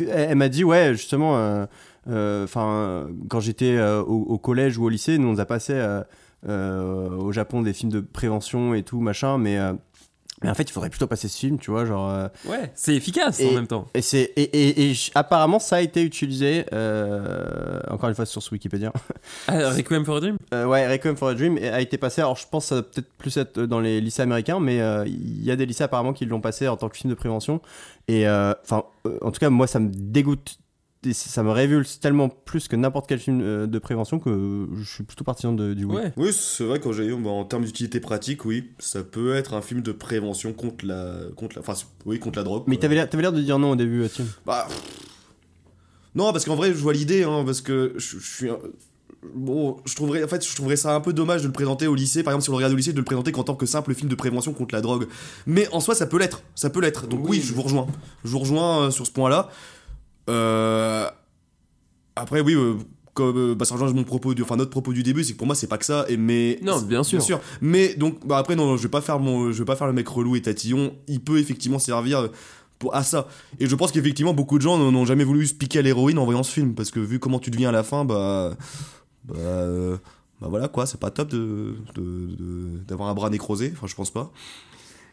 [0.00, 1.66] elle, elle m'a dit, ouais, justement, euh,
[2.08, 5.44] euh, enfin, quand j'étais euh, au, au collège ou au lycée, nous on nous a
[5.46, 6.02] passé euh,
[6.48, 9.58] euh, au Japon des films de prévention et tout, machin, mais.
[10.42, 12.10] Mais en fait, il faudrait plutôt passer ce film, tu vois, genre.
[12.10, 13.86] euh, Ouais, c'est efficace en même temps.
[13.94, 18.42] Et, c'est, et, et, et apparemment, ça a été utilisé, euh, encore une fois, sur
[18.42, 18.92] ce Wikipédia.
[19.48, 20.36] Ah, Requiem for a Dream?
[20.54, 22.20] Euh, ouais, Requiem for a Dream a été passé.
[22.20, 25.04] Alors, je pense que ça va peut-être plus être dans les lycées américains, mais euh,
[25.06, 27.60] il y a des lycées apparemment qui l'ont passé en tant que film de prévention.
[28.08, 28.84] Et euh, enfin,
[29.20, 30.58] en tout cas, moi, ça me dégoûte.
[31.04, 34.84] Et ça me révulse tellement plus que n'importe quel film euh, de prévention que je
[34.84, 36.02] suis plutôt partisan de, du oui.
[36.16, 39.54] Oui, c'est vrai quand j'ai eu, bah, en termes d'utilité pratique, oui, ça peut être
[39.54, 41.74] un film de prévention contre la, contre la, enfin,
[42.06, 42.64] oui, contre la drogue.
[42.66, 44.24] Mais t'avais l'air, l'air de dire non au début, Tim.
[44.46, 44.68] Bah,
[46.14, 48.50] Non, parce qu'en vrai, je vois l'idée, hein, parce que je, je suis.
[48.50, 48.58] un-
[49.36, 51.94] Bon, je trouverais, en fait, je trouverais ça un peu dommage de le présenter au
[51.94, 53.66] lycée, par exemple, si on le regarde au lycée, de le présenter qu'en tant que
[53.66, 55.06] simple film de prévention contre la drogue.
[55.46, 57.06] Mais en soi, ça peut l'être, ça peut l'être.
[57.06, 57.86] Donc oui, je vous rejoins.
[58.24, 59.48] Je vous rejoins euh, sur ce point-là.
[60.30, 61.08] Euh,
[62.16, 62.74] Après, oui, euh,
[63.14, 64.42] comme euh, bah, ça rejoint mon propos, du...
[64.42, 66.04] enfin notre propos du début, c'est que pour moi, c'est pas que ça.
[66.08, 67.40] Et mais Non, bien sûr.
[67.60, 69.92] Mais donc, bah, après, non, je vais pas faire mon, je vais pas faire le
[69.92, 70.94] mec relou et tatillon.
[71.08, 72.28] Il peut effectivement servir
[72.78, 73.28] pour, à ça.
[73.60, 76.24] Et je pense qu'effectivement, beaucoup de gens n'ont jamais voulu se piquer à l'héroïne en
[76.24, 78.56] voyant ce film, parce que vu comment tu deviens à la fin, bah,
[79.24, 79.96] bah, euh,
[80.40, 81.74] bah voilà quoi, c'est pas top de-
[82.88, 83.72] d'avoir un bras nécrosé.
[83.76, 84.32] Enfin, je pense pas.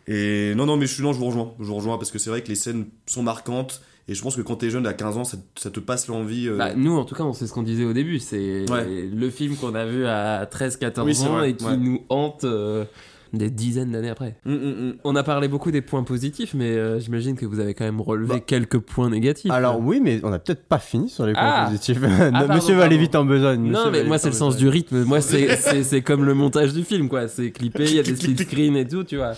[0.07, 1.53] Et non, non, mais je suis non, je vous rejoins.
[1.59, 3.81] Je vous rejoins parce que c'est vrai que les scènes sont marquantes.
[4.09, 6.47] Et je pense que quand t'es jeune, à 15 ans, ça, ça te passe l'envie.
[6.47, 8.17] euh, Bah, nous, en tout cas, on sait ce qu'on disait au début.
[8.17, 9.07] C'est Ouais.
[9.13, 11.77] le film qu'on a vu à 13-14 Oui, c'est ans vrai, et qui ouais.
[11.77, 12.85] nous hante euh,
[13.33, 14.35] des dizaines d'années après.
[14.45, 17.85] Mm, On a parlé beaucoup des points positifs, mais euh, j'imagine que vous avez quand
[17.85, 19.51] même relevé Bah, quelques points négatifs.
[19.51, 21.99] Alors oui, mais on n'a peut-être pas fini sur les points Ah positifs.
[22.03, 23.61] Ah, pardon, Monsieur va aller vite en besogne.
[23.63, 25.03] Non, monsieur mais moi, c'est le sens du rythme.
[25.03, 27.27] Moi, c'est- c'est c'est comme le montage du film, quoi.
[27.27, 29.33] C'est clippé, il y a des split screens et tout, tu vois.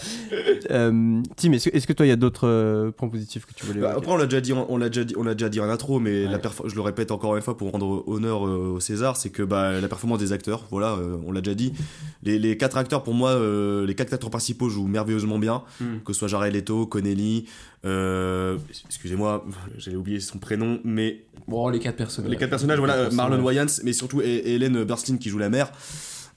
[0.72, 3.82] Euh, Tim, est-ce que, toi, il y a d'autres euh, points positifs que tu voulais
[3.82, 5.60] Bah, après, on l'a déjà dit, en- on l'a déjà dit, on l'a déjà dit
[5.60, 8.74] en intro, mais la perf- je le répète encore une fois pour rendre honneur euh,
[8.76, 11.74] au César, c'est que bah, la performance des acteurs, voilà, euh, on l'a déjà dit.
[12.24, 13.32] Les, les quatre acteurs, pour moi,
[13.82, 15.98] euh, les quatre acteurs principaux jouent merveilleusement bien, Mm.
[16.06, 17.46] que ce soit Jared Leto, Connelly,
[17.86, 18.58] euh,
[18.88, 19.46] excusez-moi,
[19.78, 22.32] j'avais oublié son prénom, mais Bon, les quatre personnages.
[22.32, 23.68] les quatre personnages, voilà, Les euh, quatre Marlon personnages.
[23.68, 25.72] Wayans, mais surtout Hé- Hélène Burstyn qui joue la mère.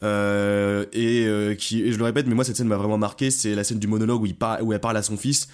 [0.03, 3.31] Euh, et, euh, qui, et je le répète, mais moi cette scène m'a vraiment marqué.
[3.31, 5.49] C'est la scène du monologue où, il où elle parle à son fils.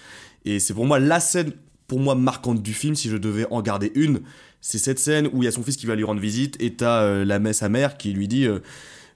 [0.45, 1.51] Et c'est pour moi la scène,
[1.87, 4.21] pour moi marquante du film, si je devais en garder une.
[4.59, 6.73] C'est cette scène où il y a son fils qui va lui rendre visite et
[6.73, 8.47] t'as euh, la mère, sa mère qui lui dit.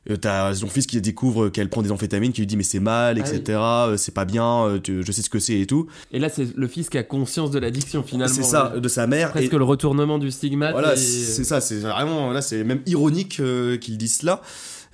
[0.10, 2.80] Euh, T'as son fils qui découvre qu'elle prend des amphétamines, qui lui dit mais c'est
[2.80, 3.42] mal, Ah etc.
[3.48, 3.54] oui.
[3.56, 5.88] euh, C'est pas bien, euh, je sais ce que c'est et tout.
[6.12, 8.34] Et là, c'est le fils qui a conscience de l'addiction, finalement.
[8.34, 9.32] C'est ça, de sa mère.
[9.32, 10.72] Presque et- le retournement du stigmate.
[10.74, 14.42] Voilà, et- c'est ça, c'est vraiment là, c'est même ironique euh, qu'ils disent cela.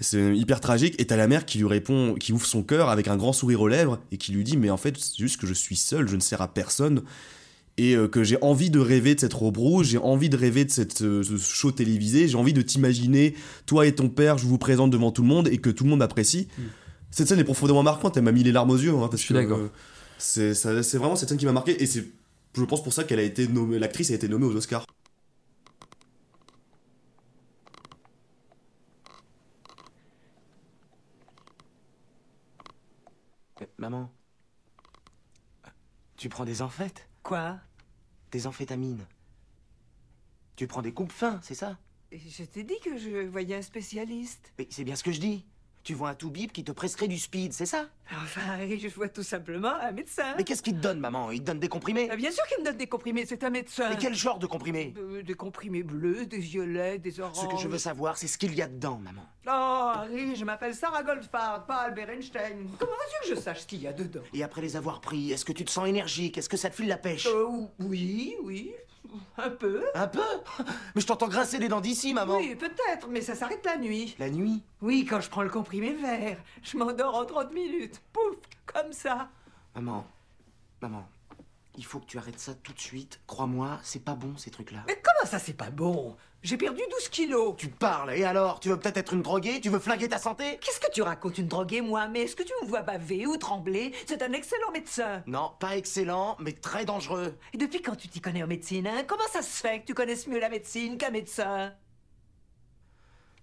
[0.03, 0.95] C'est hyper tragique.
[0.99, 3.61] Et t'as la mère qui lui répond, qui ouvre son cœur avec un grand sourire
[3.61, 6.07] aux lèvres et qui lui dit mais en fait c'est juste que je suis seul,
[6.07, 7.03] je ne sers à personne
[7.77, 10.65] et euh, que j'ai envie de rêver de cette robe rouge, j'ai envie de rêver
[10.65, 14.45] de cette euh, ce show télévisé, j'ai envie de t'imaginer toi et ton père, je
[14.45, 16.47] vous présente devant tout le monde et que tout le monde m'apprécie.
[17.09, 19.33] Cette scène est profondément marquante, elle m'a mis les larmes aux yeux hein, parce suis
[19.33, 19.59] que d'accord.
[19.59, 22.05] euh, c'est vraiment cette scène qui m'a marqué et c'est
[22.55, 24.85] je pense pour ça qu'elle a été nommée l'actrice a été nommée aux Oscars.
[33.77, 34.11] Maman,
[36.17, 37.59] tu prends des amphètes Quoi?
[38.31, 39.05] Des amphétamines.
[40.55, 41.77] Tu prends des coupes fins, c'est ça?
[42.11, 44.51] Je t'ai dit que je voyais un spécialiste.
[44.57, 45.45] Mais c'est bien ce que je dis.
[45.83, 47.87] Tu vois un toubib qui te prescrit du speed, c'est ça?
[48.23, 48.41] Enfin,
[48.77, 50.35] je vois tout simplement un médecin.
[50.37, 51.31] Mais qu'est-ce qu'il te donne, maman?
[51.31, 52.07] Il te donne des comprimés?
[52.11, 53.89] Ah, Bien sûr qu'il me donne des comprimés, c'est un médecin.
[53.89, 54.93] Mais quel genre de comprimés?
[54.97, 57.37] Euh, Des comprimés bleus, des violets, des oranges.
[57.37, 59.23] Ce que je veux savoir, c'est ce qu'il y a dedans, maman.
[59.47, 62.67] Oh, Harry, je m'appelle Sarah Goldfarb, pas Albert Einstein.
[62.77, 64.21] Comment veux-tu que je sache ce qu'il y a dedans?
[64.35, 66.37] Et après les avoir pris, est-ce que tu te sens énergique?
[66.37, 67.25] Est-ce que ça te file la pêche?
[67.27, 67.47] Euh,
[67.79, 68.71] Oui, oui,
[69.37, 69.83] un peu.
[69.95, 70.21] Un peu
[70.95, 72.37] Mais je t'entends grincer les dents d'ici, maman.
[72.37, 74.15] Oui, peut-être, mais ça s'arrête la nuit.
[74.19, 78.01] La nuit Oui, quand je prends le comprimé vert, je m'endors en 30 minutes.
[78.13, 79.29] Pouf, comme ça.
[79.75, 80.05] Maman,
[80.81, 81.07] maman,
[81.77, 83.21] il faut que tu arrêtes ça tout de suite.
[83.27, 84.83] Crois-moi, c'est pas bon ces trucs-là.
[84.87, 86.15] Mais comment ça, c'est pas bon?
[86.43, 87.55] J'ai perdu 12 kilos.
[87.55, 88.59] Tu parles, et alors?
[88.59, 89.61] Tu veux peut-être être une droguée?
[89.61, 90.57] Tu veux flinguer ta santé?
[90.59, 92.07] Qu'est-ce que tu racontes, une droguée, moi?
[92.07, 93.93] Mais est-ce que tu me vois baver ou trembler?
[94.07, 95.23] C'est un excellent médecin.
[95.27, 97.37] Non, pas excellent, mais très dangereux.
[97.53, 99.03] Et depuis quand tu t'y connais en médecine, hein?
[99.07, 101.73] Comment ça se fait que tu connaisses mieux la médecine qu'un médecin?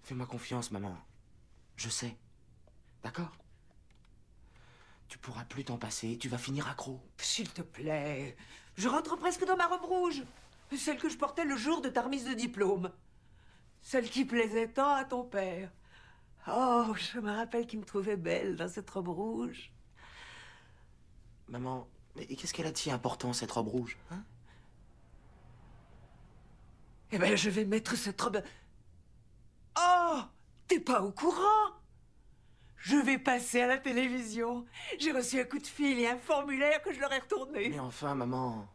[0.03, 0.97] Fais-moi confiance, maman.
[1.77, 2.17] Je sais.
[3.05, 3.31] D'accord?
[5.09, 7.01] Tu pourras plus t'en passer, tu vas finir accro.
[7.17, 8.37] S'il te plaît,
[8.77, 10.23] je rentre presque dans ma robe rouge.
[10.77, 12.93] Celle que je portais le jour de ta remise de diplôme.
[13.81, 15.71] Celle qui plaisait tant à ton père.
[16.47, 19.73] Oh, je me rappelle qu'il me trouvait belle dans cette robe rouge.
[21.49, 24.23] Maman, mais qu'est-ce qu'elle a de si important, cette robe rouge hein?
[27.11, 28.43] Eh ben, je vais mettre cette robe.
[29.79, 30.21] Oh
[30.67, 31.73] T'es pas au courant?
[32.89, 34.65] Je vais passer à la télévision.
[34.99, 37.69] J'ai reçu un coup de fil et un formulaire que je leur ai retourné.
[37.69, 38.67] Mais enfin, maman,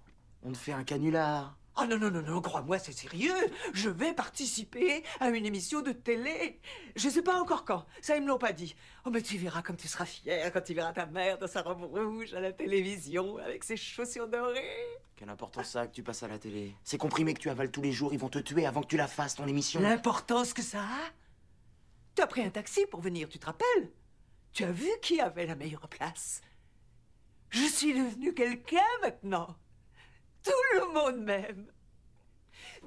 [0.43, 1.57] on te fait un canular.
[1.75, 3.33] Oh non, non, non, non, crois-moi, c'est sérieux.
[3.73, 6.59] Je vais participer à une émission de télé.
[6.95, 7.87] Je sais pas encore quand.
[8.03, 8.75] Ça, ils me l'ont pas dit.
[9.03, 11.63] Oh, mais tu verras comme tu seras fier quand tu verras ta mère dans sa
[11.63, 14.85] robe rouge à la télévision avec ses chaussures dorées.
[15.15, 17.81] Quelle importance ça que tu passes à la télé Ces comprimés que tu avales tous
[17.81, 19.81] les jours, ils vont te tuer avant que tu la fasses, ton émission.
[19.81, 21.09] L'importance que ça a
[22.13, 23.89] Tu as pris un taxi pour venir, tu te rappelles?
[24.53, 26.41] Tu as vu qui avait la meilleure place?
[27.49, 29.55] Je suis devenu quelqu'un maintenant.
[30.43, 31.65] Tout le monde m'aime.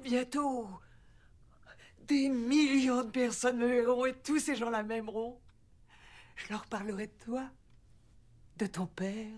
[0.01, 0.69] Bientôt,
[2.07, 5.39] des millions de personnes me verront et tous ces gens-là m'aimeront.
[6.35, 7.49] Je leur parlerai de toi,
[8.57, 9.33] de ton père,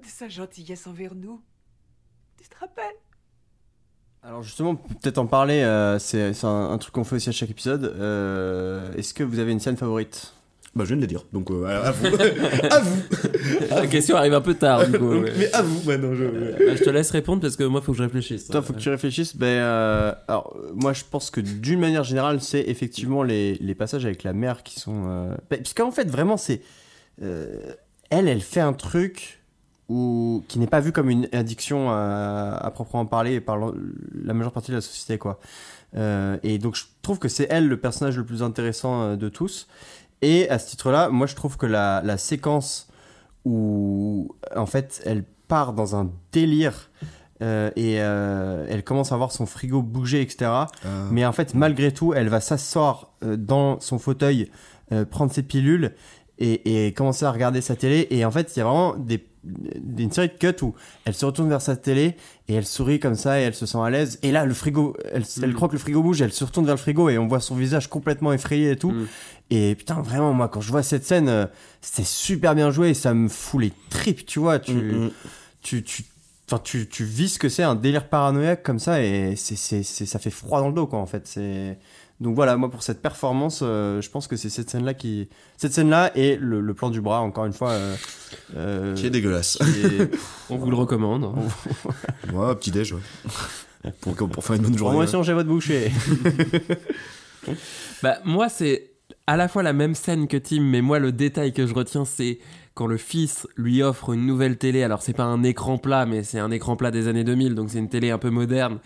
[0.00, 1.42] de sa gentillesse envers nous.
[2.40, 2.94] Tu te rappelles?
[4.22, 7.84] Alors justement, peut-être en parler, euh, c'est un truc qu'on fait aussi à chaque épisode.
[7.84, 10.35] Euh, Est-ce que vous avez une scène favorite?
[10.76, 12.06] Bah je viens de le dire, donc euh, à vous.
[12.70, 13.02] à vous
[13.70, 15.08] La question arrive un peu tard, du coup.
[15.20, 15.32] ouais.
[15.38, 16.24] Mais à vous maintenant, je...
[16.24, 18.48] Bah, je te laisse répondre parce que moi, faut que je réfléchisse.
[18.48, 19.34] Toi, faut que tu réfléchisses.
[19.34, 23.74] Ben, euh, alors, euh, moi, je pense que d'une manière générale, c'est effectivement les, les
[23.74, 25.04] passages avec la mère qui sont.
[25.08, 25.34] Euh...
[25.50, 26.60] ben, parce qu'en fait, vraiment, c'est.
[27.22, 27.72] euh,
[28.10, 29.40] elle, elle fait un truc
[29.88, 33.56] où, qui n'est pas vu comme une addiction à, à proprement parler par
[34.14, 35.40] la majeure partie de la société, quoi.
[35.96, 39.28] Euh, et donc, je trouve que c'est elle le personnage le plus intéressant euh, de
[39.28, 39.66] tous.
[40.22, 42.88] Et à ce titre-là, moi, je trouve que la, la séquence
[43.44, 46.90] où, en fait, elle part dans un délire
[47.42, 50.50] euh, et euh, elle commence à voir son frigo bouger, etc.
[51.10, 54.50] Mais en fait, malgré tout, elle va s'asseoir euh, dans son fauteuil,
[55.10, 55.92] prendre ses pilules
[56.38, 58.06] et, et commencer à regarder sa télé.
[58.10, 60.74] Et en fait, il y a vraiment des, des- une série de cuts où
[61.04, 62.14] elle se retourne vers sa télé
[62.46, 64.20] et elle sourit comme ça et elle se sent à l'aise.
[64.22, 66.76] Et là, le frigo, elle, elle croit que le frigo bouge, elle se retourne vers
[66.76, 68.92] le frigo et on voit son visage complètement effrayé et tout.
[69.50, 71.46] Et putain, vraiment, moi, quand je vois cette scène, euh,
[71.80, 74.58] c'était super bien joué et ça me fout les tripes, tu vois.
[74.58, 75.10] Tu, Mm, mm.
[75.62, 76.04] tu, tu,
[76.50, 79.82] enfin, tu, tu vis ce que c'est un délire paranoïaque comme ça et c'est, c'est,
[79.84, 81.26] c'est- ça fait froid dans le dos, quoi, en fait.
[81.28, 81.78] C'est...
[82.18, 85.28] Donc voilà, moi, pour cette performance, euh, je pense que c'est cette scène-là qui.
[85.58, 87.72] Cette scène-là et le, le plan du bras, encore une fois.
[87.72, 87.94] euh,
[88.56, 89.58] euh, Qui est dégueulasse.
[89.58, 90.10] qui est-
[90.50, 91.24] On vous le recommande.
[92.32, 93.90] Ouais, petit déj, ouais.
[94.00, 94.94] Pour, pour faire une bonne journée.
[94.96, 95.92] Promotion chez votre boucher.
[98.02, 98.90] Bah, moi, c'est
[99.26, 102.04] à la fois la même scène que Tim, mais moi, le détail que je retiens,
[102.04, 102.38] c'est
[102.74, 104.82] quand le fils lui offre une nouvelle télé.
[104.82, 107.70] Alors, c'est pas un écran plat, mais c'est un écran plat des années 2000, donc
[107.70, 108.78] c'est une télé un peu moderne.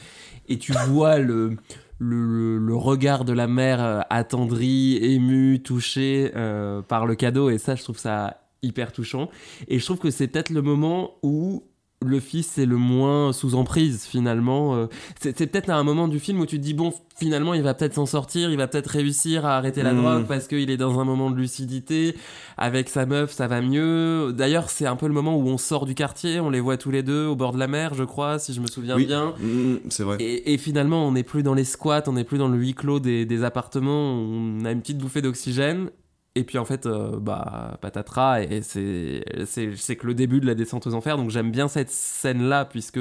[0.49, 1.57] Et tu vois le.
[2.03, 7.59] Le, le regard de la mère euh, attendrie, émue, touchée euh, par le cadeau, et
[7.59, 9.29] ça, je trouve ça hyper touchant.
[9.69, 11.63] Et je trouve que c'est peut-être le moment où
[12.07, 14.75] le fils est le moins sous emprise finalement.
[14.75, 14.87] Euh,
[15.21, 17.75] C'est peut-être à un moment du film où tu te dis bon finalement il va
[17.75, 19.97] peut-être s'en sortir, il va peut-être réussir à arrêter la Mm.
[20.03, 22.17] drogue parce qu'il est dans un moment de lucidité.
[22.57, 24.33] Avec sa meuf ça va mieux.
[24.33, 26.91] D'ailleurs c'est un peu le moment où on sort du quartier, on les voit tous
[26.91, 29.05] les deux au bord de la mer je crois si je me souviens Oui.
[29.05, 29.35] bien.
[29.39, 30.17] Mm, c'est vrai.
[30.21, 32.73] Et, et finalement, on n'est plus dans les squats, on n'est plus dans le huis
[32.75, 35.91] clos des, des appartements, on a une petite bouffée d'oxygène.
[36.37, 40.47] Et puis en fait, euh, bah, patatras, et c'est, c'est, c'est que le début de
[40.47, 41.17] la descente aux enfers.
[41.17, 43.01] Donc j'aime bien cette scène-là, puisque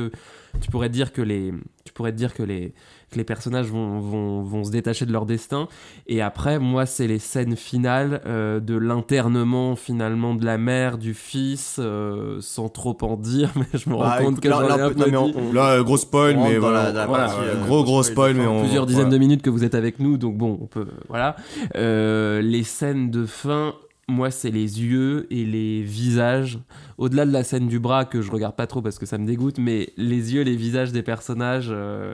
[0.61, 1.53] tu pourrais dire que les,
[1.85, 2.73] tu pourrais te dire que les,
[3.10, 5.68] que les personnages vont, vont, vont se détacher de leur destin.
[6.07, 11.14] Et après, moi, c'est les scènes finales euh, de l'internement finalement de la mère, du
[11.14, 14.56] fils, euh, sans trop en dire, mais je me rends Bah, compte écoute, que là-
[14.60, 15.38] j'en ai là, un peu non, mais dit.
[15.49, 16.84] on- Là, euh, gros spoil, mais voilà.
[16.84, 18.60] la- dans la Voilà, partie, gros, gros spoil, spoil, mais on.
[18.61, 19.14] plusieurs dizaines voilà.
[19.18, 21.36] de minutes que vous êtes avec nous, donc bon, on peut, voilà.
[21.76, 23.73] Euh, les scènes de fin,
[24.07, 26.60] moi, c'est les yeux et les visages.
[26.98, 29.26] Au-delà de la scène du bras que je regarde pas trop parce que ça me
[29.26, 32.14] dégoûte, mais les yeux, les visages des personnages euh,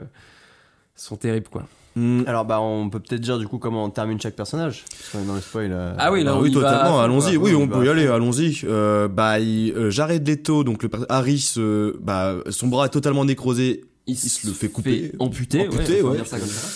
[0.96, 1.66] sont terribles, quoi.
[1.94, 2.24] Mm.
[2.26, 4.84] Alors, bah, on peut peut-être dire du coup comment on termine chaque personnage.
[4.90, 5.70] Parce qu'on est dans le spoil.
[5.72, 7.36] euh, Ah oui, là, Ah on oui, totalement, allons-y.
[7.38, 8.60] Oui, On peut va y aller, allons-y.
[8.64, 13.24] Euh, bah, il- euh, Jared Leto, donc le Harris, euh, bah, son bras est totalement
[13.24, 13.84] nécrosé.
[14.06, 15.12] Il, se le fait couper.
[15.18, 16.16] amputé, Amputé, ouais, on peut ouais.
[16.16, 16.68] dire ça comme ça.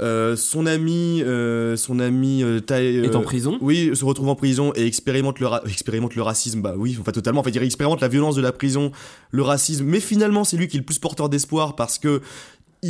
[0.00, 3.58] Euh, son ami, euh, son ami euh, Est en prison.
[3.60, 6.60] Oui, se retrouve en prison et expérimente le, ra- expérimente le racisme.
[6.62, 7.40] Bah oui, enfin totalement.
[7.40, 8.90] En fait, il expérimente la violence de la prison,
[9.30, 9.84] le racisme.
[9.84, 12.22] Mais finalement, c'est lui qui est le plus porteur d'espoir parce que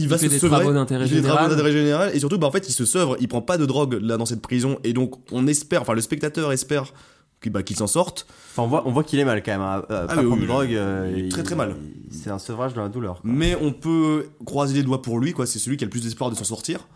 [0.02, 0.56] il va fait se des sevrer.
[0.60, 1.50] travaux d'intérêt Il fait des travaux général.
[1.56, 3.16] d'intérêt général et surtout, bah en fait, il se sevre.
[3.20, 6.00] Il prend pas de drogue là dans cette prison et donc on espère, enfin le
[6.00, 6.92] spectateur espère
[7.40, 8.26] qu'il bah, qu'il s'en sorte.
[8.52, 9.60] Enfin, on voit, on voit qu'il est mal quand même.
[9.60, 9.82] hein.
[9.90, 10.74] Euh, Ah pas oui, prendre oui, de drogue.
[10.74, 11.74] euh, il est très, très mal.
[12.10, 13.20] il- C'est un sevrage de la douleur.
[13.20, 13.30] quoi.
[13.30, 15.44] Mais on peut croiser les doigts pour lui, quoi.
[15.46, 16.86] C'est celui qui a le plus d'espoir de s'en sortir.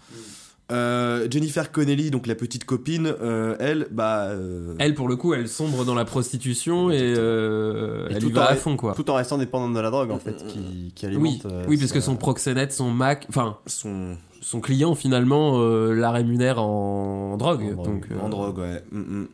[0.70, 4.26] Euh, Jennifer Connelly, donc la petite copine, euh, elle, bah.
[4.26, 8.28] euh, Elle, pour le coup, elle sombre dans la prostitution et euh, Et elle tout
[8.28, 8.92] y va en- à fond, quoi.
[8.94, 11.24] Tout en restant dépendante de la drogue, en fait, qui, qui alimente.
[11.46, 15.94] Oui, euh, oui parce que son proxénète, son Mac, enfin, son, son client finalement euh,
[15.94, 17.62] la rémunère en drogue.
[17.62, 18.82] En donc, drogue, euh, en drogue, ouais.
[18.92, 19.28] Mm, mm.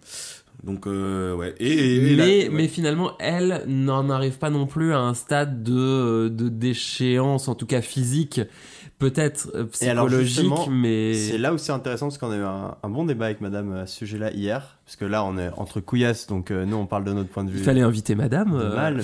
[0.63, 1.55] Donc, euh, ouais.
[1.59, 5.15] Et, et- et mais, là- mais finalement, elle n'en arrive pas non plus à un
[5.15, 8.41] stade de, de déchéance, en tout cas physique,
[8.99, 11.15] peut-être euh, Et alors, psychologique, justement, mais.
[11.15, 13.73] C'est là où c'est intéressant parce qu'on a eu un, un bon débat avec madame
[13.75, 14.79] à ce sujet-là hier.
[14.87, 17.43] Parce que là, on est entre couillasses, donc euh, nous, on parle de notre point
[17.45, 17.59] de vue.
[17.59, 18.53] Il fallait inviter madame.
[18.53, 19.03] De euh, mal.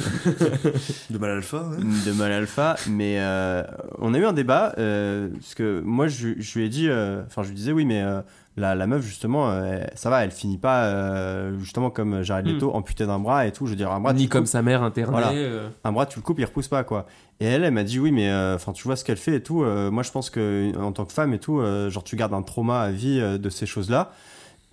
[1.11, 1.79] de mal alpha, ouais.
[2.07, 2.77] de mal alpha.
[2.89, 3.62] Mais euh,
[3.99, 4.75] on a eu un débat.
[4.79, 6.89] euh, parce que moi, je, je lui ai dit.
[6.89, 8.21] euh, Enfin, je lui disais, oui, mais euh,
[8.57, 12.53] la, la meuf justement, euh, ça va, elle finit pas euh, justement comme Jared Mm.
[12.53, 13.67] Leto amputé d'un bras et tout.
[13.67, 15.13] Je veux dire, un bras Ni comme coupes- sa mère internée.
[15.13, 15.31] Voilà.
[15.33, 15.69] euh.
[15.85, 17.07] Un bras, tu le coupes, il repousse pas, quoi.
[17.41, 19.65] Et elle, elle m'a dit, oui, mais enfin, tu vois ce qu'elle fait et tout.
[19.65, 22.81] moi, je pense que en tant que femme et tout, genre, tu gardes un trauma
[22.83, 24.13] à vie de ces choses-là.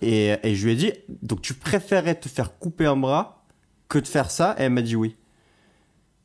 [0.02, 0.92] Et, et je lui ai dit,
[1.22, 3.42] donc tu préférerais te faire couper un bras
[3.88, 4.54] que de faire ça?
[4.58, 5.16] Et elle m'a dit oui.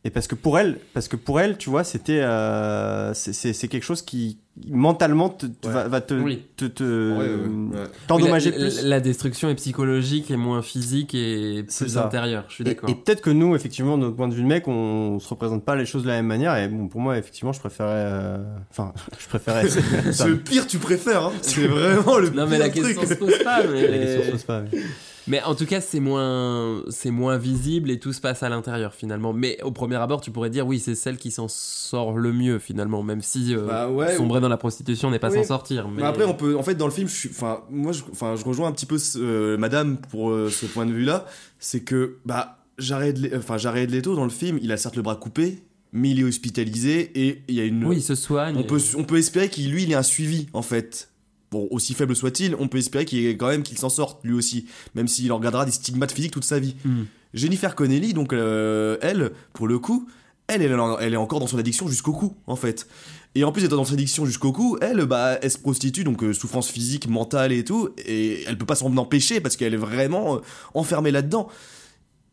[0.03, 3.83] Et parce que pour elle, parce que pour elle, tu vois, c'était, euh, c'est quelque
[3.85, 4.37] chose qui
[4.69, 6.43] mentalement te, te- va, va te, Oui.
[6.55, 7.87] te, te- Ouais, ouais, ouais.
[8.07, 8.81] t'endommager Oui, la, plus.
[8.83, 12.45] la- la destruction est psychologique et moins physique et C'est plus intérieure.
[12.49, 12.89] Je suis d'accord.
[12.89, 15.65] Et, peut-être que nous, effectivement, de notre point de vue de mec, on, se représente
[15.65, 16.55] pas les choses de la même manière.
[16.57, 17.89] Et bon, pour moi, effectivement, je préférais.
[17.93, 18.37] euh,
[18.69, 19.67] Enfin, je préférais.
[19.67, 21.23] C'est le pire, tu préfères.
[21.25, 21.31] Hein.
[21.41, 22.83] C'est vraiment le Non pire mais la truc.
[22.83, 23.61] question se pose pas.
[23.71, 23.87] Mais...
[23.87, 24.79] La question se pose pas, mais-
[25.25, 28.93] Mais en tout cas, c'est moins, c'est moins visible et tout se passe à l'intérieur
[28.93, 29.31] finalement.
[29.31, 32.59] Mais au premier abord, tu pourrais dire oui, c'est celle qui s'en sort le mieux
[32.59, 35.37] finalement, même si euh, Bah ouais, sombrer dans la prostitution n'est pas Oui.
[35.37, 35.87] s'en sortir.
[35.89, 38.03] Mais Mais après, on peut, en fait, dans le film, je suis, enfin, moi, je,
[38.11, 41.25] enfin, je rejoins un petit peu ce- euh, Madame pour euh, ce point de vue-là,
[41.59, 45.15] c'est que, bah, Jared, enfin, Jared Leto dans le film, il a certes le bras
[45.15, 47.83] coupé, mais il est hospitalisé et il y a une.
[47.85, 48.55] oui, il se soigne.
[48.57, 51.09] on peut, on peut espérer qu'il, lui, il ait un suivi, en fait.
[51.51, 54.65] Bon, aussi faible soit-il, on peut espérer qu'il quand même qu'il s'en sorte lui aussi,
[54.95, 56.75] même s'il en regardera des stigmates physiques toute sa vie.
[56.83, 57.03] Hmm.
[57.35, 60.07] Jennifer Connelly, donc euh, elle, pour le coup,
[60.47, 62.87] elle, elle, elle est encore dans son addiction jusqu'au cou, en fait.
[63.35, 66.23] Et en plus d'être dans son addiction jusqu'au cou, elle, bah, elle se prostitue, donc
[66.23, 69.77] euh, souffrance physique, mentale et tout, et elle peut pas s'en empêcher parce qu'elle est
[69.77, 70.39] vraiment euh,
[70.75, 71.47] enfermée là-dedans.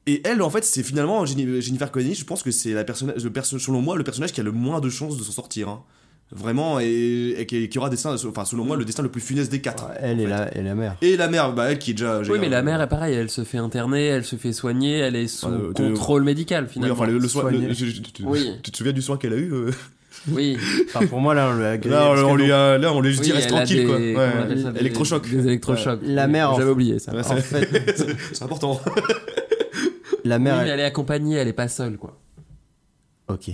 [0.07, 3.15] Et elle, en fait, c'est finalement Jenni- Jennifer Connelly, je pense que c'est la personne,
[3.17, 5.69] le perso- selon moi, le personnage qui a le moins de chances de s'en sortir.
[5.69, 5.83] hein.
[6.33, 9.51] Vraiment, et, et qui, qui aura destin, enfin, selon moi, le destin le plus funeste
[9.51, 9.89] des quatre.
[9.99, 10.95] Elle et la, et la mère.
[11.03, 12.21] Et la mère, bah, elle qui est déjà.
[12.21, 15.17] Oui, mais la mère est pareille, elle se fait interner, elle se fait soigner, elle
[15.17, 16.95] est sous Euh, de- contrôle médical Oui, finalement.
[16.95, 17.43] enfin, le, le soin.
[17.43, 17.67] soigner.
[17.67, 18.53] le- je- je- tu- Oui.
[18.63, 19.71] Tu te souviens du soin qu'elle a eu euh?
[20.29, 20.59] Oui.
[20.87, 23.13] Enfin, pour moi, là, on l'a grillé Là, on lui a, là, on lui a
[23.13, 23.99] juste dit reste a tranquille, des- quoi.
[23.99, 25.29] des- électrochoc.
[25.29, 26.01] Des électrochocs.
[26.03, 27.13] La mère, en- J'avais oublié ça.
[27.13, 28.81] Ouais, En c'est- fait, c'est important.
[30.25, 30.63] la Oui, mère.
[30.63, 32.19] mais elle est accompagnée, elle est pas seule quoi.
[33.29, 33.51] Ok.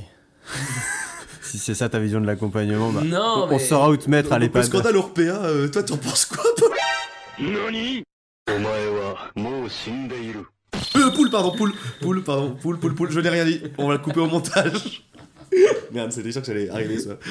[1.42, 4.10] si c'est ça ta vision de l'accompagnement, bah, Non, on, mais- on saura où te
[4.10, 6.68] mettre à Donc, le scandale Orpea, euh, toi, t'en penses quoi, toi?
[10.96, 13.60] Euh, poule, pardon, poule, poule, pardon, poule, poule, poule, je n'ai rien dit.
[13.78, 15.02] On va le couper au montage.
[15.92, 17.16] Merde, c'était sûr que j'allais arriver, ça.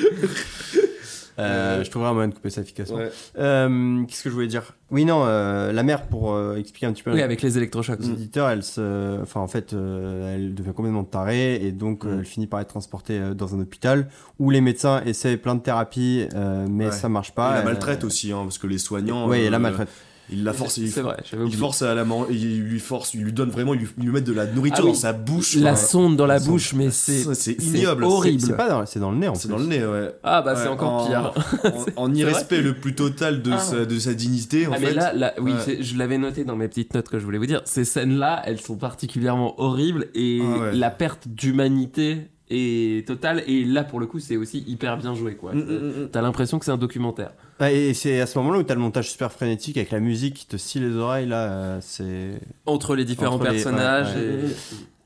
[1.37, 2.95] Euh, je trouverai un moyen de couper ça efficacement.
[2.95, 3.11] Ouais.
[3.37, 4.73] Euh, Qu'est-ce que je voulais dire?
[4.89, 7.99] Oui, non, euh, la mère, pour euh, expliquer un petit peu Oui, avec les électrochocs.
[7.99, 12.15] aux auditeurs, elle se, enfin en fait, euh, elle devient complètement tarée et donc euh,
[12.15, 12.19] Mm.
[12.19, 14.07] elle finit par être transportée euh, dans un hôpital
[14.39, 16.91] où les médecins essaient plein de thérapies, euh, mais Ouais.
[16.93, 17.51] ça marche Il pas.
[17.51, 19.27] la Elle- maltraite aussi, hein, parce que les soignants.
[19.27, 19.89] Oui, euh, la maltraite.
[20.31, 23.21] Il la force, il, C'est vrai, il force à la man- il lui force, il
[23.23, 24.93] lui donne vraiment, il lui, il lui met de la nourriture Ah oui.
[24.93, 25.55] dans sa bouche.
[25.57, 28.03] La enfin, sonde dans la bouche, mais c'est c'est c'est ignoble.
[28.03, 28.41] horrible.
[28.41, 30.15] C'est pas dans, c'est dans le nez en C'est dans le nez, ouais.
[30.23, 31.31] Ah bah c'est Ouais, encore en- pire.
[31.95, 33.57] En, en irrespect le plus total de, Ah.
[33.59, 34.85] sa, de sa dignité, en ah fait.
[34.85, 35.59] mais là, là oui, Ouais.
[35.63, 37.61] c'est- je l'avais noté dans mes petites notes que je voulais vous dire.
[37.65, 40.73] Ces scènes-là, elles sont particulièrement horribles et Ah ouais.
[40.75, 43.43] la perte d'humanité est totale.
[43.47, 45.53] Et là, pour le coup, c'est aussi hyper bien joué, quoi.
[45.53, 45.63] Mm, mm,
[46.03, 46.09] mm.
[46.11, 47.31] T'as l'impression que c'est un documentaire.
[47.59, 50.33] Ah, et c'est à ce moment-là où t'as le montage super frénétique avec la musique
[50.35, 51.49] qui te scie les oreilles là.
[51.49, 54.49] euh, c'est Entre les différents Entre les- personnages ouais, ouais.
[54.49, 54.55] et-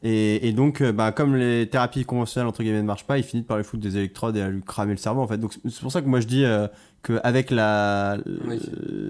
[0.02, 3.24] Et, et donc, euh, bah, comme les thérapies conventionnelles entre guillemets ne marchent pas, ils
[3.24, 5.38] finissent par lui foutre des électrodes et à lui cramer le cerveau en fait.
[5.38, 6.68] Donc c'est pour ça que moi je dis euh,
[7.04, 8.18] qu'avec la,
[8.48, 8.60] Oui.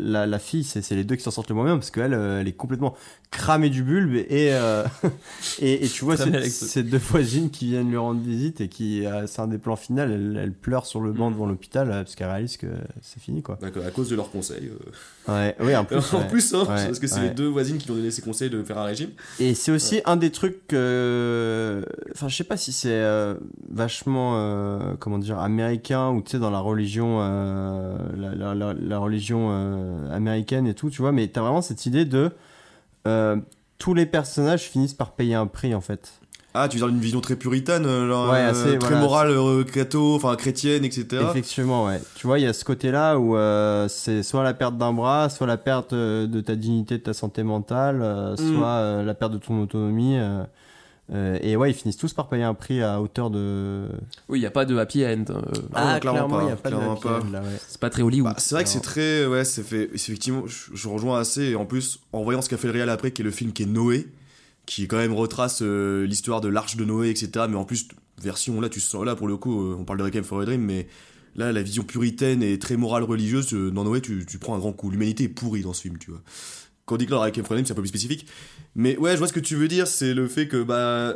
[0.02, 2.16] la la fille, c'est c'est les deux qui s'en sortent le moins bien parce qu'elle,
[2.16, 2.96] euh, elle est complètement
[3.32, 4.84] cramée du bulbe et euh,
[5.62, 9.28] et, et tu vois ces, deux voisines qui viennent lui rendre visite et qui, euh,
[9.28, 11.16] c'est un des plans finaux, elle, elle pleure sur le Mm.
[11.16, 12.68] banc devant l'hôpital euh, parce qu'elle réalise que
[13.02, 13.58] c'est fini quoi.
[13.62, 14.70] D'accord, à cause de leurs conseils.
[15.28, 15.32] euh.
[15.32, 15.98] Ouais, oui en plus.
[16.14, 16.28] en ouais.
[16.28, 17.28] plus, hein, Ouais, parce que c'est ouais.
[17.30, 19.10] les deux voisines qui lui ont donné ces conseils de faire un régime.
[19.40, 21.86] Et c'est aussi un des trucs que.
[22.14, 23.36] Enfin, je sais pas si c'est euh,
[23.72, 28.74] vachement, euh, comment dire, américain ou tu sais, dans la religion, euh, la, la- la-
[28.74, 32.32] la religion euh, américaine et tout, tu vois, mais t'as vraiment cette idée de.
[33.08, 33.36] Euh,
[33.78, 36.12] tous les personnages finissent par payer un prix en fait.
[36.56, 39.00] Ah, tu veux dire une vision très puritaine, euh, genre, Ouais, euh, très voilà.
[39.00, 39.64] morale, euh,
[40.16, 41.06] enfin chrétienne, etc.
[41.30, 42.02] Effectivement, ouais.
[42.16, 45.30] Tu vois, il y a ce côté-là où euh, c'est soit la perte d'un bras,
[45.30, 47.98] soit la perte de ta dignité, de ta santé mentale,
[48.40, 48.56] Mm.
[48.56, 50.18] soit la perte de ton autonomie.
[51.12, 53.88] Euh, et ouais, ils finissent tous par payer un prix à hauteur de.
[54.28, 55.26] Oui, il y a pas de happy end.
[55.30, 55.42] euh,
[55.74, 57.20] Ah, clairement pas, il y a pas de happy pas.
[57.20, 57.60] end, ouais.
[57.68, 58.32] c'est pas très Hollywood.
[58.34, 59.26] Bah, c'est vrai que c'est très.
[59.26, 59.90] Ouais, c'est fait.
[59.94, 61.44] Effectivement, je, je rejoins assez.
[61.46, 63.54] Et en plus, en voyant ce qu'a fait le réal après, qui est le film
[63.54, 64.08] qui est Noé,
[64.66, 67.46] qui quand même retrace euh, l'histoire de l'arche de Noé, etc.
[67.50, 67.88] Mais en plus,
[68.22, 69.04] version là, tu sens.
[69.06, 70.88] Là, pour le coup, on parle de Requiem for a Dream, mais
[71.36, 74.60] là, la vision puritaine et très morale religieuse, euh, dans Noé, tu, tu prends un
[74.60, 74.92] grand coup.
[74.92, 76.22] L'humanité est pourrie dans ce film, tu vois.
[76.90, 78.26] Quand on dit que là, Requiem for a Dream, c'est un peu plus spécifique.
[78.76, 79.88] Mais ouais, je vois ce que tu veux dire.
[79.88, 81.16] C'est le fait que, bah,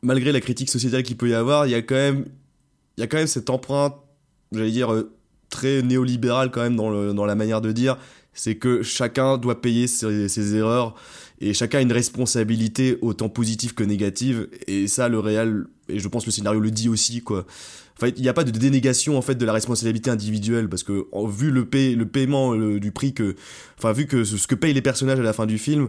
[0.00, 2.24] malgré la critique sociétale qu'il peut y avoir, il y a quand même.
[2.96, 3.94] Il y a quand même cette empreinte,
[4.52, 4.92] j'allais dire.
[4.92, 5.12] euh,
[5.50, 7.98] très néolibéral quand même dans, le, dans la manière de dire
[8.32, 10.94] c'est que chacun doit payer ses, ses erreurs
[11.40, 16.08] et chacun a une responsabilité autant positive que négative et ça le réel et je
[16.08, 17.44] pense le scénario le dit aussi quoi.
[18.00, 21.06] Enfin, il n'y a pas de dénégation en fait de la responsabilité individuelle parce que
[21.12, 23.34] en- vu le, paie- le paiement le- du prix que
[23.78, 25.88] enfin vu que ce, ce que payent les personnages à la fin du film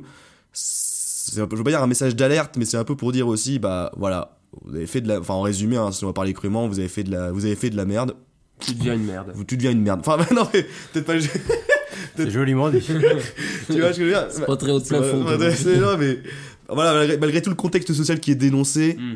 [0.54, 3.12] c'est un peu, je veux pas dire un message d'alerte mais c'est un peu pour
[3.12, 6.08] dire aussi bah voilà vous avez fait de la enfin en résumé hein, si on
[6.08, 8.16] va parler crûment vous avez fait de la vous avez fait de la merde
[8.60, 9.34] Tu deviens une merde.
[9.48, 11.14] tu deviens une merde enfin non mais peut-être pas
[12.18, 12.80] C'est joliment dit.
[13.68, 14.28] tu vois ce que je veux dire?
[14.30, 15.26] C'est pas très haut de plafond,
[15.56, 16.20] c'est- non, mais
[16.68, 19.16] voilà malgré, malgré tout le contexte social qui est dénoncé Mm.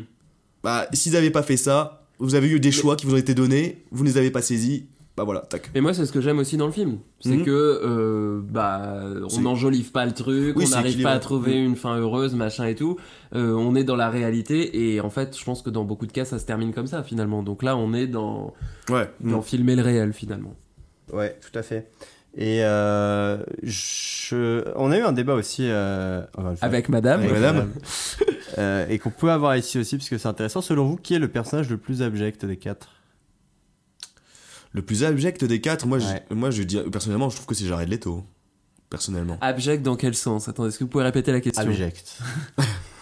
[0.64, 3.34] bah s'ils n'avaient pas fait ça vous avez eu des choix qui vous ont été
[3.34, 4.86] donnés vous ne les avez pas saisis
[5.16, 6.98] bah voilà tac Et moi, c'est ce que j'aime aussi dans le film.
[7.20, 7.44] C'est Mhm.
[7.46, 9.00] que, euh, bah,
[9.34, 11.64] on n'enjolive pas le truc, Oui, on n'arrive pas à trouver Mhm.
[11.68, 12.98] une fin heureuse, machin et tout.
[13.34, 16.12] Euh, on est dans la réalité et en fait, je pense que dans beaucoup de
[16.12, 17.42] cas, ça se termine comme ça finalement.
[17.42, 18.52] Donc là, on est dans,
[18.90, 19.42] ouais dans Mm.
[19.42, 20.54] filmer le réel finalement.
[21.14, 21.88] Ouais, tout à fait.
[22.38, 24.62] Et euh, je...
[24.76, 26.22] on a eu un débat aussi euh.
[26.60, 27.20] Avec madame.
[27.20, 27.72] Avec madame.
[28.58, 30.62] Euh, et qu'on peut avoir ici aussi parce que c'est intéressant.
[30.62, 32.88] Selon vous, qui est le personnage le plus abject des quatre?
[34.72, 36.24] Le plus abject des quatre moi Ouais.
[36.30, 38.24] je, moi je dis personnellement je trouve que c'est Jared Leto
[38.88, 40.48] personnellement Abject dans quel sens?
[40.48, 41.64] Attendez, est-ce que vous pouvez répéter la question?
[41.64, 42.18] Abject.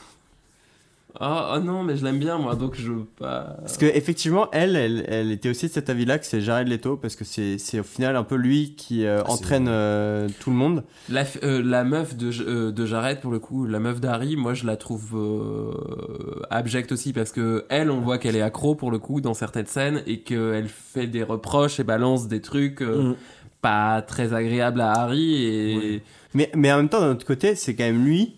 [1.20, 3.56] Ah ah non, mais je l'aime bien moi, donc je veux pas.
[3.60, 6.96] Parce que effectivement, elle, elle, elle était aussi de cet avis-là que c'est Jared Leto
[6.96, 10.50] parce que c'est c'est au final un peu lui qui euh, Ah, entraîne euh, tout
[10.50, 10.82] le monde.
[11.08, 14.34] La, f- euh, la meuf de, euh, de Jared, pour le coup, la meuf d'Harry,
[14.34, 18.74] moi je la trouve euh, abjecte aussi parce que elle, on voit qu'elle est accro
[18.74, 22.82] pour le coup dans certaines scènes et qu'elle fait des reproches et balance des trucs
[22.82, 23.14] euh, Mm.
[23.60, 26.02] pas très agréables à Harry et
[26.34, 28.34] Mais, mais en même temps, d'un autre côté, c'est quand même lui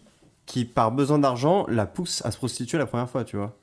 [0.46, 3.56] qui, par besoin d'argent, la pousse à se prostituer la première fois, tu vois.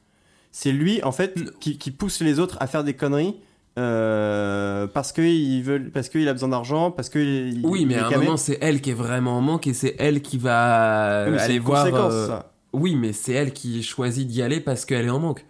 [0.52, 3.36] C'est lui, en fait, qui, qui pousse les autres à faire des conneries
[3.80, 7.96] euh, parce qu'il veut, parce qu'il a besoin d'argent, parce que il- oui, il mais
[7.96, 8.26] à un camé.
[8.26, 11.56] moment c'est elle qui est vraiment en manque et c'est elle qui va Oui, aller
[11.56, 11.84] une voir.
[11.86, 12.54] conséquence, euh, ça.
[12.74, 15.44] Oui, mais c'est elle qui choisit d'y aller parce qu'elle est en manque.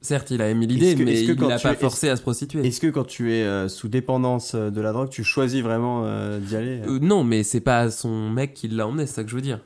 [0.00, 2.64] Certes, il a aimé l'idée, mais il l'a pas es- forcé à se prostituer.
[2.64, 6.02] Est-ce que quand tu es euh, sous dépendance euh, de la drogue, tu choisis vraiment
[6.04, 9.30] euh, d'y aller non, mais c'est pas son mec qui l'a emmené, c'est ça que
[9.30, 9.60] je veux dire.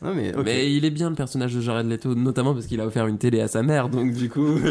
[0.00, 3.06] Non, mais, il est bien le personnage de Jared Leto, notamment parce qu'il a offert
[3.08, 4.46] une télé à sa mère, donc du coup.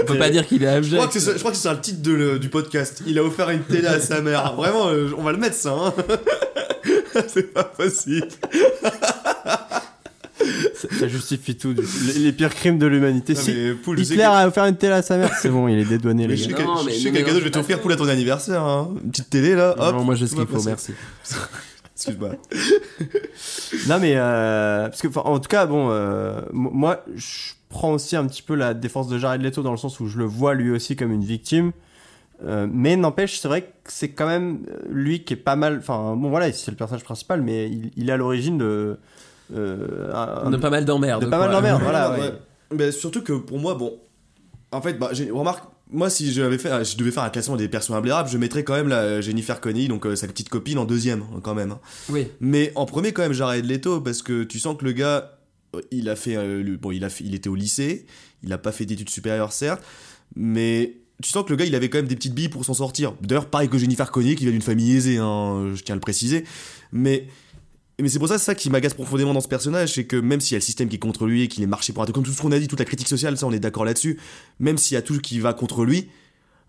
[0.00, 0.96] On peut pas dire qu'il est je abject.
[0.96, 3.02] crois que c'est ça- je crois que c'est ça le titre de le- du podcast
[3.06, 5.72] il a offert une télé à sa mère vraiment euh, on va le mettre ça
[5.72, 5.94] hein.
[7.26, 8.28] c'est pas possible
[10.76, 11.74] ça, ça justifie tout.
[12.06, 13.32] Les, les pires crimes de l'humanité.
[13.32, 15.68] Non, Si Poul, je Hitler que- a offert une télé à sa mère, c'est bon,
[15.68, 16.58] il est dédouané, Mais les je gars.
[16.86, 18.90] je sais quel cadeau je vais t'offrir pour à ton anniversaire hein.
[19.02, 20.66] une petite télé là hop Non, moi je tout va skip, passer.
[20.68, 20.92] merci.
[22.08, 22.30] Excuse-moi
[23.88, 28.16] Non mais euh, parce que enfin, en tout cas bon euh, moi je prends aussi
[28.16, 30.54] un petit peu la défense de Jared Leto dans le sens où je le vois
[30.54, 31.72] lui aussi comme une victime
[32.44, 36.16] Euh, mais n'empêche c'est vrai que c'est quand même lui qui est pas mal enfin
[36.16, 38.98] bon voilà c'est le personnage principal mais il, il est à l'origine de
[39.54, 41.24] euh, un- De pas mal d'emmerdes.
[41.24, 42.26] de pas mal d'emmerdes voilà Ouais, ouais.
[42.26, 42.32] ouais.
[42.72, 43.92] Mais surtout que pour moi, bon,
[44.72, 45.62] en fait, bah, j'ai- remarque,
[45.94, 49.20] moi, si je devais faire un classement des personnes imblérables, je mettrais quand même la
[49.20, 51.70] Jennifer Connelly, donc euh, sa petite copine, en deuxième, hein, quand même.
[51.72, 51.80] hein.
[52.10, 52.26] Oui.
[52.40, 55.38] Mais en premier, quand même, Jared Leto, parce que tu sens que le gars,
[55.74, 58.06] euh, il a fait, euh, le- bon, il a fait- il était au lycée,
[58.42, 59.82] il a pas fait d'études supérieures, certes,
[60.36, 62.74] mais tu sens que le gars, il avait quand même des petites billes pour s'en
[62.74, 63.14] sortir.
[63.22, 66.00] D'ailleurs, pareil que Jennifer Connelly, qui vient d'une famille aisée, hein, je tiens à le
[66.00, 66.44] préciser.
[66.92, 67.28] Mais
[68.00, 70.40] mais c'est pour ça, c'est ça qui m'agace profondément dans ce personnage, c'est que même
[70.40, 72.06] s'il y a le système qui est contre lui et qu'il est marché pour un
[72.06, 73.84] truc, comme tout ce qu'on a dit, toute la critique sociale, ça on est d'accord
[73.84, 74.18] là-dessus,
[74.58, 76.08] même s'il y a tout qui va contre lui,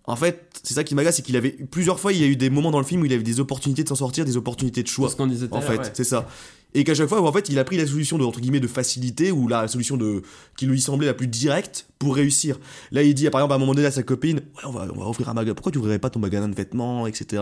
[0.07, 2.35] en fait, c'est ça qui m'agace, c'est qu'il avait plusieurs fois, il y a eu
[2.35, 4.84] des moments dans le film où il avait des opportunités de s'en sortir, des opportunités
[4.84, 5.07] de choix.
[5.07, 5.91] C'est ce qu'on disait En fait, ouais.
[5.93, 6.27] c'est ça.
[6.76, 8.68] Et qu'à chaque fois, en fait, il a pris la solution de entre guillemets de
[8.68, 10.22] facilité ou la solution de
[10.57, 12.60] qui lui semblait la plus directe pour réussir.
[12.91, 14.88] Là, il dit par exemple à un moment donné à sa copine, ouais, on va,
[14.93, 15.56] on va ouvrir un magasin.
[15.56, 17.41] Pourquoi tu ouvrirais pas ton magasin de vêtements, etc.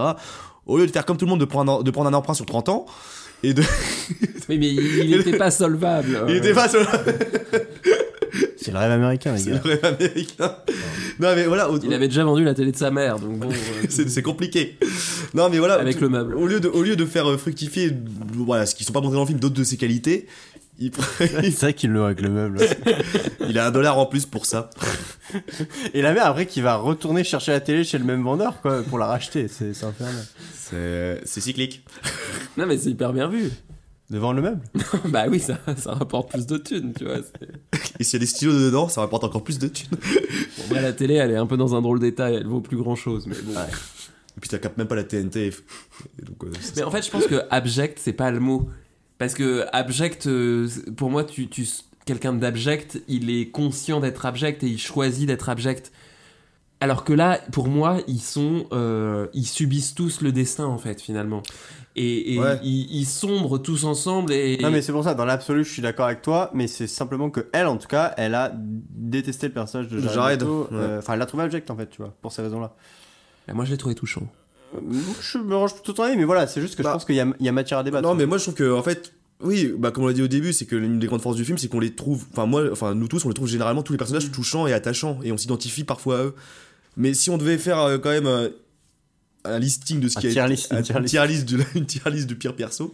[0.67, 2.45] Au lieu de faire comme tout le monde de prendre de prendre un emprunt sur
[2.45, 2.85] 30 ans
[3.43, 3.61] et de
[4.49, 6.21] Oui, mais il n'était pas solvable.
[6.29, 6.81] il était pas sur
[8.57, 10.55] c'est le rêve américain les c'est gars le rêve américain.
[11.19, 13.49] Non mais voilà, au- Il avait déjà vendu la télé de sa mère, donc bon.
[13.49, 13.53] euh,
[13.89, 14.77] c'est c'est compliqué.
[15.33, 16.35] Non mais voilà, Avec le meuble.
[16.35, 17.91] Au lieu de au lieu de faire euh, fructifier
[18.35, 20.27] voilà, ce qui sont pas montrés dans le film d'autres de ses qualités,
[20.79, 22.59] il, c'est vrai qu'il le avec le meuble
[23.47, 24.69] il a un dollar en plus pour ça.
[25.93, 28.81] et la mère après qui va retourner chercher la télé chez le même vendeur quoi
[28.83, 30.15] pour la racheter c'est c'est infernal
[30.73, 31.85] C'est c'est cyclique.
[32.57, 33.49] Non, mais c'est hyper bien vu.
[34.11, 34.61] devant le meuble
[35.09, 37.17] bah oui, ça, ça rapporte plus de thunes, tu vois.
[37.17, 39.89] c'est- Et s'il y a des stylos dedans, ça rapporte encore plus de thunes.
[39.89, 42.77] Bon, bah, la télé, elle est un peu dans un drôle d'état, elle vaut plus
[42.77, 43.53] grand chose, mais bon.
[43.59, 45.47] Et puis ça capte même pas la TNT.
[45.47, 48.69] Et donc, euh, Mais en fait, je pense que abject, c'est pas le mot.
[49.17, 51.67] Parce que abject, euh, pour moi, tu, tu,
[52.05, 55.91] quelqu'un d'abject, il est conscient d'être abject et il choisit d'être abject.
[56.83, 60.99] Alors que là, pour moi, ils sont, euh, ils subissent tous le destin en fait
[60.99, 61.41] finalement,
[61.95, 62.59] et, et Ouais.
[62.61, 64.57] ils, ils sombrent tous ensemble et.
[64.61, 67.29] Non mais c'est pour ça, dans l'absolu je suis d'accord avec toi, mais c'est simplement
[67.29, 70.49] que elle en tout cas, elle a détesté le personnage de Jared, ouais.
[70.73, 72.75] euh, Enfin elle l'a trouvé abject en fait, tu vois, pour ces raisons-là.
[73.47, 74.27] Bah, moi je l'ai trouvé touchant.
[75.21, 77.21] Je me range plutôt ton avis, mais voilà, c'est juste que je pense qu'il y
[77.21, 78.05] a, il y a matière à débattre.
[78.05, 80.27] Non, mais moi je trouve que en fait, oui, bah comme on l'a dit au
[80.27, 82.63] début, c'est que l'une des grandes forces du film, c'est qu'on les trouve, enfin moi,
[82.71, 85.37] enfin nous tous, on les trouve généralement tous les personnages touchants et attachants, et on
[85.37, 86.35] s'identifie parfois à eux.
[86.97, 88.49] Mais si on devait faire euh, quand même euh,
[89.45, 91.09] un listing de ce Un qui a tier été- list, une un tier list.
[91.09, 92.91] tier list de- une tier list du pire perso.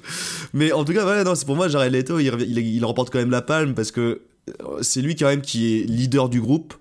[0.54, 3.12] Mais en tout cas, voilà, non, c'est pour moi Jared Leto, il, il, il remporte
[3.12, 4.22] quand même la palme parce que
[4.62, 6.74] euh, c'est lui quand même qui est leader du groupe.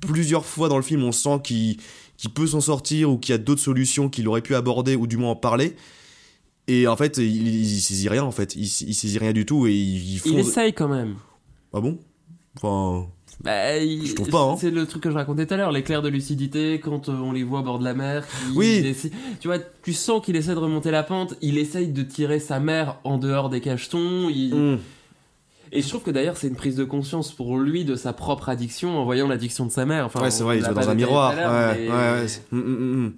[0.00, 1.76] Plusieurs fois dans le film, on sent qu'il
[2.16, 5.06] qu'il peut s'en sortir ou qu'il y a d'autres solutions qu'il aurait pu aborder ou
[5.08, 5.74] du moins en parler.
[6.68, 9.66] Et en fait, il, il saisit rien en fait, il, il saisit rien du tout
[9.66, 11.16] et il, il fonce- Il essaye quand même.
[11.72, 11.98] Ah bon?
[12.56, 13.08] Enfin,
[13.40, 14.56] Bah, Je trouve pas, hein.
[14.60, 17.32] C'est le truc que je racontais tout à l'heure, l'éclair de lucidité quand euh, on
[17.32, 18.24] les voit au bord de la mer.
[18.54, 18.94] Oui.
[19.40, 21.34] Tu vois, tu sens qu'il essaie de remonter la pente.
[21.40, 24.28] Il essaye de tirer sa mère en dehors des cachetons.
[24.28, 24.78] il- Mm.
[25.74, 28.50] Et je trouve que d'ailleurs c'est une prise de conscience pour lui de sa propre
[28.50, 30.04] addiction en voyant l'addiction de sa mère.
[30.04, 31.30] Enfin, ouais, c'est vrai, il voit dans un miroir.
[31.34, 32.28] Ouais, mais- ouais, ouais.
[32.28, 33.12] c'est- Mm, mm, mm.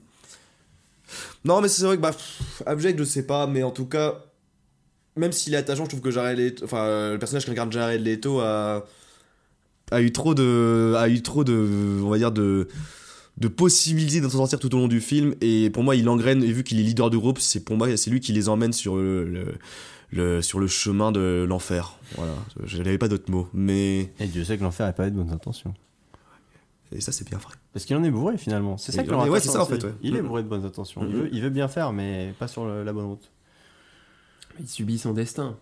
[1.45, 4.15] Non, mais c'est vrai que, bah, pff, abject, je sais pas, mais en tout cas,
[5.17, 8.01] même s'il est attachant, je trouve que Jared Leto, enfin, euh, le personnage qu'incarne Jared
[8.05, 8.87] Leto a,
[9.91, 12.69] a eu trop de, a eu trop de, on va dire, de,
[13.37, 16.53] de possibilités d'en sortir tout au long du film, et pour moi, il engraine, et
[16.53, 18.97] vu qu'il est leader du groupe, c'est pour moi, c'est lui qui les emmène sur
[18.97, 19.55] le, le-
[20.11, 21.99] le- sur le chemin de l'enfer.
[22.17, 22.33] Voilà,
[22.65, 24.13] je n'avais pas d'autres mots, mais.
[24.21, 25.75] Et Dieu sait que l'enfer n'a pas de bonnes intentions.
[26.93, 27.55] Et ça, c'est bien vrai.
[27.73, 28.77] Parce qu'il en est bourré finalement.
[28.79, 29.73] C'est ça le ouais, c'est ça, en aussi.
[29.73, 29.95] fait, ouais.
[30.03, 30.29] Il est Mhm.
[30.29, 31.01] bourré de bonnes intentions.
[31.03, 31.23] Il, Mhm.
[31.23, 33.31] veut, il veut bien faire, mais pas sur le- la bonne route.
[34.61, 35.57] Il subit son destin.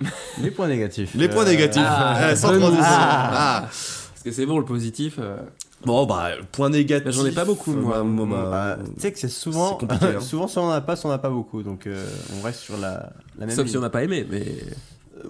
[0.42, 1.12] Les points négatifs.
[1.14, 1.82] Les points négatifs.
[1.84, 2.84] Ah, Euh, sans transition.
[2.84, 3.30] Ah.
[3.32, 3.60] Ah.
[3.62, 5.16] Parce que c'est bon le positif.
[5.18, 5.36] euh,
[5.84, 7.10] Bon, bah, point négatif.
[7.12, 7.98] J'en ai pas beaucoup, moi.
[7.98, 10.20] Bah, moi, bah, Bah, tu sais que c'est souvent, compliqué, hein.
[10.20, 12.04] souvent si on en a pas, si on en a pas beaucoup, donc euh,
[12.38, 13.54] on reste sur la, la même.
[13.54, 14.44] Sauf si on n'a pas aimé, mais.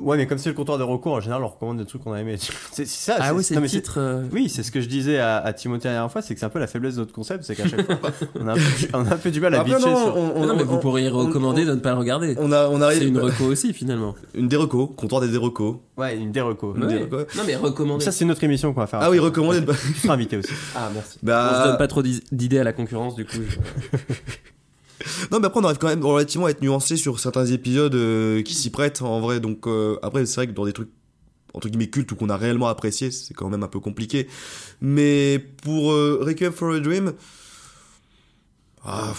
[0.01, 2.13] Ouais, mais comme c'est le comptoir de recours, en général, on recommande des trucs qu'on
[2.13, 2.37] a aimés.
[2.73, 3.17] C'est ça.
[3.21, 3.95] Ah oui, c'est le titre.
[3.99, 6.41] euh, Oui, c'est ce que je disais à, à Timothée la dernière fois, c'est que
[6.41, 7.97] c'est un peu la faiblesse de notre concept, c'est qu'à chaque fois,
[8.41, 8.61] on a, un peu,
[8.95, 10.17] on a un peu du mal à bitcher non, sur.
[10.17, 12.35] on- on- non, mais on- vous pourriez recommander on- de ne pas le regarder.
[12.39, 12.99] On a, on arrive.
[12.99, 14.15] C'est une reco aussi finalement.
[14.35, 15.83] Une déreco, comptoir des dérecos.
[15.97, 16.31] Ouais, une Ouais.
[16.33, 16.75] déreco.
[16.77, 16.87] Non
[17.47, 18.05] mais recommander.
[18.05, 19.01] Ça, c'est une autre émission qu'on va faire.
[19.03, 19.61] Ah oui, recommander.
[19.61, 20.53] de- Tu seras invité aussi.
[20.75, 21.19] Ah merci.
[21.23, 23.39] Bah, On se donne pas trop d'idées à la concurrence du coup.
[25.07, 27.95] Je- Non, mais après, on arrive quand même relativement à être nuancé sur certains épisodes
[27.95, 29.41] euh, qui s'y prêtent en vrai.
[29.41, 30.91] Donc, euh, après, c'est vrai que dans des trucs
[31.55, 34.29] entre guillemets cultes ou qu'on a réellement apprécié, c'est quand même un peu compliqué.
[34.83, 37.13] Mais pour euh, Requiem for a Dream.
[38.85, 39.13] Ah,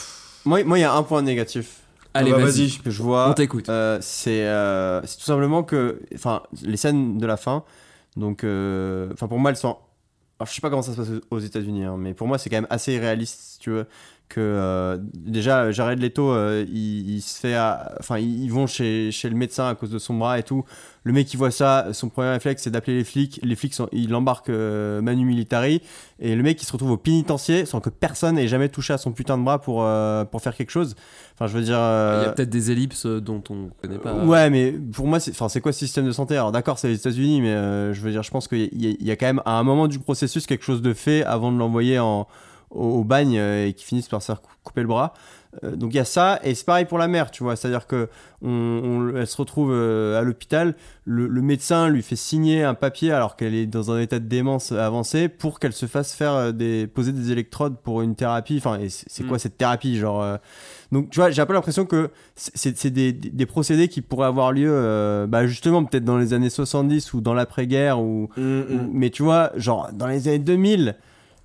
[0.45, 1.81] Moi, moi, il y a un point négatif.
[2.14, 2.72] Allez, bah, vas-y.
[2.77, 3.30] que je vois.
[3.30, 3.69] On t'écoute.
[3.69, 7.64] Euh, c'est euh, tout simplement que, enfin, les scènes de la fin,
[8.15, 9.77] donc, euh, enfin, pour moi, elles sont.
[10.39, 12.49] Alors, je sais pas comment ça se passe aux États-Unis, hein, mais pour moi, c'est
[12.49, 13.88] quand même assez irréaliste, si tu veux.
[14.30, 17.54] Que euh, déjà, Jared Leto, euh, il, il se fait.
[17.56, 20.44] à- Enfin, ils ils vont chez, chez le médecin à cause de son bras et
[20.44, 20.66] tout.
[21.06, 23.40] Le mec, il voit ça, son premier réflexe, c'est d'appeler les flics.
[23.41, 25.82] Les flics, sont, il embarque euh, Manu Militari.
[26.20, 28.98] Et le mec, il se retrouve au pénitencier sans que personne n'ait jamais touché à
[28.98, 30.95] son putain de bras pour, euh, pour faire quelque chose.
[31.36, 31.78] Enfin, je veux dire.
[31.78, 34.14] Il euh, y a peut-être des ellipses dont on connaît pas.
[34.14, 36.36] Ouais, mais pour moi, c'est enfin, c'est quoi ce système de santé?
[36.36, 39.16] Alors d'accord, c'est les États-Unis, mais euh, je veux dire, je pense qu'il y a
[39.16, 42.28] quand même à un moment du processus quelque chose de fait avant de l'envoyer en
[42.72, 45.14] au, au bagne euh, et qu'ils finissent par se faire cou- couper le bras.
[45.64, 47.56] Euh, donc il y a ça et c'est pareil pour la mère, tu vois.
[47.56, 48.10] C'est-à-dire que
[48.41, 50.76] on, on- elle se retrouve euh, à l'hôpital,
[51.06, 54.26] le, le médecin lui fait signer un papier alors qu'elle est dans un état de
[54.27, 58.57] démence avancé pour qu'elle se fasse faire des poser des électrodes pour une thérapie.
[58.57, 59.39] Enfin, c'est c'est quoi Mm.
[59.39, 60.38] cette thérapie, genre euh,
[60.91, 64.52] donc tu vois, j'ai un peu l'impression que c'est des, des procédés qui pourraient avoir
[64.52, 68.73] lieu euh, bah, justement peut-être dans les années 70 ou dans l'après-guerre ou, mm, ou-
[68.73, 68.89] mm.
[68.94, 70.95] mais tu vois, genre dans les années 2000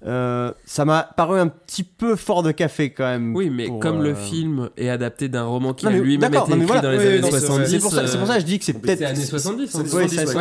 [0.05, 3.37] euh, ça m'a paru un petit peu fort de café quand même.
[3.37, 6.49] Oui, mais pour, comme euh, le film est adapté d'un roman qui a lui-même d'accord,
[6.49, 6.83] été écrit voilà.
[6.83, 7.71] dans les Oui, années non, c'est- 70.
[7.71, 8.99] C'est pour, ça- c'est pour ça que je dis que c'est peut-être.
[8.99, 9.69] C'est années 70.
[9.71, 9.83] C'est hein.
[9.83, 10.37] des Ouais, années c'est- 70,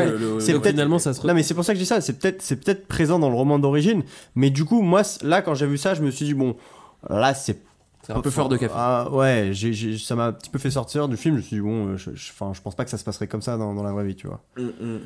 [0.47, 0.53] ouais.
[0.57, 2.41] ouais, finalement ça se Non mais c'est pour ça que je dis ça, c'est peut-être
[2.41, 4.03] c'est peut-être présent dans le roman d'origine,
[4.35, 6.55] mais du coup moi là quand j'ai vu ça, je me suis dit bon
[7.09, 7.61] là c'est
[8.07, 8.73] C'est un peu fort de café.
[8.75, 9.51] Ah, ouais,
[10.03, 11.97] ça m'a un petit peu fait sortir du film, je me suis dit bon euh,
[11.97, 13.91] je, je, enfin, je pense pas que ça se passerait comme ça dans, dans la
[13.91, 14.41] vraie vie, tu vois.
[14.57, 14.99] Mm, mm.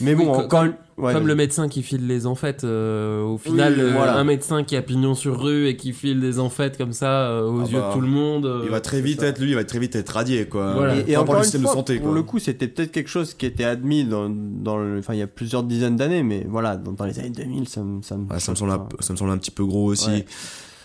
[0.00, 1.24] Mais bon, Oui, co- quand comme, ouais, comme vas-y.
[1.26, 4.16] le médecin qui file les enfêtes, euh, au final, Oui, euh, voilà.
[4.16, 7.42] un médecin qui a pignon sur rue et qui file des enfêtes comme ça euh,
[7.48, 8.46] aux Ah yeux bah, de tout le monde.
[8.46, 10.74] euh, Il va très vite être lui, il va très vite être radié quoi.
[10.74, 10.96] Voilà.
[10.96, 12.14] Et, et encore le une système fois, de santé pour quoi.
[12.14, 15.22] le coup, c'était peut-être quelque chose qui était admis dans, dans le, enfin, il y
[15.22, 18.26] a plusieurs dizaines d'années, mais voilà, dans, dans les années 2000, ça me, ça me,
[18.32, 20.08] Ouais, ça me semble un, peu- ça me semble un petit peu gros aussi.
[20.10, 20.18] Ouais.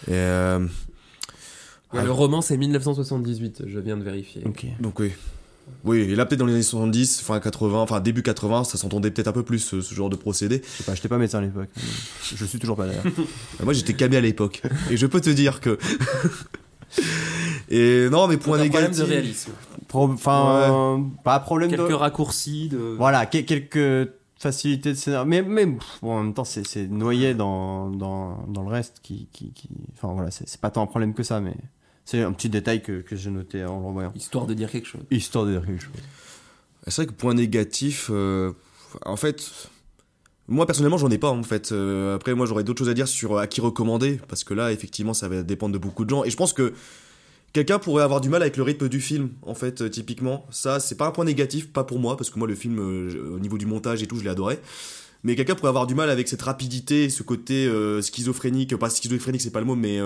[0.08, 0.60] Et euh,
[1.94, 4.42] Ouais, Le roman c'est 1978, je viens de vérifier.
[4.46, 4.66] Ok.
[4.80, 5.12] donc oui.
[5.86, 9.12] Oui, et là peut-être dans les années 70, fin 80, enfin début 80, ça s'entendait
[9.12, 10.62] peut-être un peu plus ce, ce genre de procédé.
[10.64, 11.70] Je sais pas, j'étais pas médecin à l'époque.
[12.36, 13.04] Je suis toujours pas d'ailleurs.
[13.64, 14.62] Moi j'étais camé à l'époque.
[14.90, 15.78] Et je peux te dire que.
[17.70, 19.00] et non, mais point un problème négatif.
[19.00, 19.52] de réalisme.
[19.88, 21.94] Pro- Enfin, euh, pas problème Quelques de.
[21.94, 22.78] raccourcis de.
[22.98, 25.26] Voilà, que- quelques facilités de scénario.
[25.28, 29.28] Mais, mais pff, bon, en même temps, c'est noyé dans, dans, dans le reste qui.
[29.34, 29.70] qui, qui...
[29.96, 31.56] Enfin voilà, c'est c'est pas tant un problème que ça, mais
[32.06, 34.12] c'est un petit détail que, que j'ai noté en le revoyant.
[34.16, 35.02] Histoire de dire quelque chose.
[35.12, 35.94] Histoire de dire quelque chose.
[36.88, 38.52] C'est vrai que point négatif, euh,
[39.06, 39.70] en fait,
[40.48, 41.72] moi personnellement j'en ai pas en fait.
[41.72, 44.72] Euh, après moi j'aurais d'autres choses à dire sur à qui recommander parce que là
[44.72, 46.74] effectivement ça va dépendre de beaucoup de gens et je pense que
[47.54, 50.46] quelqu'un pourrait avoir du mal avec le rythme du film en fait euh, typiquement.
[50.50, 53.36] Ça c'est pas un point négatif, pas pour moi parce que moi le film euh,
[53.36, 54.60] au niveau du montage et tout je l'ai adoré.
[55.24, 59.42] Mais quelqu'un pourrait avoir du mal avec cette rapidité, ce côté euh, schizophrénique, pas schizophrénique
[59.42, 60.00] c'est pas le mot mais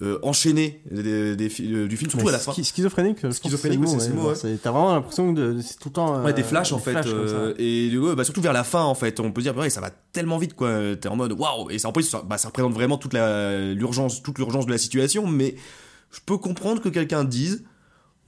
[0.00, 2.52] euh, enchaîné des, des fi- du film surtout à la fin.
[2.52, 4.34] schi- Schizophrénique, je Schizophrénique, c'est ouais, mot, ouais.
[4.36, 6.22] c'est- T'as vraiment l'impression que c'est tout le temps.
[6.22, 6.92] Ouais, des euh, flashs en fait.
[6.92, 9.80] flashs euh, et bah, surtout vers la fin en fait, on peut dire ouais, ça
[9.80, 10.94] va tellement vite quoi.
[11.00, 11.68] T'es en mode waouh.
[11.70, 14.78] Et ça, en plus, ça, bah, ça représente vraiment toute l'urgence, toute l'urgence de la
[14.78, 15.26] situation.
[15.26, 15.56] Mais
[16.12, 17.64] je peux comprendre que quelqu'un dise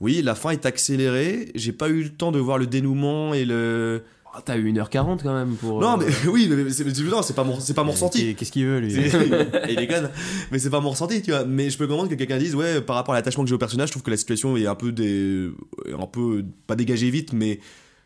[0.01, 1.51] oui, la fin est accélérée.
[1.55, 4.03] J'ai pas eu le temps de voir le dénouement et le.
[4.33, 5.81] Ah, T'as eu 1h40 quand même pour.
[5.81, 8.33] Non euh, mais oui, mais c'est mais non, c'est pas mon c'est pas mon ressenti.
[8.35, 9.09] Qu'est-ce qu'il veut lui C'est-
[9.69, 10.09] il est conne.
[10.51, 11.43] Mais c'est pas mon ressenti, tu vois.
[11.45, 13.59] Mais je peux comprendre que quelqu'un dise, ouais, par rapport à l'attachement que j'ai au
[13.59, 15.49] personnage, je trouve que la situation est un peu des,
[15.97, 17.59] un peu pas dégagée vite, mais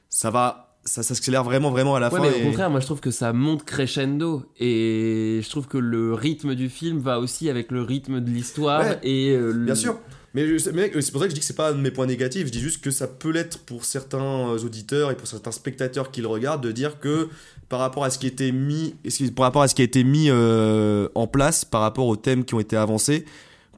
[0.09, 2.25] ça va, ça s'accélère vraiment, vraiment à la Ouais, fin.
[2.25, 5.77] mais et- au contraire, moi je trouve que ça monte crescendo et je trouve que
[5.77, 9.65] le rythme du film va aussi avec le rythme de l'histoire Ouais, et euh, le-
[9.65, 9.99] Bien sûr.
[10.35, 12.47] Mais c'est pour ça que je dis que c'est pas un de mes points négatifs.
[12.47, 16.11] Je dis juste que ça peut l'être pour certains euh, auditeurs et pour certains spectateurs
[16.11, 17.29] qui le regardent de dire que
[17.69, 19.85] par rapport à ce qui était mis, est-ce que- par rapport à ce qui a
[19.85, 23.25] été mis euh, en place, par rapport aux thèmes qui ont été avancés,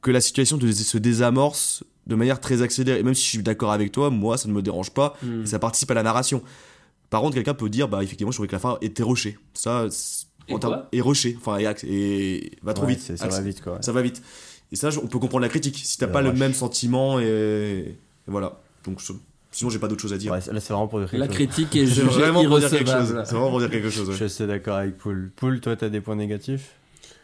[0.02, 3.00] que la situation se désamorce de manière très accélérée.
[3.00, 5.16] Et même si je suis d'accord avec toi, moi ça ne me dérange pas.
[5.22, 5.42] Mm.
[5.44, 6.42] et ça participe à la narration.
[7.10, 9.38] Par contre, quelqu'un peut dire, bah effectivement, je trouvais que la fin était rushée.
[9.54, 9.86] Ça,
[10.48, 10.58] Et en
[10.92, 11.36] et rushée.
[11.40, 13.16] Enfin, et, va trop Ouais, vite.
[13.16, 13.78] ça va vite, quoi, ouais.
[13.82, 14.22] Ça va vite.
[14.72, 15.76] Et ça, on peut comprendre la critique.
[15.82, 17.96] Si t'as pas le même sentiment et, et
[18.26, 18.58] voilà.
[18.84, 19.12] Donc, je-
[19.50, 20.32] sinon, j'ai pas d'autre chose à dire.
[20.32, 21.34] Ouais, là, c'est vraiment pour dire quelque La chose.
[21.34, 23.14] critique est C'est jugée vraiment pour dire quelque chose.
[23.24, 24.06] C'est vraiment pour dire quelque chose.
[24.08, 24.12] ouais.
[24.12, 25.30] Je suis assez d'accord avec Poul.
[25.36, 26.72] Poul, toi, t'as des points négatifs?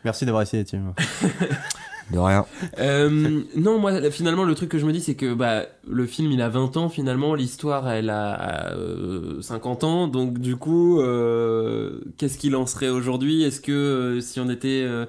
[0.04, 0.94] Merci d'avoir essayé, Tim.
[2.12, 2.44] De rien.
[2.80, 6.30] Euh, non, moi, finalement, le truc que je me dis, c'est que bah, le film,
[6.32, 12.00] il a 20 ans, finalement, l'histoire, elle a euh, 50 ans, donc du coup, euh,
[12.18, 13.42] qu'est-ce qu'il en serait aujourd'hui?
[13.42, 15.06] Est-ce que euh, si on était euh,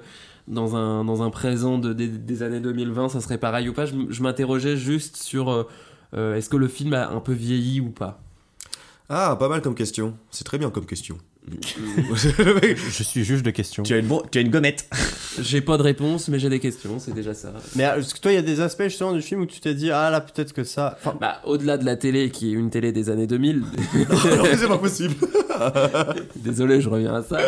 [0.48, 3.86] dans, un, dans un présent de, des, des années 2020, ça serait pareil ou pas?
[3.86, 5.64] Je, m'interrogeais juste sur euh,
[6.14, 8.20] euh, est-ce que le film a un peu vieilli ou pas?
[9.08, 10.14] Ah, pas mal comme question.
[10.30, 11.16] C'est très bien comme question.
[12.14, 13.84] Je suis juge de questions.
[13.84, 14.88] Tu as une, bon- tu as une gommette.
[15.40, 17.52] J'ai pas de réponse, mais j'ai des questions, c'est déjà ça.
[17.76, 19.60] Mais euh, est-ce que toi, il y a des aspects justement du film où tu
[19.60, 20.96] t'es dit, ah là, peut-être que ça.
[20.98, 23.60] Enfin, Bah, au-delà de la télé, qui est une télé des années 2000.
[23.94, 25.14] Non, mais c'est pas possible.
[26.36, 27.38] Désolé, je reviens à ça.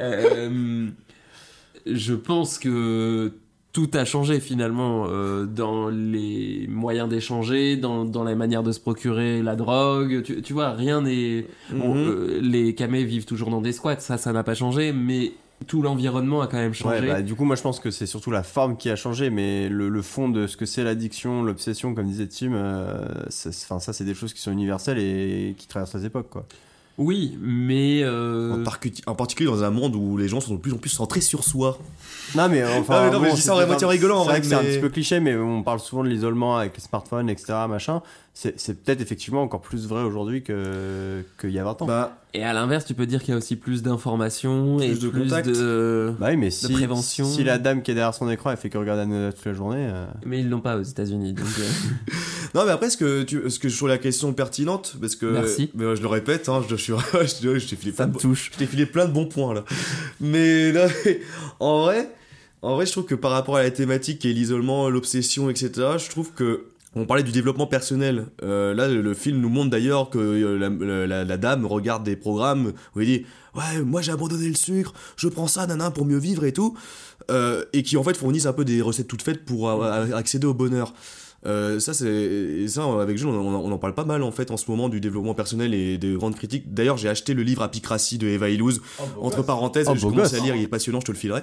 [0.00, 0.88] Euh,
[1.86, 3.32] je pense que
[3.72, 8.80] tout a changé finalement euh, dans les moyens d'échanger, dans, dans la manière de se
[8.80, 10.22] procurer la drogue.
[10.24, 11.46] Tu, tu vois, rien n'est.
[11.72, 12.06] bon, Mhm.
[12.08, 15.32] euh, les camés vivent toujours dans des squats, ça, ça n'a pas changé, mais
[15.68, 17.00] tout l'environnement a quand même changé.
[17.00, 19.30] Ouais, bah, du coup, moi, je pense que c'est surtout la forme qui a changé,
[19.30, 23.50] mais le, le fond de ce que c'est l'addiction, l'obsession, comme disait Tim, euh, c'est-
[23.50, 26.46] enfin, ça, c'est des choses qui sont universelles et qui traversent les époques, quoi.
[27.02, 28.02] Oui, mais.
[28.02, 28.62] euh,
[29.06, 31.44] En, particulier dans un monde où les gens sont de plus en plus centrés sur
[31.44, 31.78] soi.
[32.36, 32.94] Non, mais enfin.
[32.94, 34.40] Ah, mais non, mais bon, je dis ça en c'est- moitié rigolant, en C'est vrai
[34.42, 37.30] que c'est un petit peu cliché, mais on parle souvent de l'isolement avec les smartphones,
[37.30, 38.02] etc., machin.
[38.42, 41.86] C'est c'est peut-être effectivement encore plus vrai aujourd'hui que- qu'il y a 20 ans.
[41.86, 45.00] Bah, Et à l'inverse, tu peux dire qu'il y a aussi plus d'informations et Plus
[45.00, 45.46] de plus contacts.
[45.48, 46.14] de.
[46.18, 47.26] Bah oui, mais de si, prévention.
[47.26, 49.52] si la dame qui est derrière son écran, elle fait que regarder Hanouna toute la
[49.52, 49.86] journée.
[49.92, 51.34] euh, Mais ils l'ont pas aux États-Unis.
[51.34, 52.14] Donc, euh,
[52.54, 55.26] Non, mais après, ce que, tu, ce que je trouve la question pertinente, parce que.
[55.26, 55.70] Merci.
[55.74, 58.18] Mais, je le répète, hein, je, suis, je, je t'ai filé ça plein me de,
[58.20, 58.50] touche.
[58.54, 59.64] je t'ai filé plein de bons points, là.
[60.18, 60.88] Mais là,
[61.60, 62.08] en vrai,
[62.62, 66.08] en vrai, je trouve que par rapport à la thématique et l'isolement, l'obsession, etc., je
[66.08, 66.64] trouve que.
[66.96, 68.26] On parlait du développement personnel.
[68.42, 73.00] Euh, là, le, film nous montre d'ailleurs que euh, la, dame regarde des programmes où
[73.00, 76.44] il dit Ouais, moi j'ai abandonné le sucre, je prends ça, nana, pour mieux vivre
[76.44, 76.76] et tout.
[77.30, 80.54] Euh, et qui en fait fournissent un peu des recettes toutes faites pour accéder au
[80.54, 80.92] bonheur.
[81.46, 84.50] Euh, ça, c'est ça avec Jules, on, en- on en parle pas mal en fait
[84.50, 86.74] en ce moment du développement personnel et des grandes critiques.
[86.74, 88.82] D'ailleurs, j'ai acheté le livre Apicratie de Eva Illouz.
[89.18, 90.34] Entre parenthèses, Oh, je commence gosse.
[90.34, 91.40] à lire, il est passionnant, je te le filerai.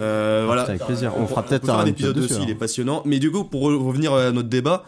[0.00, 0.62] Euh, voilà.
[0.62, 1.12] Avec plaisir.
[1.16, 2.56] On fera peut-être peut un un épisode dessus, dessus, il est hein.
[2.58, 3.02] passionnant.
[3.04, 4.84] Mais du coup, pour re- revenir à notre débat,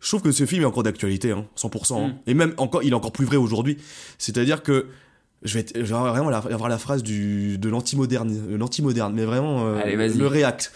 [0.00, 1.94] je trouve que ce film est encore d'actualité, hein, 100%.
[2.04, 2.08] hein.
[2.08, 2.14] Mm.
[2.26, 3.78] Et même encore, il est encore plus vrai aujourd'hui.
[4.18, 4.86] C'est-à-dire que
[5.44, 9.24] je vais, être- je vais vraiment la- avoir la phrase du, de l'anti-moderne, l'anti-moderne, mais
[9.24, 10.18] vraiment euh, Allez, vas-y.
[10.18, 10.72] le réact.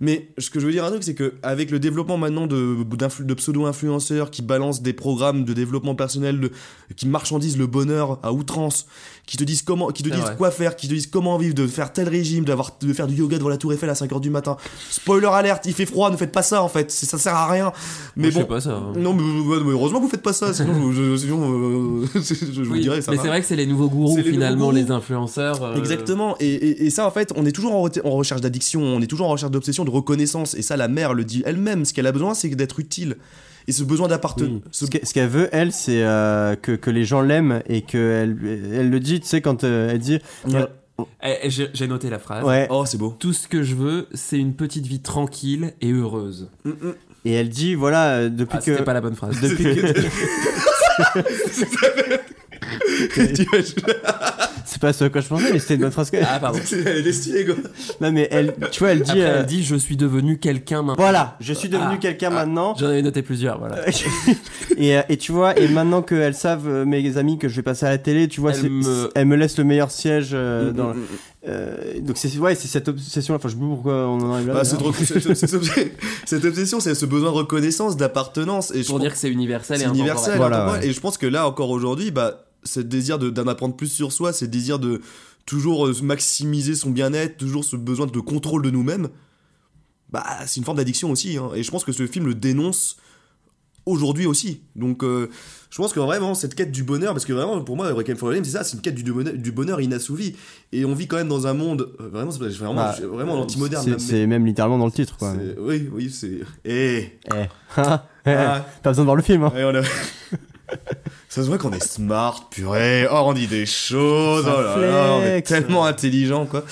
[0.00, 3.34] Mais ce que je veux dire un truc, c'est que avec le développement maintenant de,
[3.34, 6.50] pseudo-influenceurs qui balancent des programmes de développement personnel,
[6.96, 8.86] qui marchandisent le bonheur à outrance,
[9.30, 10.34] qui te disent comment, qui te disent vrai.
[10.36, 13.14] quoi faire, qui te disent comment vivre, de faire tel régime, d'avoir, de faire du
[13.14, 14.56] yoga devant la Tour Eiffel à 5h du matin.
[14.90, 17.70] Spoiler alerte, il fait froid, ne faites pas ça en fait, ça sert à rien.
[18.16, 18.92] Mais Moi, je bon, fais pas ça, hein.
[18.96, 19.22] Non, mais,
[19.70, 21.42] heureusement que vous faites pas ça, sinon, je, sinon,
[22.02, 23.12] euh, je, vous Oui, dirais ça.
[23.12, 24.76] mais c'est vrai que c'est les nouveaux gourous nouveaux finalement, gourous.
[24.76, 25.62] les influenceurs.
[25.62, 26.34] euh, Exactement.
[26.40, 29.00] Et, et- et ça, en fait, on est toujours en, re- en recherche d'addiction, on
[29.00, 30.54] est toujours en recherche d'obsession, de reconnaissance.
[30.54, 31.84] Et ça, la mère le dit elle-même.
[31.84, 33.16] Ce qu'elle a besoin, c'est d'être utile.
[33.70, 34.62] Et ce besoin d'appartenance.
[34.64, 34.68] Oui.
[34.72, 38.36] Ce qu'e- ce qu'elle veut, elle, c'est euh, que, que les gens l'aiment et qu'elle
[38.74, 40.18] elle le dit, tu sais, quand euh, elle dit.
[41.22, 42.44] J'ai noté la phrase.
[42.44, 42.66] Ouais.
[42.68, 43.14] Oh, c'est beau.
[43.18, 46.48] Tout ce que je veux, c'est une petite vie tranquille et heureuse.
[47.24, 48.64] Et elle dit, voilà, euh, depuis Ah, que.
[48.72, 49.40] c'était pas la bonne phrase.
[49.40, 49.92] Depuis que.
[54.70, 56.10] c'est pas ce à quoi je pensais, mais c'était une bonne phrase.
[56.10, 56.58] que- Ah, pardon.
[56.72, 57.54] Elle est destinée, quoi.
[58.00, 59.10] Non, mais elle, tu vois, elle dit.
[59.10, 61.02] Après, euh, elle dit Je suis devenu quelqu'un maintenant.
[61.02, 62.74] Voilà, je suis devenu Ah, quelqu'un ah, maintenant.
[62.78, 63.76] J'en avais noté plusieurs, voilà.
[64.76, 67.62] et, euh, et tu vois, et maintenant qu'elles savent, euh, mes amis, que je vais
[67.62, 70.30] passer à la télé, tu vois, Elle c'est- me- elle me laisse le meilleur siège.
[70.32, 71.04] euh, Mm, dans, mm, mm.
[71.48, 73.34] euh, donc c'est ouais, c'est cette obsession.
[73.34, 74.54] Enfin, je sais pourquoi on en arrive là.
[74.54, 74.64] Bah,
[76.24, 78.70] cette, obsession, c'est ce besoin de reconnaissance, d'appartenance.
[78.74, 80.36] Et je Pour pense- dire que c'est universel et c'est universel.
[80.36, 80.86] Voilà, ouais.
[80.86, 84.12] Et je pense que là, encore aujourd'hui, bah, ce désir de- d'en apprendre plus sur
[84.12, 85.00] soi, ce désir de
[85.46, 89.08] toujours euh, maximiser son bien-être, toujours ce besoin de contrôle de nous-mêmes,
[90.10, 91.36] bah, c'est une forme d'addiction aussi.
[91.38, 91.50] hein.
[91.54, 92.96] Et je pense que ce film le dénonce
[93.86, 94.60] aujourd'hui aussi.
[94.76, 95.28] Donc, euh,
[95.70, 98.28] je pense que vraiment, cette quête du bonheur, parce que vraiment, pour moi, Requiem for
[98.28, 100.36] a Dream, c'est ça, c'est une quête du bonheur, du bonheur inassouvi.
[100.72, 103.98] Et on vit quand même dans un monde, euh, vraiment, vraiment, Bah, vraiment l'anti-moderne.
[103.98, 105.32] c'est- même littéralement dans le titre, quoi.
[105.58, 106.40] Oui, oui, c'est.
[106.64, 107.30] Eh Eh.
[107.76, 108.06] Ah.
[108.26, 108.66] Ah.
[108.82, 109.44] Pas besoin de voir le film.
[109.44, 109.52] Hein.
[109.54, 109.82] Ouais, on a-
[111.30, 113.06] Ça se voit qu'on est smart, purée.
[113.08, 114.44] Oh, on dit des choses.
[114.48, 116.64] Oh là là, on est tellement intelligent, quoi.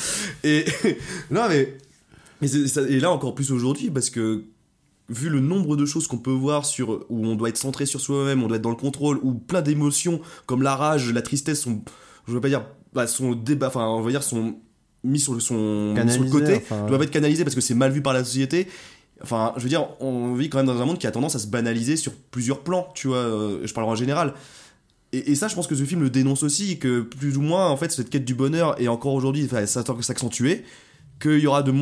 [0.42, 0.64] Et
[1.30, 1.76] non, mais,
[2.40, 4.46] mais ça- et là encore plus aujourd'hui parce que
[5.08, 8.00] vu le nombre de choses qu'on peut voir sur où on doit être centré sur
[8.00, 11.60] soi-même, on doit être dans le contrôle, où plein d'émotions comme la rage, la tristesse
[11.60, 11.80] sont,
[12.26, 14.56] je veux pas dire, bah, sont débat, enfin, on va dire sont
[15.04, 15.54] mis sur le, sur
[15.94, 16.88] Canalisés, côté, enfin, ouais.
[16.88, 18.66] doivent être canalisés parce que c'est mal vu par la société.
[19.22, 21.38] Enfin, je veux dire, on vit quand même dans un monde qui a tendance à
[21.38, 24.34] se banaliser sur plusieurs plans, tu vois, euh, je parle en général.
[25.12, 27.76] Et, ça, je pense que ce film le dénonce aussi, que plus ou moins, en
[27.78, 29.66] fait, cette quête du bonheur est encore aujourd'hui, ça à
[30.02, 30.64] s'accentuer,
[31.20, 31.72] qu'il y aura de,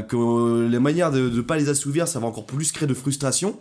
[0.00, 3.58] que les manières de ne pas les assouvir, ça va encore plus créer de frustration,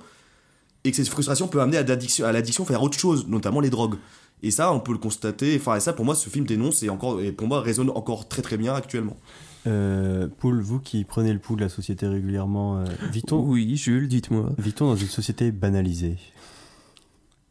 [0.86, 3.70] et que cette frustration peut amener à l'addiction, à l'addiction faire autre chose, notamment les
[3.70, 3.98] drogues.
[4.44, 6.90] Et ça, on peut le constater, enfin, et ça, pour moi, ce film dénonce et
[6.90, 9.18] encore, et pour moi, résonne encore très très bien actuellement.
[9.68, 14.08] Euh, Poul, vous qui prenez le pouls de la société régulièrement, euh, vit-on Oui, Jules,
[14.08, 14.50] dites-moi.
[14.58, 16.18] vit-on dans une société banalisée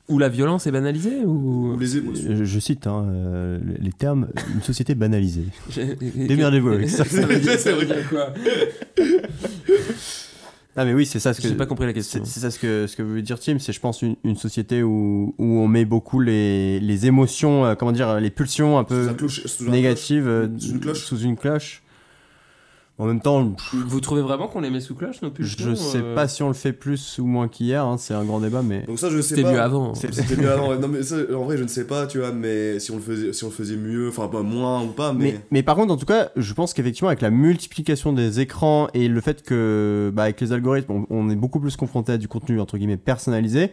[0.08, 1.76] Où la violence est banalisée ou...
[1.78, 2.34] les émotions.
[2.34, 5.46] je, je cite hein, euh, les termes une société banalisée.
[6.16, 7.04] Démerdez-vous avec ça.
[7.04, 8.34] Ça veut dire- ça veut dire quoi
[10.76, 12.22] Ah mais oui, c'est ça ce que J'ai pas compris la question.
[12.24, 14.82] C'est ça ce que ce que veut dire Tim, c'est je pense une, une société
[14.82, 19.04] où, où on met beaucoup les, les émotions, euh, comment dire, les pulsions un peu
[19.04, 21.04] Sous un cloche- sous un négatives euh, Sous une cloche.
[21.04, 21.82] sous une cloche.
[23.00, 25.74] En même temps, pff, Vous trouvez vraiment qu'on les met sous cloche, nos pulsions je
[25.74, 28.40] sais euh, pas si on le fait plus ou moins qu'hier, hein, c'est un grand
[28.40, 29.94] débat, mais Donc ça, je sais C'était mieux avant.
[29.94, 30.68] C'était mieux avant.
[30.68, 30.78] ouais.
[30.78, 33.00] Non mais ça, en vrai, je ne sais pas, tu vois, mais si on le
[33.00, 35.32] faisait, si on le faisait mieux, enfin pas moins ou pas, mais.
[35.32, 38.88] Mais, mais par contre, en tout cas, je pense qu'effectivement, avec la multiplication des écrans
[38.92, 42.18] et le fait que, bah, avec les algorithmes, on, on est beaucoup plus confronté à
[42.18, 43.70] du contenu entre guillemets personnalisé.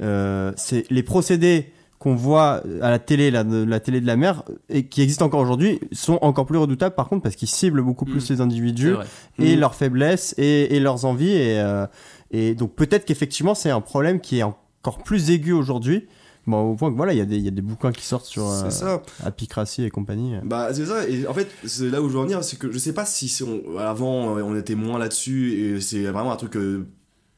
[0.00, 1.66] Euh, c'est les procédés
[2.00, 5.26] qu'on voit à la télé, la, de- la télé de la mer, et qui existent
[5.26, 8.32] encore aujourd'hui, sont encore plus redoutables par contre parce qu'ils ciblent beaucoup plus Mm.
[8.32, 8.94] les individus
[9.38, 9.60] et Mm.
[9.60, 11.30] leurs faiblesses et, et leurs envies.
[11.30, 11.86] Et, euh,
[12.32, 16.08] et donc peut-être qu'effectivement, c'est un problème qui est encore plus aigu aujourd'hui.
[16.46, 18.04] Bon, au point que voilà, il y, a des- il y a des bouquins qui
[18.06, 19.02] sortent sur euh, ça.
[19.22, 20.36] Apicratie et compagnie.
[20.42, 21.06] Bah c'est ça.
[21.06, 23.04] Et en fait, c'est là où je veux en venir, c'est que je sais pas
[23.04, 26.86] si c'est- on- avant euh, on était moins là-dessus et c'est vraiment un truc euh,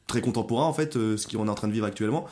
[0.07, 2.25] très contemporain en fait, euh, ce qu'on est en train de vivre actuellement.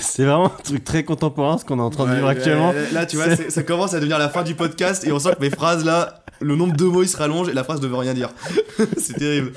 [0.00, 2.72] C'est vraiment un truc très contemporain ce qu'on est en train de vivre ouais, actuellement.
[2.72, 5.30] Là, là, tu vois, ça commence à devenir la fin du podcast et on sent
[5.36, 7.86] que mes phrases là, le nombre de mots il se rallonge et la phrase ne
[7.86, 8.30] veut rien dire.
[8.96, 9.52] c'est terrible.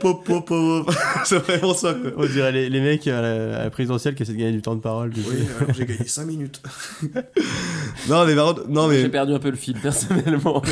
[0.00, 0.92] Pop, pop, pop.
[1.24, 2.10] c'est vraiment ça quoi.
[2.16, 4.62] On dirait les, les mecs à la, à la présidentielle qui essaient de gagner du
[4.62, 5.12] temps de parole.
[5.16, 5.46] Oui,
[5.76, 6.60] j'ai gagné 5 minutes.
[8.08, 9.02] non, mais par contre, non, mais.
[9.02, 10.62] J'ai perdu un peu le fil, personnellement.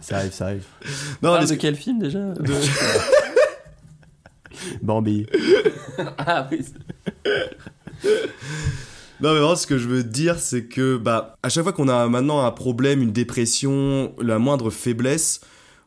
[0.00, 0.64] Ça arrive, ça arrive.
[1.22, 2.18] Non, mais de quel film déjà?
[4.82, 5.26] Bambi.
[6.18, 6.60] Ah oui.
[9.20, 11.88] Non, mais vraiment, ce que je veux dire, c'est que, bah, à chaque fois qu'on
[11.88, 15.42] a maintenant un problème, une dépression, la moindre faiblesse,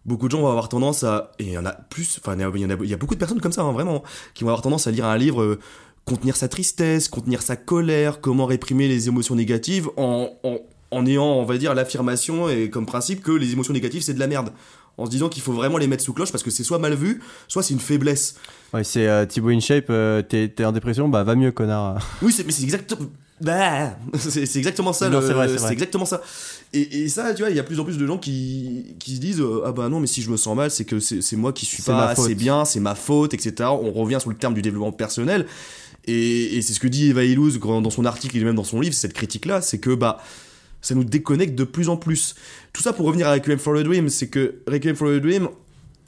[0.06, 1.32] beaucoup de gens vont avoir tendance à.
[1.40, 3.16] Et il y en a plus, enfin, il y, en a- il y a beaucoup
[3.16, 4.04] de personnes comme ça, hein, vraiment,
[4.36, 5.42] qui vont avoir tendance à lire un livre.
[5.42, 5.60] euh,
[6.06, 10.58] contenir sa tristesse, contenir sa colère, comment réprimer les émotions négatives en, en,
[10.92, 14.20] en ayant, on va dire, l'affirmation et comme principe que les émotions négatives c'est de
[14.20, 14.50] la merde.
[14.98, 16.94] En se disant qu'il faut vraiment les mettre sous cloche parce que c'est soit mal
[16.96, 18.36] vu, soit c'est une faiblesse.
[18.74, 22.06] Ouais, c'est euh, Thibaut InShape, euh, t'es t'es en dépression, bah va mieux, connard.
[22.22, 23.08] Oui, c'est, mais c'est exactement.
[23.42, 25.10] Bah, c'est, c'est exactement ça.
[25.10, 25.74] Non, le- c'est vrai, c'est vrai.
[25.74, 26.22] exactement ça.
[26.72, 29.16] Et, et ça, tu vois, il y a plus en plus de gens qui, qui
[29.16, 31.22] se disent euh, Ah bah non, mais si je me sens mal, c'est que c'est,
[31.22, 33.70] c'est moi qui suis C'est pas assez bien, c'est ma faute, etc.
[33.72, 35.46] On revient sur le terme du développement personnel.
[36.06, 38.80] Et, et c'est ce que dit Eva Illouz dans son article et même dans son
[38.82, 40.20] livre, cette critique-là, c'est que bah
[40.84, 42.36] ça nous déconnecte de plus en plus.
[42.74, 45.48] Tout ça pour revenir à Requiem for a Dream, c'est que Requiem for a Dream,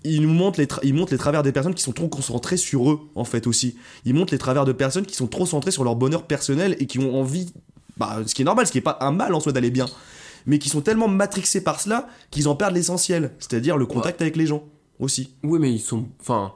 [0.04, 2.92] il nous montre les, il montre les travers des personnes qui sont trop concentrées sur
[2.92, 3.76] eux, en fait, aussi.
[4.04, 6.86] Il montre les travers de personnes qui sont trop centrées sur leur bonheur personnel et
[6.86, 7.52] qui ont envie,
[7.98, 9.88] bah, ce qui est normal, ce qui est pas un mal en soi d'aller bien,
[10.46, 14.36] mais qui sont tellement matrixés par cela qu'ils en perdent l'essentiel, c'est-à-dire le contact avec
[14.36, 14.66] les gens,
[15.00, 15.36] aussi.
[15.42, 16.06] Oui, mais ils sont.
[16.20, 16.54] Enfin.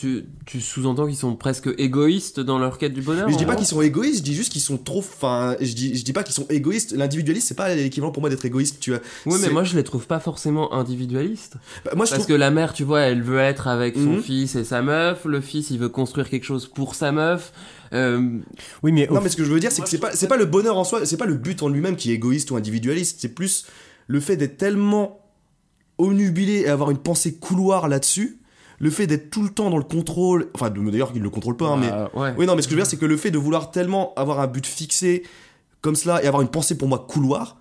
[0.00, 3.44] Tu, tu sous-entends qu'ils sont presque égoïstes dans leur quête du bonheur Mais je dis
[3.44, 5.00] pas qu'ils sont égoïstes, je dis juste qu'ils sont trop.
[5.00, 6.92] Enfin, je dis, je dis pas qu'ils sont égoïstes.
[6.92, 9.00] L'individualisme, c'est pas l'équivalent pour moi d'être égoïste, tu vois.
[9.26, 11.56] Oui, mais moi je les trouve pas forcément individualistes.
[11.84, 14.12] Bah, moi, je Parce trouve- que la mère, tu vois, elle veut être avec son
[14.14, 14.22] Mhm.
[14.22, 15.24] fils et sa meuf.
[15.24, 17.52] Le fils, il veut construire quelque chose pour sa meuf.
[17.92, 18.38] Euh,
[18.84, 19.08] Oui, mais.
[19.10, 20.78] Non, mais ce que je veux dire, c'est que c'est pas, c'est pas le bonheur
[20.78, 23.66] en soi, c'est pas le but en lui-même qui est égoïste ou individualiste, c'est plus
[24.06, 25.18] le fait d'être tellement
[25.98, 28.38] onubilé et avoir une pensée couloir là-dessus,
[28.78, 31.66] le fait d'être tout le temps dans le contrôle, enfin d'ailleurs il le contrôle pas,
[31.68, 32.34] hein, mais Bah, ouais.
[32.38, 34.12] oui non, mais ce que je veux dire, c'est que le fait de vouloir tellement
[34.14, 35.24] avoir un but fixé
[35.80, 37.56] comme cela et avoir une pensée pour moi couloir.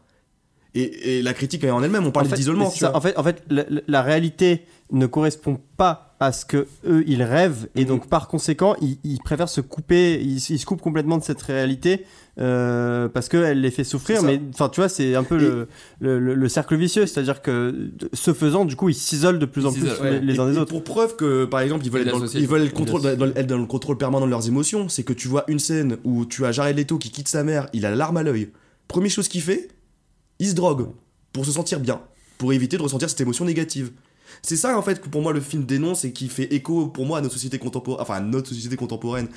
[0.75, 2.67] Et, et la critique en elle-même, on parle d'isolement.
[2.93, 7.67] En fait, en fait la réalité ne correspond pas à ce que eux ils rêvent
[7.75, 7.87] et Mhm.
[7.87, 11.41] donc par conséquent ils, ils préfèrent se couper, ils, ils se coupent complètement de cette
[11.43, 12.05] réalité
[12.39, 14.21] euh, parce qu'elle les fait souffrir.
[14.23, 15.67] Mais enfin, tu vois, c'est un peu le,
[15.99, 19.65] le, le- le cercle vicieux, c'est-à-dire que ce faisant, du coup, ils s'isolent de plus
[19.65, 20.19] en plus ouais.
[20.19, 20.69] les, les uns des autres.
[20.71, 23.25] Pour preuve que, par exemple, ils veulent, être dans, le- ils veulent être, contrôle, dans,
[23.25, 24.87] le- être dans le contrôle permanent de leurs émotions.
[24.87, 27.69] C'est que tu vois une scène où tu as Jared Leto qui quitte sa mère,
[27.73, 28.49] il a la larme à l'œil.
[28.87, 29.69] Première chose qu'il fait,
[30.39, 30.89] il se drogue
[31.33, 32.01] pour se sentir bien,
[32.37, 33.91] pour éviter de ressentir cette émotion négative.
[34.41, 37.05] C'est ça en fait que pour moi le film dénonce et qui fait écho pour
[37.05, 39.27] moi à notre société contemporaine, enfin à notre société contemporaine.